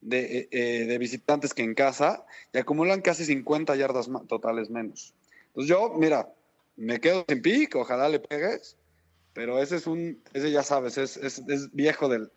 de, 0.01 0.39
eh, 0.39 0.47
eh, 0.51 0.85
de 0.85 0.97
visitantes 0.97 1.53
que 1.53 1.63
en 1.63 1.75
casa 1.75 2.25
y 2.53 2.57
acumulan 2.57 3.01
casi 3.01 3.25
50 3.25 3.75
yardas 3.75 4.09
totales 4.27 4.69
menos. 4.69 5.13
Entonces 5.47 5.69
yo, 5.69 5.93
mira, 5.97 6.29
me 6.75 6.99
quedo 6.99 7.25
sin 7.27 7.41
pick, 7.41 7.75
ojalá 7.75 8.09
le 8.09 8.19
pegues, 8.19 8.75
pero 9.33 9.61
ese 9.61 9.77
es 9.77 9.87
un, 9.87 10.21
ese 10.33 10.51
ya 10.51 10.63
sabes, 10.63 10.97
es, 10.97 11.17
es, 11.17 11.39
es 11.47 11.73
viejo 11.73 12.09
del... 12.09 12.31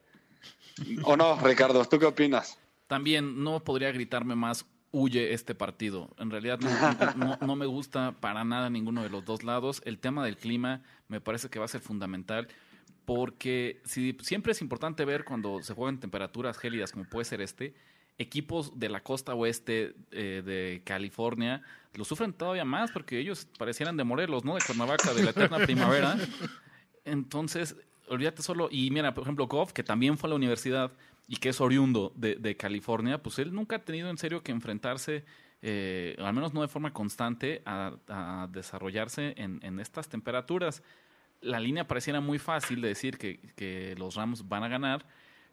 ¿O 1.05 1.17
no, 1.17 1.39
Ricardo? 1.41 1.85
¿Tú 1.87 1.99
qué 1.99 2.07
opinas? 2.07 2.59
También 2.87 3.43
no 3.43 3.65
podría 3.65 3.91
gritarme 3.93 4.37
más 4.37 4.67
huye 4.93 5.33
este 5.35 5.55
partido. 5.55 6.11
En 6.19 6.31
realidad 6.31 6.59
no, 6.61 6.71
no- 7.17 7.39
no 7.45 7.57
me 7.57 7.67
gusta 7.67 8.13
para 8.21 8.45
nada 8.45 8.71
ninguno 8.71 9.03
de 9.03 9.11
los 9.11 9.25
dos 9.25 9.43
lados. 9.43 9.83
El 9.85 9.99
tema 9.99 10.25
del 10.25 10.37
clima 10.37 10.83
me 11.09 11.21
parece 11.21 11.49
que 11.49 11.59
va 11.59 11.65
a 11.65 11.69
ser 11.69 11.81
fundamental 11.81 12.49
porque 13.07 13.81
si, 13.85 14.17
siempre 14.21 14.53
es 14.53 14.61
importante 14.61 15.05
ver 15.05 15.25
cuando 15.25 15.63
se 15.63 15.73
juegan 15.73 15.99
temperaturas 15.99 16.59
gélidas 16.59 16.93
como 16.93 17.07
puede 17.07 17.25
ser 17.25 17.41
este, 17.41 17.75
equipos 18.19 18.79
de 18.79 18.89
la 18.89 19.03
costa 19.03 19.35
oeste 19.35 19.95
eh, 20.11 20.43
de 20.45 20.83
California 20.85 21.63
lo 21.97 22.05
sufren 22.05 22.33
todavía 22.33 22.65
más 22.65 22.91
porque 22.91 23.19
ellos 23.19 23.49
parecieran 23.59 23.97
de 23.97 24.05
Morelos, 24.05 24.45
¿no? 24.45 24.55
De 24.55 24.61
Cuernavaca, 24.61 25.15
de 25.15 25.25
la 25.25 25.31
eterna 25.31 25.59
primavera. 25.59 26.17
Entonces, 27.05 27.77
olvídate 28.09 28.43
solo. 28.43 28.69
Y 28.71 28.91
mira, 28.91 29.15
por 29.15 29.23
ejemplo, 29.23 29.47
Goff, 29.47 29.73
que 29.73 29.83
también 29.83 30.19
fue 30.19 30.29
a 30.29 30.31
la 30.31 30.37
universidad 30.37 30.93
y 31.27 31.37
que 31.37 31.49
es 31.49 31.61
oriundo 31.61 32.13
de, 32.15 32.57
California, 32.57 33.23
pues 33.23 33.39
él 33.39 33.53
nunca 33.53 33.77
ha 33.77 33.79
tenido 33.85 34.11
en 34.11 34.19
serio 34.19 34.43
que 34.43 34.53
enfrentarse, 34.53 35.25
eh, 35.63 36.17
al 36.19 36.35
menos 36.35 36.55
no 36.55 36.63
de 36.63 36.69
forma 36.69 36.93
constante, 36.93 37.63
a, 37.65 38.49
desarrollarse 38.53 39.35
en 39.37 39.81
estas 39.81 40.09
temperaturas. 40.09 40.83
La 41.41 41.61
línea 41.61 41.87
pareciera 41.87 42.21
muy 42.21 42.39
fácil 42.39 42.81
de 42.81 42.89
decir 42.89 43.19
que, 43.19 43.95
los 43.99 44.15
Rams 44.15 44.49
van 44.49 44.65
a 44.65 44.69
ganar, 44.69 45.07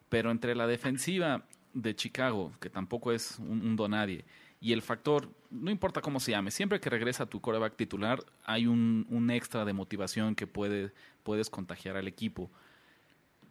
pero 0.10 0.32
entre 0.32 0.56
la 0.56 0.68
defensiva 0.68 1.46
de 1.74 1.96
Chicago, 1.96 2.52
que 2.60 2.70
tampoco 2.70 3.12
es 3.12 3.40
un, 3.40 3.76
donadie, 3.76 4.26
y 4.62 4.72
el 4.72 4.82
factor, 4.82 5.30
no 5.50 5.72
importa 5.72 6.02
cómo 6.02 6.20
se 6.20 6.32
llame, 6.32 6.52
siempre 6.52 6.80
que 6.80 6.90
regresa 6.90 7.26
tu 7.26 7.42
coreback 7.42 7.76
titular, 7.76 8.24
hay 8.46 8.66
un, 8.66 9.06
un 9.10 9.30
extra 9.30 9.66
de 9.66 9.74
motivación 9.74 10.36
que 10.36 10.48
puede, 10.48 10.94
puedes 11.24 11.50
contagiar 11.50 11.98
al 11.98 12.08
equipo. 12.08 12.50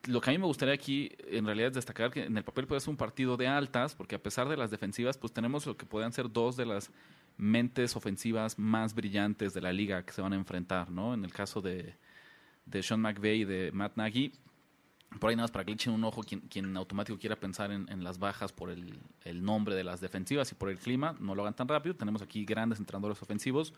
Lo 0.07 0.21
que 0.21 0.31
a 0.31 0.33
mí 0.33 0.39
me 0.39 0.47
gustaría 0.47 0.75
aquí, 0.75 1.13
en 1.29 1.45
realidad, 1.45 1.69
es 1.69 1.75
destacar 1.75 2.11
que 2.11 2.25
en 2.25 2.37
el 2.37 2.45
papel 2.45 2.67
puede 2.67 2.81
ser 2.81 2.91
un 2.91 2.97
partido 2.97 3.37
de 3.37 3.47
altas, 3.47 3.95
porque 3.95 4.17
a 4.17 4.23
pesar 4.23 4.49
de 4.49 4.57
las 4.57 4.71
defensivas, 4.71 5.19
pues 5.19 5.33
tenemos 5.33 5.67
lo 5.67 5.77
que 5.77 5.87
puedan 5.87 6.13
ser 6.13 6.33
dos 6.33 6.57
de 6.57 6.67
las 6.67 6.91
mentes 7.37 7.97
ofensivas 7.97 8.59
más 8.59 8.95
brillantes 8.95 9.55
de 9.55 9.61
la 9.61 9.73
liga 9.73 10.05
que 10.05 10.13
se 10.13 10.23
van 10.23 10.33
a 10.33 10.37
enfrentar, 10.37 10.91
¿no? 10.91 11.15
En 11.15 11.25
el 11.25 11.33
caso 11.33 11.61
de, 11.61 11.95
de 12.67 12.83
Sean 12.83 13.01
McVay 13.01 13.43
y 13.43 13.45
de 13.45 13.73
Matt 13.73 13.97
Nagy, 13.97 14.33
por 15.21 15.31
ahí 15.31 15.37
nada 15.37 15.45
más 15.45 15.51
para 15.51 15.65
que 15.65 15.73
le 15.73 15.75
echen 15.75 15.93
un 15.93 16.05
ojo 16.05 16.23
quien, 16.23 16.41
quien 16.41 16.65
en 16.65 16.77
automático 16.77 17.19
quiera 17.19 17.37
pensar 17.37 17.71
en, 17.71 17.89
en 17.91 18.03
las 18.03 18.19
bajas 18.19 18.53
por 18.53 18.71
el, 18.71 18.99
el 19.25 19.45
nombre 19.45 19.75
de 19.75 19.85
las 19.85 20.01
defensivas 20.01 20.51
y 20.53 20.55
por 20.55 20.71
el 20.71 20.79
clima, 20.79 21.17
no 21.21 21.35
lo 21.35 21.43
hagan 21.43 21.55
tan 21.55 21.69
rápido. 21.69 21.95
Tenemos 21.95 22.23
aquí 22.23 22.45
grandes 22.45 22.79
entrenadores 22.79 23.21
ofensivos, 23.21 23.75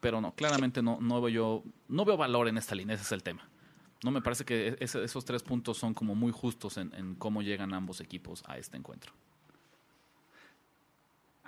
pero 0.00 0.20
no, 0.20 0.32
claramente 0.32 0.82
no, 0.82 0.98
no 1.00 1.20
veo 1.20 1.28
yo, 1.28 1.64
no 1.88 2.04
veo 2.04 2.16
valor 2.16 2.48
en 2.48 2.58
esta 2.58 2.74
línea, 2.74 2.94
ese 2.94 3.04
es 3.04 3.12
el 3.12 3.22
tema. 3.22 3.48
No 4.02 4.10
me 4.10 4.22
parece 4.22 4.44
que 4.44 4.76
esos 4.80 5.24
tres 5.24 5.42
puntos 5.42 5.76
son 5.76 5.92
como 5.92 6.14
muy 6.14 6.32
justos 6.32 6.76
en, 6.76 6.94
en 6.94 7.14
cómo 7.16 7.42
llegan 7.42 7.74
ambos 7.74 8.00
equipos 8.00 8.44
a 8.46 8.56
este 8.56 8.76
encuentro. 8.76 9.12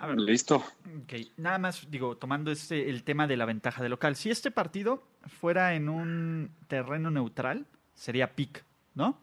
A 0.01 0.07
ver, 0.07 0.17
Listo. 0.19 0.55
Ok, 1.03 1.13
nada 1.37 1.59
más 1.59 1.89
digo, 1.91 2.17
tomando 2.17 2.51
este 2.51 2.89
el 2.89 3.03
tema 3.03 3.27
de 3.27 3.37
la 3.37 3.45
ventaja 3.45 3.83
de 3.83 3.89
local. 3.89 4.15
Si 4.15 4.31
este 4.31 4.49
partido 4.49 5.03
fuera 5.39 5.75
en 5.75 5.89
un 5.89 6.49
terreno 6.67 7.11
neutral, 7.11 7.67
sería 7.93 8.33
pick, 8.35 8.63
¿no? 8.95 9.19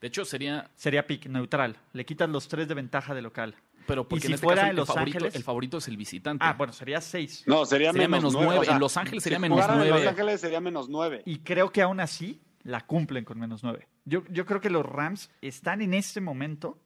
De 0.00 0.08
hecho, 0.08 0.24
sería, 0.24 0.70
Sería 0.74 1.06
pick 1.06 1.26
neutral. 1.26 1.76
Le 1.92 2.04
quitas 2.04 2.28
los 2.28 2.48
tres 2.48 2.66
de 2.66 2.74
ventaja 2.74 3.14
de 3.14 3.22
local. 3.22 3.54
pero 3.86 4.08
porque 4.08 4.22
si 4.22 4.26
en 4.28 4.34
este 4.34 4.44
fuera 4.46 4.62
caso 4.62 4.66
en 4.66 4.70
el, 4.70 4.76
Los 4.76 4.88
favorito, 4.88 5.16
Ángeles? 5.18 5.34
el 5.36 5.42
favorito 5.44 5.78
es 5.78 5.88
el 5.88 5.96
visitante. 5.96 6.44
Ah, 6.44 6.54
bueno, 6.58 6.72
sería 6.72 7.00
seis. 7.00 7.44
No, 7.46 7.64
sería, 7.64 7.92
Sería 7.92 8.08
menos, 8.08 8.20
menos 8.24 8.32
nueve. 8.34 8.46
nueve. 8.48 8.60
o 8.60 8.64
sea, 8.64 8.74
En 8.74 8.80
Los 8.80 8.96
Ángeles 8.96 9.22
sería 9.22 9.38
si 9.38 9.42
menos 9.42 9.56
jugaran 9.56 9.76
en 9.82 9.88
nueve. 9.88 10.04
Los 10.04 10.10
Ángeles 10.12 10.40
sería 10.40 10.60
menos 10.60 10.88
nueve. 10.88 11.22
Y 11.26 11.38
creo 11.38 11.70
que 11.72 11.80
aún 11.82 12.00
así 12.00 12.40
la 12.64 12.80
cumplen 12.86 13.24
con 13.24 13.38
menos 13.38 13.62
nueve. 13.62 13.86
Yo, 14.04 14.24
yo 14.30 14.46
creo 14.46 14.60
que 14.60 14.70
los 14.70 14.84
Rams 14.84 15.30
están 15.42 15.80
en 15.80 15.94
este 15.94 16.20
momento. 16.20 16.76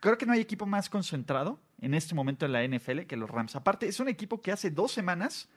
Creo 0.00 0.16
que 0.18 0.26
no 0.26 0.32
hay 0.32 0.40
equipo 0.40 0.66
más 0.66 0.88
concentrado 0.88 1.58
en 1.80 1.94
este 1.94 2.14
momento 2.14 2.46
en 2.46 2.52
la 2.52 2.62
NFL 2.66 3.00
que 3.06 3.16
los 3.16 3.30
Rams. 3.30 3.56
Aparte, 3.56 3.86
es 3.88 3.98
un 4.00 4.08
equipo 4.08 4.40
que 4.40 4.52
hace 4.52 4.70
dos 4.70 4.92
semanas 4.92 5.48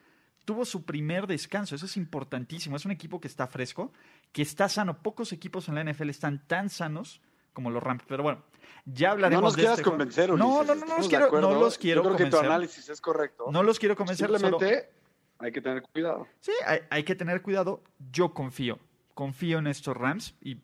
tuvo 0.45 0.65
su 0.65 0.83
primer 0.83 1.27
descanso. 1.27 1.75
Eso 1.75 1.85
es 1.85 1.97
importantísimo. 1.97 2.75
Es 2.75 2.85
un 2.85 2.91
equipo 2.91 3.19
que 3.21 3.27
está 3.27 3.45
fresco, 3.47 3.91
que 4.31 4.41
está 4.41 4.67
sano. 4.69 4.97
Pocos 5.03 5.31
equipos 5.33 5.69
en 5.69 5.75
la 5.75 5.83
NFL 5.83 6.09
están 6.09 6.45
tan 6.47 6.69
sanos 6.69 7.21
como 7.53 7.69
los 7.69 7.83
Rams. 7.83 8.03
Pero 8.07 8.23
bueno, 8.23 8.43
ya 8.85 9.11
hablaremos 9.11 9.41
No 9.41 9.47
nos 9.47 9.55
de 9.55 9.61
quieras 9.61 9.79
este 9.79 9.89
convencer, 9.89 10.29
No, 10.29 10.33
Ulises, 10.33 10.47
no, 10.49 10.63
no, 10.63 10.65
no 10.65 10.73
estamos 10.73 10.97
los 10.99 11.07
quiero, 11.09 11.41
no 11.41 11.59
los 11.59 11.77
quiero 11.77 12.01
Yo 12.01 12.03
creo 12.09 12.17
que 12.17 12.23
tu 12.25 12.29
convencer. 12.31 12.49
análisis 12.51 12.89
es 12.89 13.01
correcto. 13.01 13.45
No 13.51 13.61
los 13.63 13.77
quiero 13.77 13.95
convencer. 13.95 14.27
solo- 14.27 14.39
Simplemente 14.39 14.89
hay 15.37 15.51
que 15.51 15.61
tener 15.61 15.83
cuidado. 15.83 16.27
Sí, 16.39 16.51
hay, 16.65 16.79
hay 16.89 17.03
que 17.03 17.13
tener 17.15 17.41
cuidado. 17.43 17.83
Yo 18.11 18.33
confío. 18.33 18.79
Confío 19.13 19.59
en 19.59 19.67
estos 19.67 19.95
Rams 19.95 20.33
y 20.41 20.57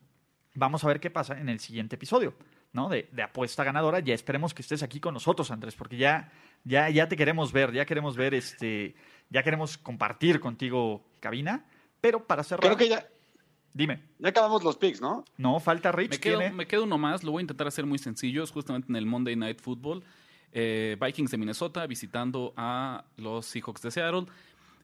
vamos 0.54 0.82
a 0.82 0.88
ver 0.88 0.98
qué 0.98 1.10
pasa 1.10 1.38
en 1.38 1.48
el 1.48 1.60
siguiente 1.60 1.94
episodio, 1.96 2.34
¿no? 2.72 2.88
De, 2.88 3.08
de 3.12 3.22
apuesta 3.22 3.64
ganadora. 3.64 4.00
Ya 4.00 4.14
esperemos 4.14 4.54
que 4.54 4.62
estés 4.62 4.82
aquí 4.82 5.00
con 5.00 5.14
nosotros, 5.14 5.50
Andrés, 5.50 5.74
porque 5.74 5.96
ya, 5.96 6.32
ya, 6.64 6.88
ya 6.90 7.08
te 7.08 7.16
queremos 7.16 7.52
ver, 7.52 7.72
ya 7.72 7.86
queremos 7.86 8.16
ver 8.16 8.34
este, 8.34 8.94
ya 9.30 9.42
queremos 9.42 9.78
compartir 9.78 10.40
contigo 10.40 11.04
cabina. 11.20 11.64
Pero 12.00 12.24
para 12.26 12.44
cerrar, 12.44 12.64
Creo 12.64 12.76
que 12.76 12.88
ya, 12.88 13.06
dime, 13.72 14.02
ya 14.18 14.28
acabamos 14.28 14.62
los 14.62 14.76
picks, 14.76 15.00
¿no? 15.00 15.24
no 15.36 15.58
falta 15.60 15.90
Rich. 15.90 16.12
Me 16.12 16.20
quedo, 16.20 16.50
me 16.52 16.66
quedo 16.66 16.84
uno 16.84 16.98
más, 16.98 17.24
lo 17.24 17.32
voy 17.32 17.40
a 17.40 17.42
intentar 17.42 17.66
hacer 17.66 17.86
muy 17.86 17.98
sencillo, 17.98 18.44
es 18.44 18.50
justamente 18.50 18.88
en 18.88 18.96
el 18.96 19.06
Monday 19.06 19.34
Night 19.36 19.60
Football. 19.60 20.04
Eh, 20.52 20.96
Vikings 21.00 21.30
de 21.30 21.36
Minnesota 21.36 21.86
visitando 21.86 22.54
a 22.56 23.04
los 23.16 23.46
Seahawks 23.46 23.82
de 23.82 23.90
Seattle. 23.90 24.26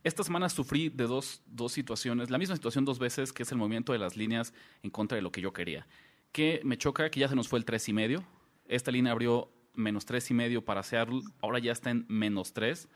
Esta 0.02 0.22
semana 0.22 0.50
sufrí 0.50 0.90
de 0.90 1.04
dos, 1.04 1.40
dos 1.46 1.72
situaciones, 1.72 2.28
la 2.28 2.36
misma 2.36 2.54
situación 2.54 2.84
dos 2.84 2.98
veces, 2.98 3.32
que 3.32 3.44
es 3.44 3.52
el 3.52 3.56
movimiento 3.56 3.92
de 3.94 3.98
las 3.98 4.16
líneas 4.16 4.52
en 4.82 4.90
contra 4.90 5.16
de 5.16 5.22
lo 5.22 5.32
que 5.32 5.40
yo 5.40 5.54
quería. 5.54 5.86
Que 6.34 6.60
me 6.64 6.76
choca 6.76 7.08
que 7.10 7.20
ya 7.20 7.28
se 7.28 7.36
nos 7.36 7.46
fue 7.46 7.60
el 7.60 7.64
tres 7.64 7.88
y 7.88 7.92
medio. 7.92 8.24
Esta 8.66 8.90
línea 8.90 9.12
abrió 9.12 9.48
menos 9.72 10.04
tres 10.04 10.28
y 10.32 10.34
medio 10.34 10.64
para 10.64 10.82
Seattle, 10.82 11.20
ahora 11.40 11.60
ya 11.60 11.70
está 11.70 11.90
en 11.90 12.06
menos 12.08 12.52
tres. 12.52 12.88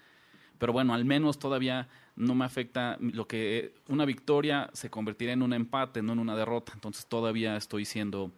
Pero 0.59 0.73
bueno, 0.73 0.93
al 0.93 1.05
menos 1.05 1.39
todavía 1.39 1.89
no 2.17 2.35
me 2.35 2.45
afecta 2.45 2.97
lo 2.99 3.29
que 3.29 3.75
una 3.87 4.05
victoria 4.05 4.69
se 4.73 4.91
convertirá 4.91 5.35
en 5.35 5.43
un 5.43 5.53
empate, 5.53 6.03
no 6.03 6.15
en 6.15 6.19
una 6.19 6.35
derrota. 6.35 6.73
Entonces 6.75 7.07
todavía 7.07 7.57
estoy 7.57 7.85
siendo 7.85 8.33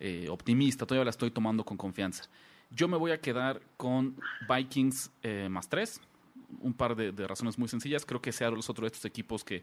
eh, 0.00 0.26
optimista, 0.28 0.86
todavía 0.86 1.04
la 1.04 1.10
estoy 1.10 1.30
tomando 1.30 1.64
con 1.64 1.76
confianza. 1.76 2.24
Yo 2.72 2.88
me 2.88 2.96
voy 2.96 3.12
a 3.12 3.20
quedar 3.20 3.62
con 3.76 4.16
Vikings 4.48 5.12
eh, 5.22 5.46
más 5.48 5.68
tres. 5.68 6.00
Un 6.58 6.74
par 6.74 6.96
de, 6.96 7.12
de 7.12 7.28
razones 7.28 7.56
muy 7.60 7.68
sencillas. 7.68 8.04
Creo 8.04 8.20
que 8.20 8.32
Seattle 8.32 8.58
es 8.58 8.68
otro 8.68 8.86
de 8.86 8.88
estos 8.88 9.04
equipos 9.04 9.44
que 9.44 9.62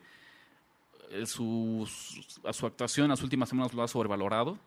su, 1.25 1.87
su- 1.89 2.47
a 2.47 2.53
su 2.53 2.65
actuación 2.65 3.09
las 3.09 3.21
últimas 3.23 3.49
semanas 3.49 3.73
lo 3.73 3.83
ha 3.83 3.87
sobrevalorado. 3.87 4.57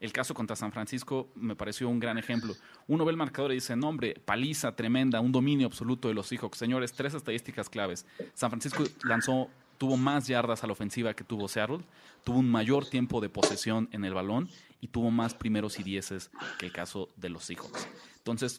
El 0.00 0.12
caso 0.12 0.34
contra 0.34 0.56
San 0.56 0.72
Francisco 0.72 1.28
me 1.36 1.54
pareció 1.54 1.88
un 1.88 2.00
gran 2.00 2.18
ejemplo. 2.18 2.54
Uno 2.88 3.04
ve 3.04 3.12
el 3.12 3.16
marcador 3.16 3.52
y 3.52 3.56
dice, 3.56 3.76
no 3.76 3.88
hombre, 3.88 4.14
paliza 4.24 4.74
tremenda, 4.74 5.20
un 5.20 5.30
dominio 5.30 5.66
absoluto 5.68 6.08
de 6.08 6.14
los 6.14 6.26
Seahawks. 6.26 6.58
Señores, 6.58 6.92
tres 6.92 7.14
estadísticas 7.14 7.68
claves. 7.68 8.04
San 8.34 8.50
Francisco 8.50 8.82
lanzó, 9.04 9.48
tuvo 9.78 9.96
más 9.96 10.26
yardas 10.26 10.64
a 10.64 10.66
la 10.66 10.72
ofensiva 10.72 11.14
que 11.14 11.22
tuvo 11.22 11.46
Seattle, 11.46 11.80
tuvo 12.24 12.38
un 12.40 12.50
mayor 12.50 12.86
tiempo 12.86 13.20
de 13.20 13.28
posesión 13.28 13.88
en 13.92 14.04
el 14.04 14.12
balón 14.12 14.48
y 14.80 14.88
tuvo 14.88 15.12
más 15.12 15.34
primeros 15.34 15.78
y 15.78 15.84
dieces 15.84 16.32
que 16.58 16.66
el 16.66 16.72
caso 16.72 17.08
de 17.16 17.28
los 17.28 17.44
Seahawks. 17.44 17.86
Entonces, 18.16 18.58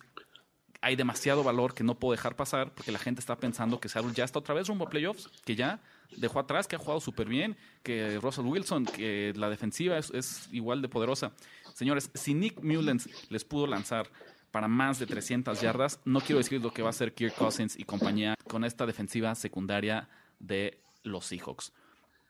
hay 0.80 0.96
demasiado 0.96 1.44
valor 1.44 1.74
que 1.74 1.84
no 1.84 1.96
puedo 1.96 2.14
dejar 2.14 2.38
pasar 2.38 2.74
porque 2.74 2.94
la 2.94 3.00
gente 3.00 3.20
está 3.20 3.36
pensando 3.38 3.82
que 3.82 3.90
Seattle 3.90 4.14
ya 4.14 4.24
está 4.24 4.40
otra 4.40 4.54
vez 4.56 4.70
rumbo 4.70 4.86
a 4.86 4.90
playoffs, 4.90 5.28
que 5.44 5.58
ya 5.58 5.82
dejó 6.18 6.40
atrás, 6.40 6.68
que 6.68 6.76
ha 6.76 6.80
jugado 6.80 7.00
súper 7.00 7.28
bien, 7.28 7.58
que 7.82 8.20
Russell 8.20 8.46
Wilson, 8.46 8.86
que 8.86 9.34
la 9.36 9.50
defensiva 9.50 9.98
es, 9.98 10.12
es 10.12 10.50
igual 10.52 10.82
de 10.82 10.90
poderosa. 10.90 11.34
Señores, 11.74 12.10
si 12.14 12.34
Nick 12.34 12.62
Mullens 12.62 13.10
les 13.30 13.44
pudo 13.44 13.68
lanzar 13.68 14.08
para 14.52 14.68
más 14.68 15.00
de 15.00 15.08
300 15.08 15.60
yardas, 15.62 16.00
no 16.06 16.22
quiero 16.22 16.38
decir 16.38 16.62
lo 16.62 16.72
que 16.72 16.84
va 16.84 16.90
a 16.90 16.92
hacer 16.92 17.14
Kirk 17.14 17.36
Cousins 17.36 17.78
y 17.78 17.84
compañía 17.86 18.36
con 18.48 18.64
esta 18.64 18.86
defensiva 18.86 19.34
secundaria 19.34 20.08
de 20.40 20.80
los 21.04 21.26
Seahawks. 21.26 21.74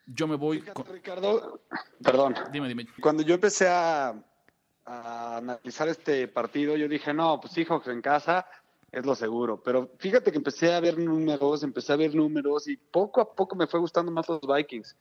Yo 0.05 0.27
me 0.27 0.35
voy 0.35 0.59
Fíjate, 0.61 0.83
con... 0.83 0.93
Ricardo, 0.93 1.61
perdón. 2.01 2.35
Dime, 2.51 2.67
dime. 2.67 2.87
Cuando 3.01 3.23
yo 3.23 3.35
empecé 3.35 3.67
a, 3.67 4.13
a 4.85 5.37
analizar 5.37 5.87
este 5.87 6.27
partido, 6.27 6.75
yo 6.77 6.87
dije, 6.87 7.13
no, 7.13 7.39
pues 7.39 7.53
Seahawks 7.53 7.87
en 7.87 8.01
casa 8.01 8.45
es 8.93 9.05
lo 9.05 9.15
seguro. 9.15 9.61
Pero 9.61 9.91
fíjate 9.97 10.31
que 10.31 10.37
empecé 10.37 10.71
a 10.71 10.79
ver 10.79 10.97
números, 10.97 11.63
empecé 11.63 11.91
a 11.93 11.97
ver 11.97 12.13
números 12.13 12.67
y 12.67 12.77
poco 12.77 13.19
a 13.19 13.35
poco 13.35 13.55
me 13.55 13.67
fue 13.67 13.79
gustando 13.79 14.11
más 14.11 14.29
los 14.29 14.39
Vikings. 14.41 14.95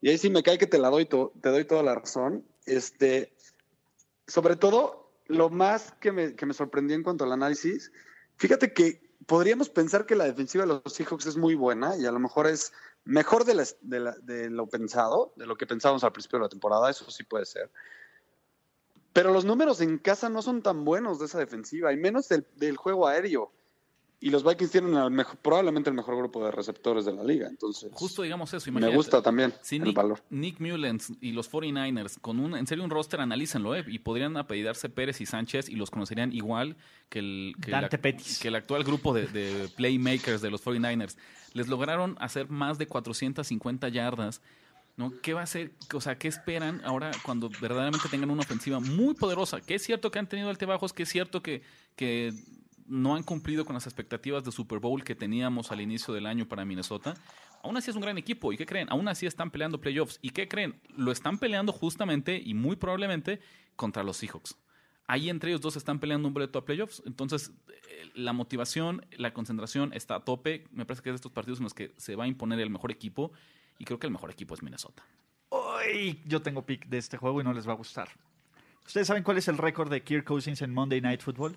Y 0.00 0.10
ahí 0.10 0.18
sí 0.18 0.30
me 0.30 0.42
cae 0.42 0.58
que 0.58 0.66
te 0.66 0.78
la 0.78 0.90
doy, 0.90 1.06
te 1.06 1.48
doy 1.48 1.64
toda 1.64 1.82
la 1.82 1.94
razón. 1.94 2.44
Este, 2.66 3.34
sobre 4.26 4.54
todo, 4.56 5.10
lo 5.26 5.48
más 5.48 5.92
que 5.92 6.12
me, 6.12 6.36
que 6.36 6.46
me 6.46 6.54
sorprendió 6.54 6.94
en 6.94 7.02
cuanto 7.02 7.24
al 7.24 7.32
análisis, 7.32 7.90
fíjate 8.36 8.72
que 8.72 9.08
podríamos 9.26 9.70
pensar 9.70 10.06
que 10.06 10.14
la 10.14 10.24
defensiva 10.24 10.64
de 10.64 10.80
los 10.84 10.92
Seahawks 10.92 11.26
es 11.26 11.36
muy 11.36 11.54
buena 11.54 11.96
y 11.96 12.04
a 12.04 12.12
lo 12.12 12.18
mejor 12.20 12.46
es 12.46 12.72
mejor 13.04 13.44
de, 13.44 13.66
de 14.22 14.50
lo 14.50 14.66
pensado, 14.66 15.32
de 15.36 15.46
lo 15.46 15.56
que 15.56 15.66
pensábamos 15.66 16.04
al 16.04 16.12
principio 16.12 16.38
de 16.38 16.44
la 16.44 16.48
temporada, 16.50 16.90
eso 16.90 17.10
sí 17.10 17.24
puede 17.24 17.46
ser. 17.46 17.70
Pero 19.12 19.32
los 19.32 19.44
números 19.44 19.80
en 19.80 19.98
casa 19.98 20.28
no 20.28 20.42
son 20.42 20.62
tan 20.62 20.84
buenos 20.84 21.18
de 21.18 21.26
esa 21.26 21.38
defensiva, 21.38 21.92
y 21.92 21.96
menos 21.96 22.28
del, 22.28 22.46
del 22.56 22.76
juego 22.76 23.06
aéreo. 23.08 23.50
Y 24.20 24.30
los 24.30 24.42
Vikings 24.42 24.72
tienen 24.72 24.94
el 24.96 25.12
mejor- 25.12 25.36
probablemente 25.36 25.90
el 25.90 25.94
mejor 25.94 26.16
grupo 26.16 26.44
de 26.44 26.50
receptores 26.50 27.04
de 27.04 27.12
la 27.12 27.22
liga, 27.22 27.46
entonces 27.46 27.88
Justo 27.92 28.22
digamos 28.22 28.52
eso, 28.52 28.72
me 28.72 28.92
gusta 28.92 29.22
también 29.22 29.54
Si 29.62 29.76
el 29.76 29.84
Nick, 29.84 29.94
valor. 29.96 30.20
Nick 30.30 30.58
Mullens 30.58 31.12
y 31.20 31.30
los 31.30 31.48
49ers 31.48 32.18
con 32.20 32.40
un, 32.40 32.56
en 32.56 32.66
serio 32.66 32.82
un 32.82 32.90
roster, 32.90 33.20
analícenlo, 33.20 33.76
¿eh? 33.76 33.84
Y 33.86 34.00
podrían 34.00 34.36
apellidarse 34.36 34.88
Pérez 34.88 35.20
y 35.20 35.26
Sánchez 35.26 35.68
y 35.68 35.76
los 35.76 35.92
conocerían 35.92 36.32
igual 36.32 36.76
que 37.08 37.20
el, 37.20 37.54
que 37.62 37.70
Dante 37.70 37.96
la- 37.96 38.02
Pettis. 38.02 38.40
que 38.40 38.48
el 38.48 38.56
actual 38.56 38.82
grupo 38.82 39.14
de, 39.14 39.28
de 39.28 39.68
playmakers 39.76 40.42
de 40.42 40.50
los 40.50 40.64
49ers. 40.64 41.16
Les 41.54 41.68
lograron 41.68 42.16
hacer 42.18 42.48
más 42.50 42.76
de 42.76 42.88
450 42.88 43.88
yardas. 43.88 44.42
¿No? 44.98 45.12
¿Qué 45.22 45.32
va 45.32 45.40
a 45.40 45.44
hacer? 45.44 45.72
O 45.94 46.00
sea, 46.00 46.18
¿qué 46.18 46.26
esperan 46.26 46.82
ahora 46.84 47.12
cuando 47.22 47.48
verdaderamente 47.60 48.08
tengan 48.08 48.30
una 48.30 48.42
ofensiva 48.42 48.80
muy 48.80 49.14
poderosa? 49.14 49.60
Que 49.60 49.76
es 49.76 49.82
cierto 49.82 50.10
que 50.10 50.18
han 50.18 50.28
tenido 50.28 50.50
altibajos, 50.50 50.92
que 50.92 51.04
es 51.04 51.08
cierto 51.08 51.40
que, 51.40 51.62
que 51.94 52.34
no 52.88 53.14
han 53.14 53.22
cumplido 53.22 53.64
con 53.64 53.74
las 53.74 53.86
expectativas 53.86 54.42
de 54.44 54.50
Super 54.50 54.80
Bowl 54.80 55.04
que 55.04 55.14
teníamos 55.14 55.70
al 55.70 55.80
inicio 55.80 56.12
del 56.12 56.26
año 56.26 56.48
para 56.48 56.64
Minnesota. 56.64 57.14
Aún 57.62 57.76
así 57.76 57.90
es 57.90 57.96
un 57.96 58.02
gran 58.02 58.18
equipo. 58.18 58.52
¿Y 58.52 58.56
qué 58.56 58.66
creen? 58.66 58.88
Aún 58.90 59.06
así 59.06 59.24
están 59.24 59.52
peleando 59.52 59.80
playoffs. 59.80 60.18
¿Y 60.20 60.30
qué 60.30 60.48
creen? 60.48 60.80
Lo 60.96 61.12
están 61.12 61.38
peleando 61.38 61.72
justamente 61.72 62.42
y 62.44 62.54
muy 62.54 62.74
probablemente 62.74 63.40
contra 63.76 64.02
los 64.02 64.16
Seahawks. 64.16 64.56
Ahí 65.06 65.30
entre 65.30 65.50
ellos 65.50 65.60
dos 65.60 65.76
están 65.76 66.00
peleando 66.00 66.26
un 66.26 66.34
boleto 66.34 66.58
a 66.58 66.64
playoffs. 66.64 67.04
Entonces, 67.06 67.52
eh, 67.68 68.10
la 68.14 68.32
motivación, 68.32 69.06
la 69.12 69.32
concentración 69.32 69.92
está 69.92 70.16
a 70.16 70.24
tope. 70.24 70.64
Me 70.72 70.84
parece 70.84 71.04
que 71.04 71.10
es 71.10 71.12
de 71.12 71.16
estos 71.16 71.32
partidos 71.32 71.60
en 71.60 71.64
los 71.64 71.74
que 71.74 71.94
se 71.98 72.16
va 72.16 72.24
a 72.24 72.26
imponer 72.26 72.58
el 72.58 72.68
mejor 72.68 72.90
equipo. 72.90 73.32
Y 73.78 73.84
creo 73.84 73.98
que 73.98 74.06
el 74.06 74.12
mejor 74.12 74.30
equipo 74.30 74.54
es 74.54 74.62
Minnesota. 74.62 75.04
Uy, 75.50 76.20
yo 76.26 76.42
tengo 76.42 76.62
pick 76.66 76.86
de 76.86 76.98
este 76.98 77.16
juego 77.16 77.40
y 77.40 77.44
no 77.44 77.52
les 77.52 77.66
va 77.68 77.72
a 77.72 77.76
gustar. 77.76 78.08
¿Ustedes 78.84 79.06
saben 79.06 79.22
cuál 79.22 79.38
es 79.38 79.48
el 79.48 79.58
récord 79.58 79.90
de 79.90 80.02
Kirk 80.02 80.24
Cousins 80.24 80.60
en 80.62 80.72
Monday 80.72 81.00
Night 81.00 81.20
Football? 81.22 81.56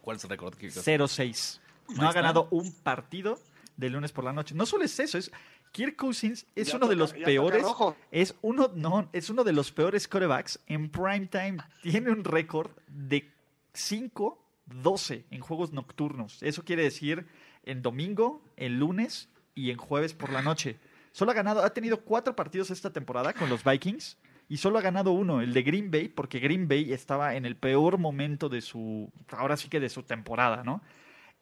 ¿Cuál 0.00 0.16
es 0.16 0.24
el 0.24 0.30
récord? 0.30 0.54
Kirk? 0.56 0.72
0-6. 0.72 1.60
No 1.96 2.08
ha 2.08 2.12
ganado 2.12 2.48
un 2.50 2.72
partido 2.72 3.38
de 3.76 3.88
lunes 3.90 4.12
por 4.12 4.24
la 4.24 4.32
noche. 4.32 4.54
No 4.54 4.66
solo 4.66 4.84
es 4.84 4.98
eso, 5.00 5.16
es 5.18 5.30
Kirk 5.72 5.96
Cousins 5.96 6.46
es 6.54 6.68
Ya 6.68 6.76
uno 6.76 6.86
de 6.88 6.94
toca- 6.94 6.98
los 6.98 7.10
ya 7.12 7.16
toca 7.18 7.26
peores. 7.26 7.66
Es 8.10 8.34
uno, 8.42 8.70
no, 8.74 9.08
es 9.12 9.30
uno 9.30 9.42
de 9.44 9.52
los 9.52 9.72
peores 9.72 10.06
quarterbacks 10.08 10.60
en 10.66 10.90
prime 10.90 11.26
time. 11.26 11.58
Tiene 11.82 12.10
un 12.10 12.24
récord 12.24 12.70
de 12.88 13.30
5-12 13.74 15.24
en 15.30 15.40
juegos 15.40 15.72
nocturnos. 15.72 16.42
Eso 16.42 16.64
quiere 16.64 16.82
decir 16.82 17.26
en 17.64 17.82
domingo, 17.82 18.42
en 18.56 18.78
lunes 18.78 19.28
y 19.54 19.70
en 19.70 19.78
jueves 19.78 20.14
por 20.14 20.30
la 20.32 20.42
noche. 20.42 20.78
Solo 21.12 21.30
ha 21.30 21.34
ganado, 21.34 21.62
ha 21.62 21.70
tenido 21.70 22.02
cuatro 22.02 22.34
partidos 22.34 22.70
esta 22.70 22.92
temporada 22.92 23.32
con 23.32 23.48
los 23.48 23.62
Vikings 23.64 24.18
y 24.48 24.56
solo 24.56 24.78
ha 24.78 24.82
ganado 24.82 25.12
uno, 25.12 25.40
el 25.40 25.52
de 25.52 25.62
Green 25.62 25.90
Bay, 25.90 26.08
porque 26.08 26.38
Green 26.38 26.68
Bay 26.68 26.92
estaba 26.92 27.36
en 27.36 27.46
el 27.46 27.56
peor 27.56 27.98
momento 27.98 28.48
de 28.48 28.60
su, 28.60 29.10
ahora 29.30 29.56
sí 29.56 29.68
que 29.68 29.80
de 29.80 29.88
su 29.88 30.02
temporada, 30.02 30.62
¿no? 30.64 30.82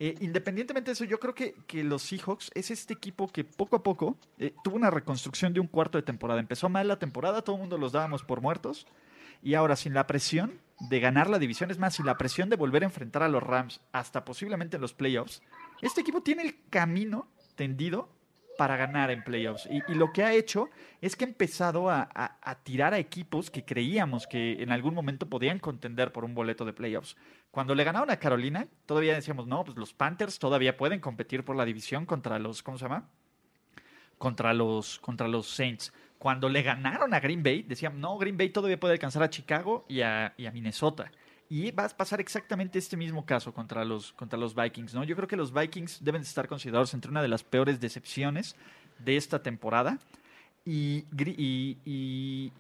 Eh, 0.03 0.15
independientemente 0.21 0.91
de 0.91 0.93
eso, 0.95 1.05
yo 1.05 1.21
creo 1.21 1.35
que, 1.35 1.55
que 1.67 1.85
los 1.85 2.03
Seahawks 2.03 2.51
es 2.55 2.71
este 2.71 2.95
equipo 2.95 3.29
que 3.29 3.45
poco 3.45 3.77
a 3.77 3.83
poco 3.83 4.17
eh, 4.39 4.55
tuvo 4.65 4.77
una 4.77 4.91
reconstrucción 4.91 5.53
de 5.53 5.61
un 5.61 5.67
cuarto 5.67 5.99
de 5.99 6.03
temporada. 6.03 6.41
Empezó 6.41 6.71
mal 6.71 6.89
la 6.89 6.99
temporada, 6.99 7.43
todo 7.43 7.57
el 7.57 7.61
mundo 7.61 7.77
los 7.77 7.93
dábamos 7.93 8.23
por 8.23 8.41
muertos. 8.41 8.87
Y 9.43 9.55
ahora, 9.55 9.77
sin 9.77 9.93
la 9.93 10.07
presión 10.07 10.59
de 10.89 11.01
ganar 11.01 11.29
la 11.29 11.39
división, 11.39 11.71
es 11.71 11.79
más, 11.79 11.97
sin 11.97 12.07
la 12.07 12.17
presión 12.17 12.49
de 12.49 12.57
volver 12.57 12.83
a 12.83 12.87
enfrentar 12.87 13.23
a 13.23 13.29
los 13.29 13.43
Rams 13.43 13.83
hasta 13.93 14.25
posiblemente 14.25 14.77
en 14.77 14.83
los 14.83 14.95
playoffs, 14.95 15.43
este 15.83 16.01
equipo 16.01 16.23
tiene 16.23 16.45
el 16.45 16.57
camino 16.71 17.29
tendido 17.55 18.09
para 18.61 18.77
ganar 18.77 19.11
en 19.11 19.25
playoffs. 19.25 19.67
Y, 19.71 19.81
y 19.91 19.95
lo 19.95 20.13
que 20.13 20.23
ha 20.23 20.35
hecho 20.35 20.69
es 21.01 21.17
que 21.17 21.25
ha 21.25 21.29
empezado 21.29 21.89
a, 21.89 22.37
tirar 22.63 22.93
a 22.93 22.99
equipos 22.99 23.51
que 23.51 23.65
creíamos 23.65 24.27
que 24.27 24.63
en 24.63 24.71
algún 24.71 24.93
momento 24.93 25.25
podían 25.31 25.59
contender 25.59 26.13
por 26.13 26.27
un 26.27 26.35
boleto 26.35 26.67
de 26.67 26.75
playoffs. 26.75 27.17
Cuando 27.51 27.75
le 27.75 27.85
ganaron 27.85 28.11
a 28.11 28.19
Carolina, 28.19 28.69
todavía 28.85 29.15
decíamos, 29.15 29.47
no, 29.47 29.65
pues 29.65 29.79
los 29.79 29.95
Panthers 29.95 30.39
todavía 30.39 30.77
pueden 30.77 31.01
competir 31.01 31.43
por 31.43 31.57
la 31.57 31.65
división 31.65 32.05
contra 32.05 32.39
los, 32.39 32.63
¿cómo 32.63 32.77
se 32.77 32.85
llama? 32.85 33.09
Contra 34.19 34.53
los, 34.53 34.99
contra 34.99 35.27
los 35.27 35.49
Saints. 35.49 35.91
Cuando 36.19 36.51
le 36.51 36.61
ganaron 36.61 37.15
a 37.15 37.21
Green 37.21 37.43
Bay, 37.43 37.63
decían, 37.63 37.99
no, 37.99 38.19
Green 38.19 38.37
Bay 38.37 38.51
todavía 38.51 38.79
puede 38.79 38.93
alcanzar 38.93 39.23
a 39.23 39.31
Chicago 39.31 39.87
y 39.89 40.03
a 40.03 40.35
Minnesota. 40.53 41.11
Y 41.53 41.73
va 41.73 41.85
a 41.85 41.89
pasar 41.89 42.21
exactamente 42.21 42.79
este 42.79 42.97
mismo 42.97 43.27
caso 43.27 43.53
contra 43.53 43.85
los, 43.85 44.13
contra 44.13 44.39
los 44.39 44.55
Vikings, 44.55 44.95
¿no? 44.95 45.03
Yo 45.03 45.17
creo 45.17 45.27
que 45.27 45.37
los 45.37 45.53
Vikings 45.53 46.05
deben 46.05 46.23
estar 46.23 46.47
considerados 46.47 46.95
entre 46.95 47.11
una 47.11 47.23
de 47.23 47.27
las 47.27 47.43
peores 47.43 47.81
decepciones 47.81 48.55
de 49.01 49.17
esta 49.17 49.43
temporada. 49.43 49.99
Y, 50.65 51.07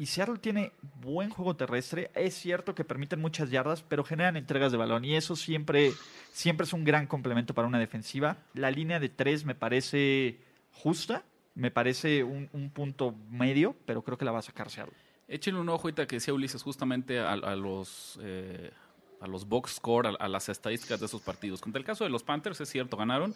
Seattle 0.04 0.38
tiene 0.38 0.72
buen 1.00 1.30
juego 1.30 1.54
terrestre. 1.54 2.10
Es 2.16 2.34
cierto 2.34 2.74
que 2.74 2.84
permiten 2.84 3.20
muchas 3.20 3.52
yardas, 3.52 3.82
pero 3.82 4.02
generan 4.02 4.36
entregas 4.36 4.72
de 4.72 4.78
balón. 4.78 5.04
Y 5.04 5.14
eso 5.14 5.36
siempre, 5.36 5.92
siempre 6.32 6.64
es 6.64 6.72
un 6.72 6.82
gran 6.82 7.06
complemento 7.06 7.54
para 7.54 7.68
una 7.68 7.78
defensiva. 7.78 8.38
La 8.54 8.72
línea 8.72 8.98
de 8.98 9.08
tres 9.08 9.44
me 9.44 9.54
parece 9.54 10.40
justa. 10.72 11.22
Me 11.54 11.70
parece 11.70 12.24
un, 12.24 12.48
un 12.52 12.70
punto 12.70 13.14
medio, 13.30 13.76
pero 13.86 14.02
creo 14.02 14.18
que 14.18 14.24
la 14.24 14.32
va 14.32 14.40
a 14.40 14.42
sacar 14.42 14.68
Seattle. 14.68 14.96
Échenle 15.30 15.60
un 15.60 15.68
ojo 15.68 15.82
ahorita 15.88 16.06
que 16.06 16.16
decía 16.16 16.34
Ulises 16.34 16.62
justamente 16.62 17.18
a, 17.20 17.32
a 17.32 17.56
los 17.56 18.18
eh, 18.22 18.70
a 19.20 19.26
los 19.26 19.46
box 19.48 19.76
score, 19.76 20.06
a, 20.08 20.10
a 20.10 20.28
las 20.28 20.48
estadísticas 20.48 20.98
de 21.00 21.06
esos 21.06 21.22
partidos. 21.22 21.60
Contra 21.60 21.78
el 21.78 21.84
caso 21.86 22.04
de 22.04 22.10
los 22.10 22.22
Panthers, 22.22 22.60
es 22.60 22.68
cierto, 22.68 22.96
ganaron. 22.96 23.34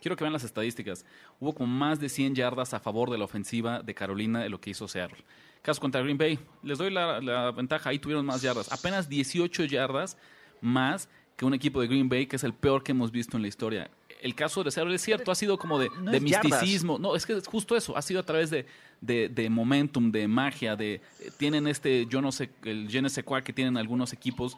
Quiero 0.00 0.16
que 0.16 0.24
vean 0.24 0.32
las 0.32 0.44
estadísticas. 0.44 1.04
Hubo 1.40 1.54
como 1.54 1.72
más 1.72 1.98
de 2.00 2.08
100 2.08 2.34
yardas 2.34 2.72
a 2.74 2.80
favor 2.80 3.10
de 3.10 3.18
la 3.18 3.24
ofensiva 3.24 3.82
de 3.82 3.94
Carolina 3.94 4.40
de 4.40 4.48
lo 4.48 4.60
que 4.60 4.70
hizo 4.70 4.86
Seattle. 4.88 5.24
Caso 5.62 5.80
contra 5.80 6.00
Green 6.02 6.16
Bay, 6.18 6.38
les 6.62 6.78
doy 6.78 6.90
la, 6.90 7.20
la 7.20 7.50
ventaja, 7.50 7.90
ahí 7.90 7.98
tuvieron 7.98 8.24
más 8.24 8.40
yardas. 8.42 8.70
Apenas 8.72 9.08
18 9.08 9.64
yardas 9.64 10.16
más 10.60 11.08
que 11.36 11.44
un 11.44 11.52
equipo 11.54 11.80
de 11.80 11.88
Green 11.88 12.08
Bay, 12.08 12.26
que 12.26 12.36
es 12.36 12.44
el 12.44 12.54
peor 12.54 12.82
que 12.82 12.92
hemos 12.92 13.10
visto 13.10 13.36
en 13.36 13.42
la 13.42 13.48
historia. 13.48 13.90
El 14.20 14.34
caso 14.34 14.64
de 14.64 14.70
Seattle 14.70 14.94
es 14.94 15.02
cierto, 15.02 15.30
ha 15.30 15.34
sido 15.34 15.58
como 15.58 15.78
de, 15.78 15.90
No 16.00 16.10
de 16.10 16.16
es 16.18 16.24
yardas. 16.24 16.44
misticismo. 16.44 16.98
No, 16.98 17.14
es 17.14 17.26
que 17.26 17.34
es 17.36 17.46
justo 17.46 17.76
eso. 17.76 17.96
Ha 17.96 18.02
sido 18.02 18.20
a 18.20 18.24
través 18.24 18.50
de, 18.50 18.66
de, 19.00 19.28
de 19.28 19.48
momentum, 19.50 20.10
de 20.10 20.26
magia, 20.28 20.76
de 20.76 20.94
eh, 20.94 21.30
tienen 21.36 21.66
este, 21.66 22.06
yo 22.06 22.20
no 22.20 22.32
sé, 22.32 22.50
el 22.64 22.88
je 22.88 23.00
ne 23.02 23.08
sais 23.08 23.24
que 23.44 23.52
tienen 23.52 23.76
algunos 23.76 24.12
equipos, 24.12 24.56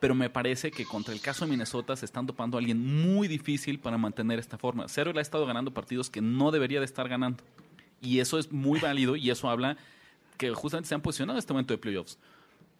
pero 0.00 0.14
me 0.14 0.30
parece 0.30 0.70
que 0.70 0.84
contra 0.84 1.12
el 1.12 1.20
caso 1.20 1.44
de 1.44 1.50
Minnesota 1.50 1.96
se 1.96 2.04
están 2.04 2.26
topando 2.26 2.56
a 2.56 2.60
alguien 2.60 2.78
muy 2.78 3.26
difícil 3.28 3.78
para 3.80 3.98
mantener 3.98 4.38
esta 4.38 4.58
forma. 4.58 4.88
Seattle 4.88 5.18
ha 5.18 5.22
estado 5.22 5.44
ganando 5.46 5.72
partidos 5.72 6.08
que 6.10 6.20
no 6.20 6.50
debería 6.50 6.78
de 6.78 6.84
estar 6.84 7.08
ganando. 7.08 7.42
Y 8.00 8.20
eso 8.20 8.38
es 8.38 8.52
muy 8.52 8.78
válido 8.78 9.16
y 9.16 9.30
eso 9.30 9.50
habla 9.50 9.76
que 10.36 10.50
justamente 10.54 10.88
se 10.88 10.94
han 10.94 11.00
posicionado 11.00 11.36
en 11.36 11.40
este 11.40 11.52
momento 11.52 11.74
de 11.74 11.78
playoffs. 11.78 12.18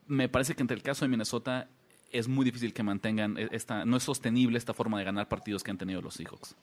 Me 0.06 0.28
parece 0.28 0.54
que 0.54 0.62
entre 0.62 0.76
el 0.76 0.82
caso 0.82 1.04
de 1.04 1.08
Minnesota 1.08 1.68
es 2.12 2.28
muy 2.28 2.44
difícil 2.44 2.72
que 2.72 2.82
mantengan 2.84 3.36
e- 3.36 3.48
esta, 3.50 3.84
no 3.84 3.96
es 3.96 4.04
sostenible 4.04 4.56
esta 4.56 4.72
forma 4.74 4.98
de 4.98 5.04
ganar 5.04 5.28
partidos 5.28 5.64
que 5.64 5.72
han 5.72 5.78
tenido 5.78 6.00
los 6.00 6.14
Seahawks. 6.14 6.54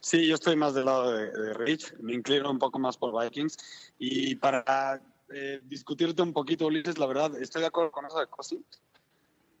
Sí, 0.00 0.26
yo 0.26 0.34
estoy 0.34 0.56
más 0.56 0.74
del 0.74 0.86
lado 0.86 1.12
de, 1.12 1.30
de 1.30 1.54
Rich, 1.54 1.94
me 2.00 2.14
inclino 2.14 2.50
un 2.50 2.58
poco 2.58 2.78
más 2.78 2.96
por 2.96 3.22
Vikings. 3.22 3.56
Y 3.98 4.34
para 4.36 5.00
eh, 5.28 5.60
discutirte 5.64 6.22
un 6.22 6.32
poquito, 6.32 6.66
Ulises, 6.66 6.98
la 6.98 7.06
verdad, 7.06 7.36
estoy 7.40 7.62
de 7.62 7.68
acuerdo 7.68 7.90
con 7.90 8.06
eso 8.06 8.18
de 8.18 8.26
Cousins, 8.26 8.64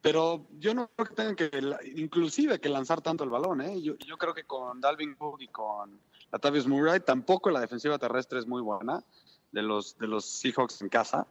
pero 0.00 0.46
yo 0.58 0.74
no 0.74 0.88
creo 0.94 1.08
que 1.08 1.14
tengan 1.14 1.36
que, 1.36 1.50
inclusive, 1.96 2.60
que 2.60 2.68
lanzar 2.68 3.00
tanto 3.00 3.24
el 3.24 3.30
balón. 3.30 3.60
¿eh? 3.60 3.80
Yo, 3.82 3.96
yo 3.98 4.16
creo 4.16 4.34
que 4.34 4.44
con 4.44 4.80
Dalvin 4.80 5.14
Cook 5.14 5.40
y 5.42 5.48
con 5.48 5.98
Latavius 6.30 6.66
Murray, 6.66 7.00
tampoco 7.00 7.50
la 7.50 7.60
defensiva 7.60 7.98
terrestre 7.98 8.38
es 8.38 8.46
muy 8.46 8.62
buena 8.62 9.02
de 9.50 9.62
los, 9.62 9.98
de 9.98 10.06
los 10.06 10.24
Seahawks 10.24 10.82
en 10.82 10.88
casa, 10.88 11.26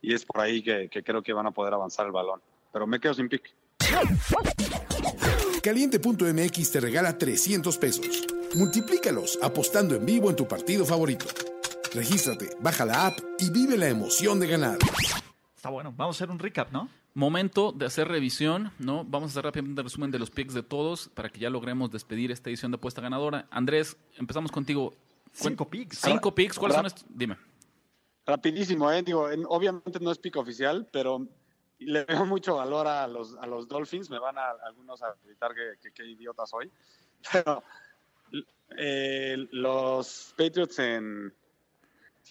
y 0.00 0.14
es 0.14 0.24
por 0.24 0.40
ahí 0.40 0.62
que, 0.62 0.88
que 0.88 1.02
creo 1.02 1.22
que 1.22 1.32
van 1.32 1.46
a 1.46 1.50
poder 1.50 1.74
avanzar 1.74 2.06
el 2.06 2.12
balón. 2.12 2.40
Pero 2.72 2.86
me 2.86 2.98
quedo 2.98 3.14
sin 3.14 3.28
pick. 3.28 3.54
Caliente.mx 5.62 6.70
te 6.70 6.80
regala 6.80 7.18
300 7.18 7.78
pesos. 7.78 8.35
Multiplícalos 8.54 9.38
apostando 9.42 9.94
en 9.94 10.06
vivo 10.06 10.30
en 10.30 10.36
tu 10.36 10.46
partido 10.48 10.84
favorito. 10.84 11.26
Regístrate, 11.92 12.50
baja 12.60 12.84
la 12.84 13.06
app 13.08 13.18
y 13.38 13.50
vive 13.50 13.76
la 13.76 13.88
emoción 13.88 14.40
de 14.40 14.46
ganar. 14.46 14.78
Está 15.54 15.70
bueno. 15.70 15.92
Vamos 15.96 16.16
a 16.16 16.18
hacer 16.18 16.30
un 16.30 16.38
recap, 16.38 16.70
¿no? 16.70 16.88
Momento 17.14 17.72
de 17.72 17.86
hacer 17.86 18.08
revisión, 18.08 18.72
¿no? 18.78 19.04
Vamos 19.04 19.30
a 19.30 19.32
hacer 19.32 19.44
rápidamente 19.44 19.80
el 19.80 19.84
resumen 19.86 20.10
de 20.10 20.18
los 20.18 20.30
picks 20.30 20.54
de 20.54 20.62
todos 20.62 21.08
para 21.14 21.28
que 21.30 21.40
ya 21.40 21.50
logremos 21.50 21.90
despedir 21.90 22.30
esta 22.30 22.50
edición 22.50 22.70
de 22.70 22.76
apuesta 22.76 23.00
ganadora. 23.00 23.46
Andrés, 23.50 23.96
empezamos 24.16 24.52
contigo. 24.52 24.94
Cinco 25.32 25.68
picks. 25.68 25.98
Cinco 25.98 26.34
picks, 26.34 26.58
¿cuáles 26.58 26.76
son 26.76 26.86
estos? 26.86 27.04
Dime. 27.08 27.36
Rapidísimo, 28.26 28.90
¿eh? 28.90 29.02
Digo, 29.02 29.30
en- 29.30 29.44
obviamente 29.48 29.98
no 30.00 30.10
es 30.10 30.18
pick 30.18 30.36
oficial, 30.36 30.86
pero 30.92 31.26
le 31.78 32.04
veo 32.04 32.24
mucho 32.26 32.56
valor 32.56 32.86
a 32.86 33.06
los, 33.06 33.34
a 33.36 33.46
los 33.46 33.66
Dolphins. 33.68 34.10
Me 34.10 34.18
van 34.18 34.36
a 34.38 34.50
algunos 34.66 35.02
a 35.02 35.14
gritar 35.24 35.52
que, 35.54 35.78
que, 35.80 35.92
que 35.92 36.06
idiota 36.10 36.46
soy. 36.46 36.70
Pero 37.32 37.62
eh, 38.76 39.46
los 39.52 40.34
Patriots 40.36 40.78
en, 40.78 41.32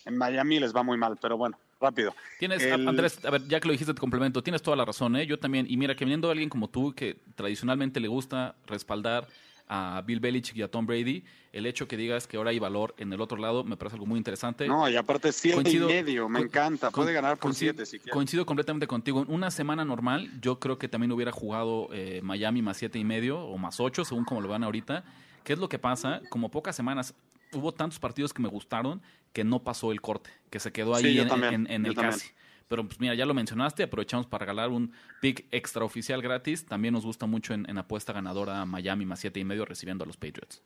en 0.06 0.18
Miami 0.18 0.60
les 0.60 0.76
va 0.76 0.84
muy 0.84 0.98
mal, 0.98 1.18
pero 1.22 1.38
bueno, 1.38 1.58
rápido. 1.80 2.14
Tienes, 2.40 2.64
El- 2.64 2.88
Andrés, 2.88 3.24
a 3.26 3.30
ver, 3.32 3.48
ya 3.48 3.60
que 3.60 3.68
lo 3.68 3.72
dijiste, 3.72 3.94
te 3.94 4.00
complemento, 4.00 4.44
tienes 4.44 4.62
toda 4.62 4.78
la 4.78 4.86
razón, 4.86 5.16
¿eh? 5.16 5.26
Yo 5.26 5.40
también, 5.40 5.66
y 5.70 5.78
mira, 5.78 5.96
que 5.96 6.06
viniendo 6.06 6.30
alguien 6.30 6.50
como 6.50 6.70
tú, 6.70 6.94
que 6.94 7.18
tradicionalmente 7.36 8.00
le 8.00 8.08
gusta 8.08 8.56
respaldar 8.68 9.28
a 9.68 10.04
Bill 10.06 10.20
Belichick 10.20 10.58
y 10.58 10.62
a 10.62 10.70
Tom 10.70 10.86
Brady, 10.86 11.24
el 11.52 11.66
hecho 11.66 11.88
que 11.88 11.98
digas 11.98 12.28
que 12.28 12.38
ahora 12.38 12.52
hay 12.52 12.60
valor 12.60 12.94
en 13.00 13.12
el 13.14 13.20
otro 13.20 13.38
lado 13.38 13.64
me 13.64 13.76
parece 13.78 13.96
algo 13.96 14.06
muy 14.06 14.18
interesante. 14.20 14.68
No, 14.68 14.88
y 14.88 14.96
aparte 14.96 15.32
siete 15.32 15.56
Coincido- 15.56 15.90
y 15.90 15.94
medio, 15.94 16.30
me 16.30 16.42
encanta. 16.42 16.92
Puede 16.92 17.14
ganar 17.14 17.38
por 17.38 17.50
coincido- 17.52 17.72
siete 17.74 17.86
si 17.88 17.98
quiere. 17.98 18.12
Coincido 18.12 18.46
completamente 18.46 18.86
contigo. 18.86 19.24
En 19.24 19.32
una 19.34 19.50
semana 19.50 19.84
normal, 19.84 20.30
yo 20.40 20.60
creo 20.60 20.78
que 20.78 20.88
también 20.88 21.12
hubiera 21.14 21.32
jugado 21.32 21.88
eh, 21.94 22.20
Miami 22.22 22.62
más 22.62 22.78
siete 22.78 23.00
y 23.00 23.04
medio 23.04 23.40
o 23.40 23.58
más 23.58 23.80
ocho, 23.80 24.06
según 24.06 24.24
como 24.24 24.42
lo 24.42 24.50
van 24.50 24.64
ahorita. 24.64 25.04
¿Qué 25.46 25.54
es 25.54 25.60
lo 25.60 25.70
que 25.70 25.80
pasa? 25.80 26.22
Como 26.30 26.52
pocas 26.52 26.76
semanas, 26.76 27.14
hubo 27.54 27.72
tantos 27.74 28.00
partidos 28.00 28.34
que 28.34 28.42
me 28.42 28.50
gustaron 28.50 29.02
que 29.32 29.44
no 29.46 29.64
pasó 29.64 29.92
el 29.92 30.02
corte, 30.02 30.30
que 30.50 30.60
se 30.60 30.72
quedó 30.74 30.96
ahí 30.96 31.04
Sí, 31.04 31.20
en, 31.20 31.28
también, 31.30 31.54
en- 31.54 31.72
en 31.72 31.84
yo 31.84 31.90
el 31.92 31.96
también. 31.96 32.12
casi. 32.20 32.32
Pero 32.68 32.84
pues 32.88 33.00
mira, 33.00 33.14
ya 33.14 33.26
lo 33.28 33.34
mencionaste, 33.36 33.84
aprovechamos 33.84 34.26
para 34.26 34.40
regalar 34.46 34.70
un 34.72 34.92
pick 35.22 35.46
extraoficial 35.52 36.22
gratis. 36.22 36.66
También 36.66 36.94
nos 36.96 37.06
gusta 37.06 37.28
mucho 37.28 37.54
en, 37.54 37.70
en 37.70 37.78
apuesta 37.78 38.12
ganadora 38.12 38.62
a 38.62 38.66
Miami 38.66 39.06
más 39.06 39.20
siete 39.20 39.40
y 39.40 39.44
medio 39.46 39.66
recibiendo 39.66 40.04
a 40.04 40.08
los 40.08 40.18
Patriots. 40.18 40.64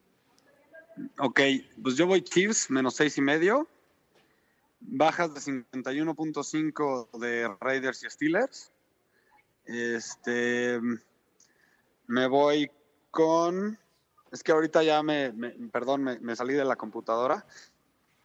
Ok, 1.17 1.41
pues 1.83 1.97
yo 1.97 2.07
voy 2.07 2.21
Chiefs 2.21 2.69
menos 2.71 2.95
seis 2.95 3.17
y 3.17 3.21
medio. 3.21 3.67
Bajas 4.79 5.33
de 5.33 5.41
51.5 5.41 7.19
de 7.19 7.49
Raiders 7.59 8.03
y 8.03 8.09
Steelers. 8.09 8.71
Este, 9.65 10.79
me 12.07 12.27
voy 12.27 12.71
con, 13.11 13.77
es 14.31 14.43
que 14.43 14.51
ahorita 14.51 14.83
ya 14.83 15.01
me, 15.03 15.31
me- 15.33 15.51
perdón, 15.71 16.03
me, 16.03 16.19
me 16.19 16.35
salí 16.35 16.53
de 16.53 16.65
la 16.65 16.75
computadora. 16.75 17.45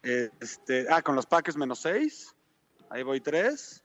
Este, 0.01 0.85
ah, 0.89 1.01
con 1.01 1.15
los 1.15 1.25
Packers 1.25 1.57
menos 1.57 1.79
seis. 1.79 2.35
Ahí 2.89 3.03
voy 3.03 3.21
tres. 3.21 3.83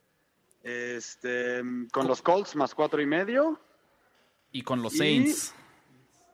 Este, 0.62 1.62
con 1.92 2.06
los 2.06 2.20
Colts 2.22 2.54
más 2.56 2.74
cuatro 2.74 3.00
y 3.00 3.06
medio. 3.06 3.58
Y 4.52 4.62
con 4.62 4.82
los 4.82 4.94
Y- 4.94 4.98
Saints. 4.98 5.54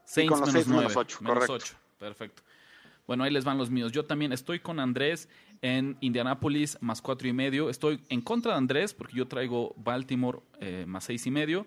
Saints 0.05 0.30
con 0.30 0.41
los 0.41 0.49
menos 0.49 0.53
Saints 0.64 0.68
menos 0.68 0.93
9. 0.95 0.95
ocho, 0.97 1.18
correcto. 1.24 1.53
ocho. 1.55 1.76
Perfecto. 1.99 2.43
Bueno, 3.07 3.22
ahí 3.24 3.30
les 3.30 3.45
van 3.45 3.57
los 3.59 3.70
míos. 3.70 3.93
Yo 3.93 4.05
también 4.05 4.32
estoy 4.32 4.59
con 4.59 4.80
Andrés 4.80 5.28
en 5.62 5.97
Indianapolis 6.01 6.76
más 6.80 7.01
cuatro 7.01 7.28
y 7.28 7.32
medio. 7.32 7.70
Estoy 7.70 8.03
en 8.09 8.20
contra 8.20 8.53
de 8.53 8.59
Andrés 8.59 8.95
porque 8.95 9.16
yo 9.16 9.28
traigo 9.28 9.74
Baltimore 9.76 10.41
eh, 10.61 10.84
más 10.89 11.05
seis 11.05 11.24
y 11.26 11.30
medio. 11.30 11.66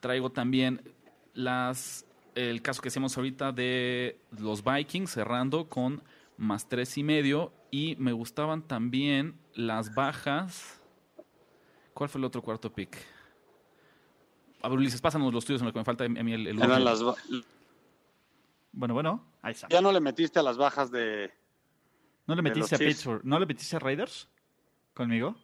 Traigo 0.00 0.30
también 0.32 0.82
las 1.32 2.04
el 2.34 2.62
caso 2.62 2.82
que 2.82 2.88
hacemos 2.88 3.16
ahorita 3.16 3.52
de 3.52 4.20
los 4.38 4.62
Vikings 4.64 5.10
cerrando 5.10 5.68
con 5.68 6.02
más 6.36 6.68
tres 6.68 6.96
y 6.98 7.02
medio. 7.02 7.52
Y 7.70 7.96
me 7.98 8.12
gustaban 8.12 8.62
también 8.62 9.38
las 9.54 9.94
bajas. 9.94 10.80
¿Cuál 11.92 12.08
fue 12.08 12.20
el 12.20 12.24
otro 12.24 12.42
cuarto 12.42 12.72
pick? 12.72 12.96
A 14.62 14.68
ver, 14.68 14.78
Ulises, 14.78 15.00
pásanos 15.00 15.32
los 15.32 15.44
tuyos 15.44 15.60
en 15.60 15.66
lo 15.66 15.72
que 15.72 15.78
me 15.78 15.84
falta 15.84 16.04
a 16.04 16.08
mí 16.08 16.32
el, 16.32 16.46
el 16.46 16.62
Eran 16.62 16.84
las 16.84 17.00
Bueno, 18.72 18.94
bueno. 18.94 19.26
Ahí 19.42 19.52
está. 19.52 19.68
ya 19.68 19.80
no 19.80 19.92
le 19.92 20.00
metiste 20.00 20.38
a 20.38 20.42
las 20.42 20.56
bajas 20.56 20.90
de, 20.90 21.30
¿No 22.26 22.34
le 22.34 22.42
metiste 22.42 22.74
a. 22.74 22.78
Pittsburgh? 22.78 23.22
¿No 23.24 23.38
le 23.38 23.46
metiste 23.46 23.76
a 23.76 23.78
Raiders? 23.78 24.28
¿Conmigo? 24.94 25.36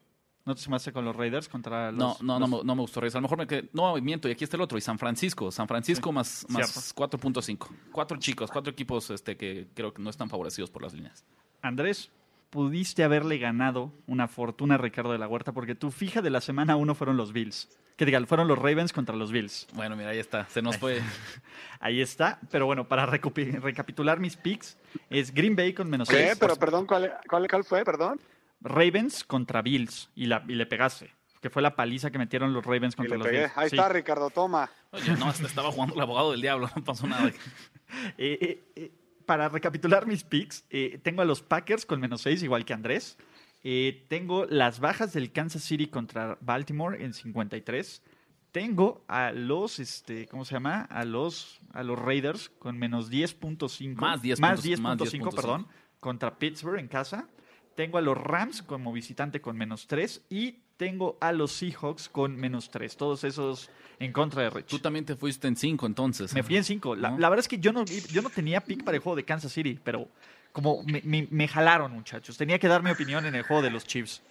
¿No 0.47 0.55
te 0.55 0.63
sumaste 0.63 0.93
con 0.93 1.05
los 1.05 1.15
Raiders 1.15 1.49
contra 1.49 1.93
los... 1.93 1.99
No, 2.01 2.17
no, 2.23 2.39
no, 2.39 2.47
los- 2.47 2.61
me- 2.61 2.67
no 2.67 2.75
me 2.75 2.81
gustó 2.81 3.01
Reyes. 3.01 3.15
A 3.15 3.19
lo 3.19 3.23
mejor 3.23 3.39
me 3.39 3.47
quedé. 3.47 3.69
No, 3.73 3.95
miento, 3.97 4.27
y 4.29 4.33
aquí 4.33 4.45
está 4.45 4.57
el 4.57 4.63
otro. 4.63 4.79
Y 4.79 4.81
San 4.81 4.99
Francisco. 4.99 5.51
San 5.53 5.69
Francisco 5.69 6.13
más, 6.13 6.47
más 6.49 6.71
Cierto. 6.71 7.19
4.5. 7.19 7.69
Cuatro 7.93 8.17
chicos, 8.19 8.51
cuatro 8.51 8.73
equipos 8.73 9.11
este, 9.11 9.37
que 9.37 9.69
creo 9.75 9.93
que 9.93 10.01
no 10.03 10.09
están 10.11 10.31
favorecidos 10.31 10.71
por 10.71 10.83
las 10.83 10.95
líneas. 10.95 11.25
Andrés, 11.63 12.11
pudiste 12.49 13.05
haberle 13.05 13.39
ganado 13.39 13.93
una 14.07 14.29
fortuna 14.29 14.77
a 14.77 14.79
Ricardo 14.79 15.13
de 15.13 15.19
la 15.19 15.29
Huerta 15.29 15.53
porque 15.53 15.75
tu 15.75 15.91
fija 15.91 16.23
de 16.23 16.31
la 16.31 16.41
semana 16.41 16.75
uno 16.77 16.95
fueron 16.95 17.17
los 17.19 17.33
Bills. 17.33 17.69
Que 17.97 18.07
digan, 18.07 18.27
fueron 18.27 18.49
los 18.49 18.59
Ravens 18.59 18.95
contra 18.95 19.15
los 19.15 19.31
Bills. 19.31 19.67
Bueno, 19.75 19.95
mira, 19.95 20.09
ahí 20.09 20.19
está. 20.19 20.47
Se 20.49 20.63
nos 20.63 20.79
fue. 20.79 21.03
Ahí 21.81 22.01
está. 22.01 22.41
Pero 22.51 22.65
bueno, 22.65 22.89
para 22.89 23.05
recapitular 23.07 24.19
mis 24.21 24.37
picks, 24.37 24.77
es 25.11 25.33
Green 25.35 25.55
Bay 25.55 25.73
con 25.75 25.89
menos 25.91 26.09
¿Qué? 26.09 26.17
seis. 26.29 26.37
Pero 26.41 26.57
perdón, 26.57 26.87
¿cuál, 26.87 27.13
cuál, 27.29 27.47
cuál 27.49 27.65
fue? 27.65 27.85
Perdón. 27.85 28.19
Ravens 28.61 29.25
contra 29.25 29.63
Bills. 29.63 30.11
Y, 30.15 30.27
la, 30.27 30.45
y 30.49 30.55
le 30.55 30.67
pegaste. 30.67 31.13
Que 31.41 31.49
fue 31.49 31.63
la 31.63 31.75
paliza 31.75 32.11
que 32.11 32.19
metieron 32.19 32.53
los 32.53 32.65
Ravens 32.65 32.95
contra 32.97 33.17
los 33.17 33.27
pegué. 33.27 33.41
Bills. 33.41 33.53
Ahí 33.57 33.71
Sí. 33.71 33.77
está, 33.77 33.89
Ricardo, 33.89 34.29
toma. 34.31 34.71
Oye, 34.91 35.17
no, 35.17 35.31
estaba 35.31 35.71
jugando 35.73 35.95
el 35.95 36.01
abogado 36.01 36.33
del 36.33 36.41
diablo. 36.43 36.69
No 36.77 36.85
pasó 36.85 37.07
nada. 37.07 37.31
Eh, 38.19 38.39
eh, 38.41 38.65
eh, 38.77 38.93
para 39.27 39.49
recapitular 39.49 40.07
mis 40.07 40.23
picks, 40.23 40.65
eh, 40.71 41.01
tengo 41.03 41.23
a 41.23 41.25
los 41.25 41.43
Packers 41.43 41.85
con 41.85 41.99
menos 42.01 42.21
6, 42.23 42.43
igual 42.45 42.65
que 42.65 42.73
Andrés. 42.73 43.17
Eh, 43.65 44.07
tengo 44.09 44.47
las 44.47 44.79
bajas 44.79 45.13
del 45.13 45.33
Kansas 45.33 45.65
City 45.65 45.89
contra 45.89 46.39
Baltimore 46.41 47.03
en 47.05 47.13
53. 47.13 48.01
Tengo 48.53 49.05
a 49.09 49.33
los, 49.33 49.81
este, 49.81 50.27
¿cómo 50.29 50.45
se 50.45 50.55
llama? 50.55 50.83
A 50.83 51.05
los, 51.05 51.61
a 51.73 51.83
los 51.83 51.99
Raiders 51.99 52.49
con 52.61 52.79
menos 52.79 53.11
10.5. 53.11 53.97
Más 53.97 54.23
10 54.23 54.39
Más 54.41 54.61
puntos, 54.61 54.79
10.5, 54.79 54.81
más 54.81 54.99
10.5. 54.99 55.35
perdón, 55.35 55.67
contra 55.99 56.39
Pittsburgh 56.39 56.79
en 56.79 56.87
casa. 56.89 57.29
Tengo 57.75 57.99
a 57.99 58.01
los 58.01 58.17
Rams 58.17 58.63
como 58.63 58.93
visitante 58.93 59.41
con 59.41 59.57
menos 59.57 59.87
3 59.87 60.23
y 60.31 60.57
tengo 60.77 61.17
a 61.21 61.33
los 61.33 61.53
Seahawks 61.53 62.09
con 62.09 62.37
menos 62.37 62.71
3. 62.71 62.97
Todos 62.97 63.25
esos 63.25 63.71
en 63.99 64.13
contra 64.13 64.43
de 64.43 64.51
Rich. 64.51 64.67
Tú 64.67 64.79
también 64.79 65.05
te 65.05 65.15
fuiste 65.17 65.47
en 65.49 65.57
5 65.57 65.87
entonces. 65.87 66.33
Me 66.35 66.43
fui 66.43 66.57
en 66.57 66.65
5. 66.65 66.97
La, 66.97 67.11
¿No? 67.11 67.19
la 67.19 67.29
verdad 67.29 67.41
es 67.45 67.49
que 67.49 67.59
yo 67.59 67.73
no, 67.73 67.85
yo 67.85 68.23
no 68.23 68.31
tenía 68.31 68.61
pick 68.63 68.83
para 68.85 68.97
el 68.97 69.03
juego 69.03 69.17
de 69.17 69.25
Kansas 69.25 69.53
City, 69.53 69.79
pero 69.83 70.09
como 70.53 70.83
me, 70.85 71.01
me- 71.05 71.29
me 71.31 71.47
jalaron, 71.49 71.93
muchachos. 71.93 72.37
Tenía 72.37 72.59
que 72.59 72.67
dar 72.69 72.83
mi 72.83 72.91
opinión 72.91 73.25
en 73.27 73.35
el 73.35 73.43
juego 73.43 73.63
de 73.63 73.71
los 73.71 73.85
Chiefs. 73.87 74.23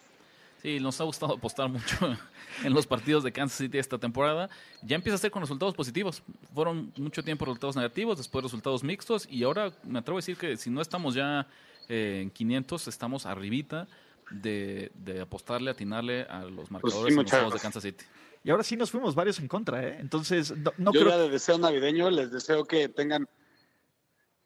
Sí, 0.62 0.80
nos 0.82 1.00
ha 1.00 1.06
gustado 1.06 1.36
apostar 1.36 1.70
mucho 1.70 1.96
en 2.66 2.74
los 2.74 2.86
partidos 2.86 3.24
de 3.24 3.32
Kansas 3.32 3.58
City 3.60 3.78
esta 3.78 3.98
temporada. 3.98 4.50
Ya 4.82 4.96
empieza 4.98 5.16
a 5.16 5.20
ser 5.20 5.32
con 5.32 5.42
resultados 5.42 5.74
positivos. 5.74 6.22
Fueron 6.54 6.92
mucho 6.98 7.24
tiempo 7.24 7.46
resultados 7.46 7.76
negativos, 7.78 8.18
después 8.18 8.44
resultados 8.44 8.84
mixtos 8.84 9.28
y 9.32 9.44
ahora 9.44 9.72
me 9.84 10.00
atrevo 10.00 10.18
a 10.18 10.20
decir 10.20 10.36
que 10.36 10.58
si 10.58 10.70
no 10.70 10.82
estamos 10.82 11.14
ya 11.16 11.48
eh, 11.90 12.22
en 12.22 12.32
500, 12.32 12.88
estamos 12.88 13.26
arribita 13.26 13.88
de, 14.32 14.92
de 14.94 15.22
apostarle, 15.22 15.72
atinarle 15.72 16.24
a 16.24 16.44
los 16.44 16.72
marcadores 16.72 17.12
en 17.12 17.24
los 17.24 17.32
juegos 17.32 17.54
de 17.54 17.60
Kansas 17.60 17.84
City. 17.84 18.06
Y 18.44 18.52
ahora 18.52 18.64
sí 18.64 18.78
nos 18.78 18.92
fuimos 18.92 19.16
varios 19.16 19.40
en 19.40 19.48
contra, 19.48 19.86
¿eh? 19.86 19.98
Entonces, 20.00 20.56
no, 20.56 20.72
no 20.78 20.94
Yo 20.94 21.02
creo... 21.02 21.12
ya 21.12 21.18
de 21.18 21.30
deseo 21.30 21.58
navideño 21.58 22.10
les 22.10 22.32
deseo 22.32 22.64
que 22.64 22.88
tengan, 22.88 23.28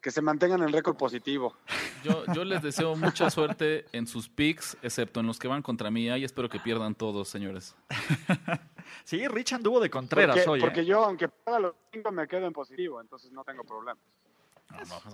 que 0.00 0.10
se 0.10 0.20
mantengan 0.20 0.62
en 0.62 0.72
récord 0.72 0.96
positivo. 0.96 1.56
Yo, 2.02 2.24
yo 2.34 2.44
les 2.44 2.60
deseo 2.62 2.96
mucha 2.96 3.30
suerte 3.30 3.86
en 3.92 4.06
sus 4.06 4.28
picks, 4.28 4.76
excepto 4.82 5.20
en 5.20 5.26
los 5.26 5.38
que 5.38 5.46
van 5.46 5.62
contra 5.62 5.90
mí. 5.90 6.06
Y 6.06 6.24
espero 6.24 6.48
que 6.48 6.58
pierdan 6.58 6.94
todos, 6.94 7.28
señores. 7.28 7.76
Sí, 9.04 9.26
Rich 9.26 9.54
anduvo 9.54 9.80
de 9.80 9.90
Contreras 9.90 10.36
Porque, 10.36 10.50
hoy, 10.50 10.60
¿eh? 10.60 10.62
porque 10.62 10.84
yo, 10.84 11.04
aunque 11.04 11.28
paga 11.28 11.58
los 11.58 11.74
cinco, 11.92 12.12
me 12.12 12.26
quedo 12.28 12.46
en 12.46 12.52
positivo, 12.52 13.00
entonces 13.00 13.32
no 13.32 13.44
tengo 13.44 13.64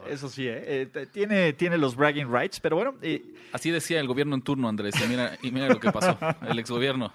Eso 0.08 0.28
sí, 0.28 0.46
¿eh? 0.46 0.90
Eh, 0.94 1.06
tiene, 1.12 1.52
tiene 1.52 1.78
los 1.78 1.96
bragging 1.96 2.32
rights, 2.32 2.60
pero 2.60 2.76
bueno, 2.76 2.94
eh, 3.02 3.22
Así 3.52 3.70
decía 3.70 4.00
el 4.00 4.06
gobierno 4.06 4.34
en 4.34 4.42
turno, 4.42 4.68
Andrés. 4.68 4.94
Y 5.02 5.08
mira, 5.08 5.38
y 5.42 5.50
mira 5.50 5.68
lo 5.68 5.80
que 5.80 5.90
pasó. 5.90 6.18
El 6.48 6.58
exgobierno. 6.58 7.12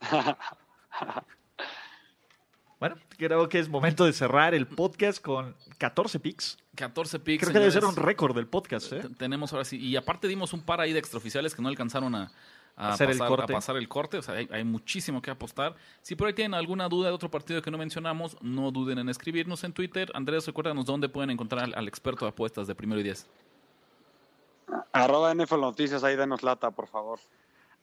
bueno, 2.80 2.96
creo 3.16 3.48
que 3.48 3.58
es 3.58 3.68
momento 3.68 4.04
de 4.04 4.12
cerrar 4.12 4.54
el 4.54 4.66
podcast 4.66 5.22
con 5.22 5.56
14 5.78 6.20
picks. 6.20 6.58
14 6.74 7.18
picks. 7.20 7.44
Creo 7.44 7.52
que 7.52 7.58
debe 7.60 7.72
ser 7.72 7.84
un 7.84 7.96
récord 7.96 8.36
del 8.36 8.46
podcast, 8.46 8.92
¿eh? 8.92 9.02
Tenemos 9.16 9.52
ahora 9.52 9.64
sí. 9.64 9.78
Y 9.78 9.96
aparte 9.96 10.28
dimos 10.28 10.52
un 10.52 10.62
par 10.62 10.80
ahí 10.80 10.92
de 10.92 10.98
extraoficiales 10.98 11.54
que 11.54 11.62
no 11.62 11.68
alcanzaron 11.68 12.14
a, 12.14 12.30
a 12.76 12.92
Hacer 12.92 13.10
el 13.10 13.18
pasar, 13.18 13.28
corte. 13.28 13.52
a 13.52 13.56
pasar 13.56 13.76
el 13.76 13.88
corte. 13.88 14.18
O 14.18 14.22
sea, 14.22 14.34
hay, 14.34 14.48
hay 14.52 14.64
muchísimo 14.64 15.22
que 15.22 15.30
apostar. 15.30 15.74
Si 16.02 16.14
por 16.14 16.28
ahí 16.28 16.34
tienen 16.34 16.54
alguna 16.54 16.88
duda 16.88 17.08
de 17.08 17.14
otro 17.14 17.30
partido 17.30 17.62
que 17.62 17.70
no 17.70 17.78
mencionamos, 17.78 18.36
no 18.42 18.70
duden 18.70 18.98
en 18.98 19.08
escribirnos 19.08 19.64
en 19.64 19.72
Twitter. 19.72 20.10
Andrés, 20.14 20.46
recuérdanos 20.46 20.84
dónde 20.84 21.08
pueden 21.08 21.30
encontrar 21.30 21.64
al, 21.64 21.74
al 21.74 21.88
experto 21.88 22.24
de 22.26 22.30
apuestas 22.30 22.66
de 22.66 22.74
primero 22.74 23.00
y 23.00 23.04
diez. 23.04 23.26
Arroba 24.92 25.34
NFL 25.34 25.60
Noticias, 25.60 26.04
ahí 26.04 26.16
denos 26.16 26.42
lata, 26.42 26.70
por 26.70 26.86
favor. 26.88 27.18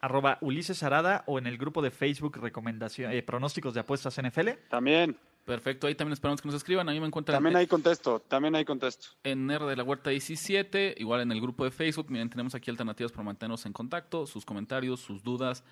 Arroba 0.02 0.38
Ulises 0.41 0.84
Arada 0.84 1.24
o 1.28 1.39
en 1.39 1.48
el 1.48 1.58
grupo 1.58 1.82
de 1.82 1.89
Facebook 1.89 2.38
recomendación, 2.38 3.12
eh, 3.14 3.24
pronósticos 3.24 3.74
de 3.74 3.80
apuestas 3.80 4.20
NFL. 4.22 4.50
También, 4.70 5.18
Perfecto, 5.46 5.88
ahí 5.88 5.96
también 5.96 6.14
esperamos 6.14 6.41
que 6.41 6.48
nos 6.48 6.56
escriban. 6.56 6.88
A 6.88 6.94
mí 6.94 7.00
me 7.02 7.08
encuentran 7.08 7.36
también 7.36 7.58
hay 7.58 7.68
contesto, 7.68 8.22
también 8.22 8.56
hay 8.56 8.64
contesto. 8.64 9.10
en 9.26 9.46
Nerd 9.46 9.68
de 9.68 9.76
la 9.76 9.84
Huerta 9.84 10.10
17, 10.10 10.96
igual 11.00 11.20
en 11.20 11.34
el 11.34 11.41
grupo 11.41 11.66
de 11.66 11.72
Facebook. 11.72 12.10
Miren, 12.10 12.30
tenemos 12.30 12.56
aquí 12.56 12.70
alternativas 12.70 13.12
para 13.12 13.26
mantenernos 13.26 13.66
en 13.66 13.74
contacto. 13.74 14.26
Sus 14.26 14.46
comentarios, 14.46 15.02
sus 15.02 15.22
dudas, 15.22 15.66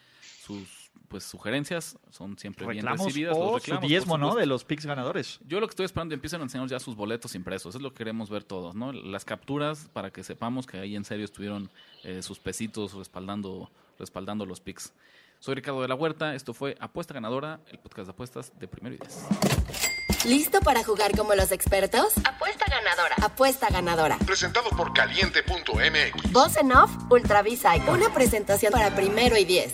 sus 0.46 0.92
pues 1.08 1.24
sugerencias 1.24 1.98
son 2.10 2.38
siempre 2.38 2.68
bien 2.68 2.86
recibidas. 2.86 3.36
o 3.38 3.40
los 3.40 3.50
su 3.52 3.56
reclamos, 3.60 3.82
por 3.82 3.90
diezmo, 3.90 4.18
¿no? 4.18 4.36
De 4.36 4.46
los 4.46 4.66
picks 4.66 4.86
ganadores. 4.86 5.40
Yo 5.48 5.62
lo 5.62 5.68
que 5.68 5.72
estoy 5.72 5.86
esperando 5.86 6.16
empiecen 6.16 6.42
a 6.42 6.44
enseñarnos 6.44 6.72
ya 6.72 6.80
sus 6.80 6.96
boletos 6.96 7.34
impresos. 7.36 7.74
Es 7.74 7.82
lo 7.82 7.92
que 7.92 8.00
queremos 8.00 8.30
ver 8.30 8.44
todos, 8.44 8.76
¿no? 8.76 8.92
Las 8.92 9.24
capturas 9.24 9.90
para 9.94 10.12
que 10.12 10.24
sepamos 10.24 10.68
que 10.68 10.80
ahí 10.80 10.98
en 10.98 11.06
serio 11.06 11.24
estuvieron 11.24 11.70
eh, 12.04 12.22
sus 12.22 12.40
pesitos 12.40 12.94
respaldando, 12.94 13.70
respaldando 13.98 14.46
los 14.46 14.60
picks. 14.60 14.94
Soy 15.42 15.56
Ricardo 15.56 15.82
de 15.82 15.88
la 15.88 15.96
Huerta. 15.96 16.36
Esto 16.36 16.54
fue 16.54 16.78
Apuesta 16.80 17.16
Ganadora, 17.16 17.62
el 17.72 17.80
podcast 17.80 18.06
de 18.06 18.12
apuestas 18.12 18.52
de 18.60 18.68
primero 18.68 18.96
y 18.96 19.00
diez. 19.00 19.26
¿Listo 20.24 20.60
para 20.60 20.84
jugar 20.84 21.18
como 21.18 21.34
los 21.34 21.52
expertos? 21.52 22.14
Apuesta 22.24 22.66
ganadora. 22.70 23.16
Apuesta 23.24 23.70
ganadora. 23.72 24.20
Presentado 24.24 24.70
por 24.70 24.94
caliente.mx. 24.94 26.32
Voz 26.32 26.58
en 26.58 26.72
off, 26.72 26.92
Ultra 27.10 27.44
Psycho. 27.44 27.92
Una 27.92 28.14
presentación 28.14 28.72
para 28.72 28.96
primero 28.96 29.36
y 29.36 29.46
diez. 29.46 29.74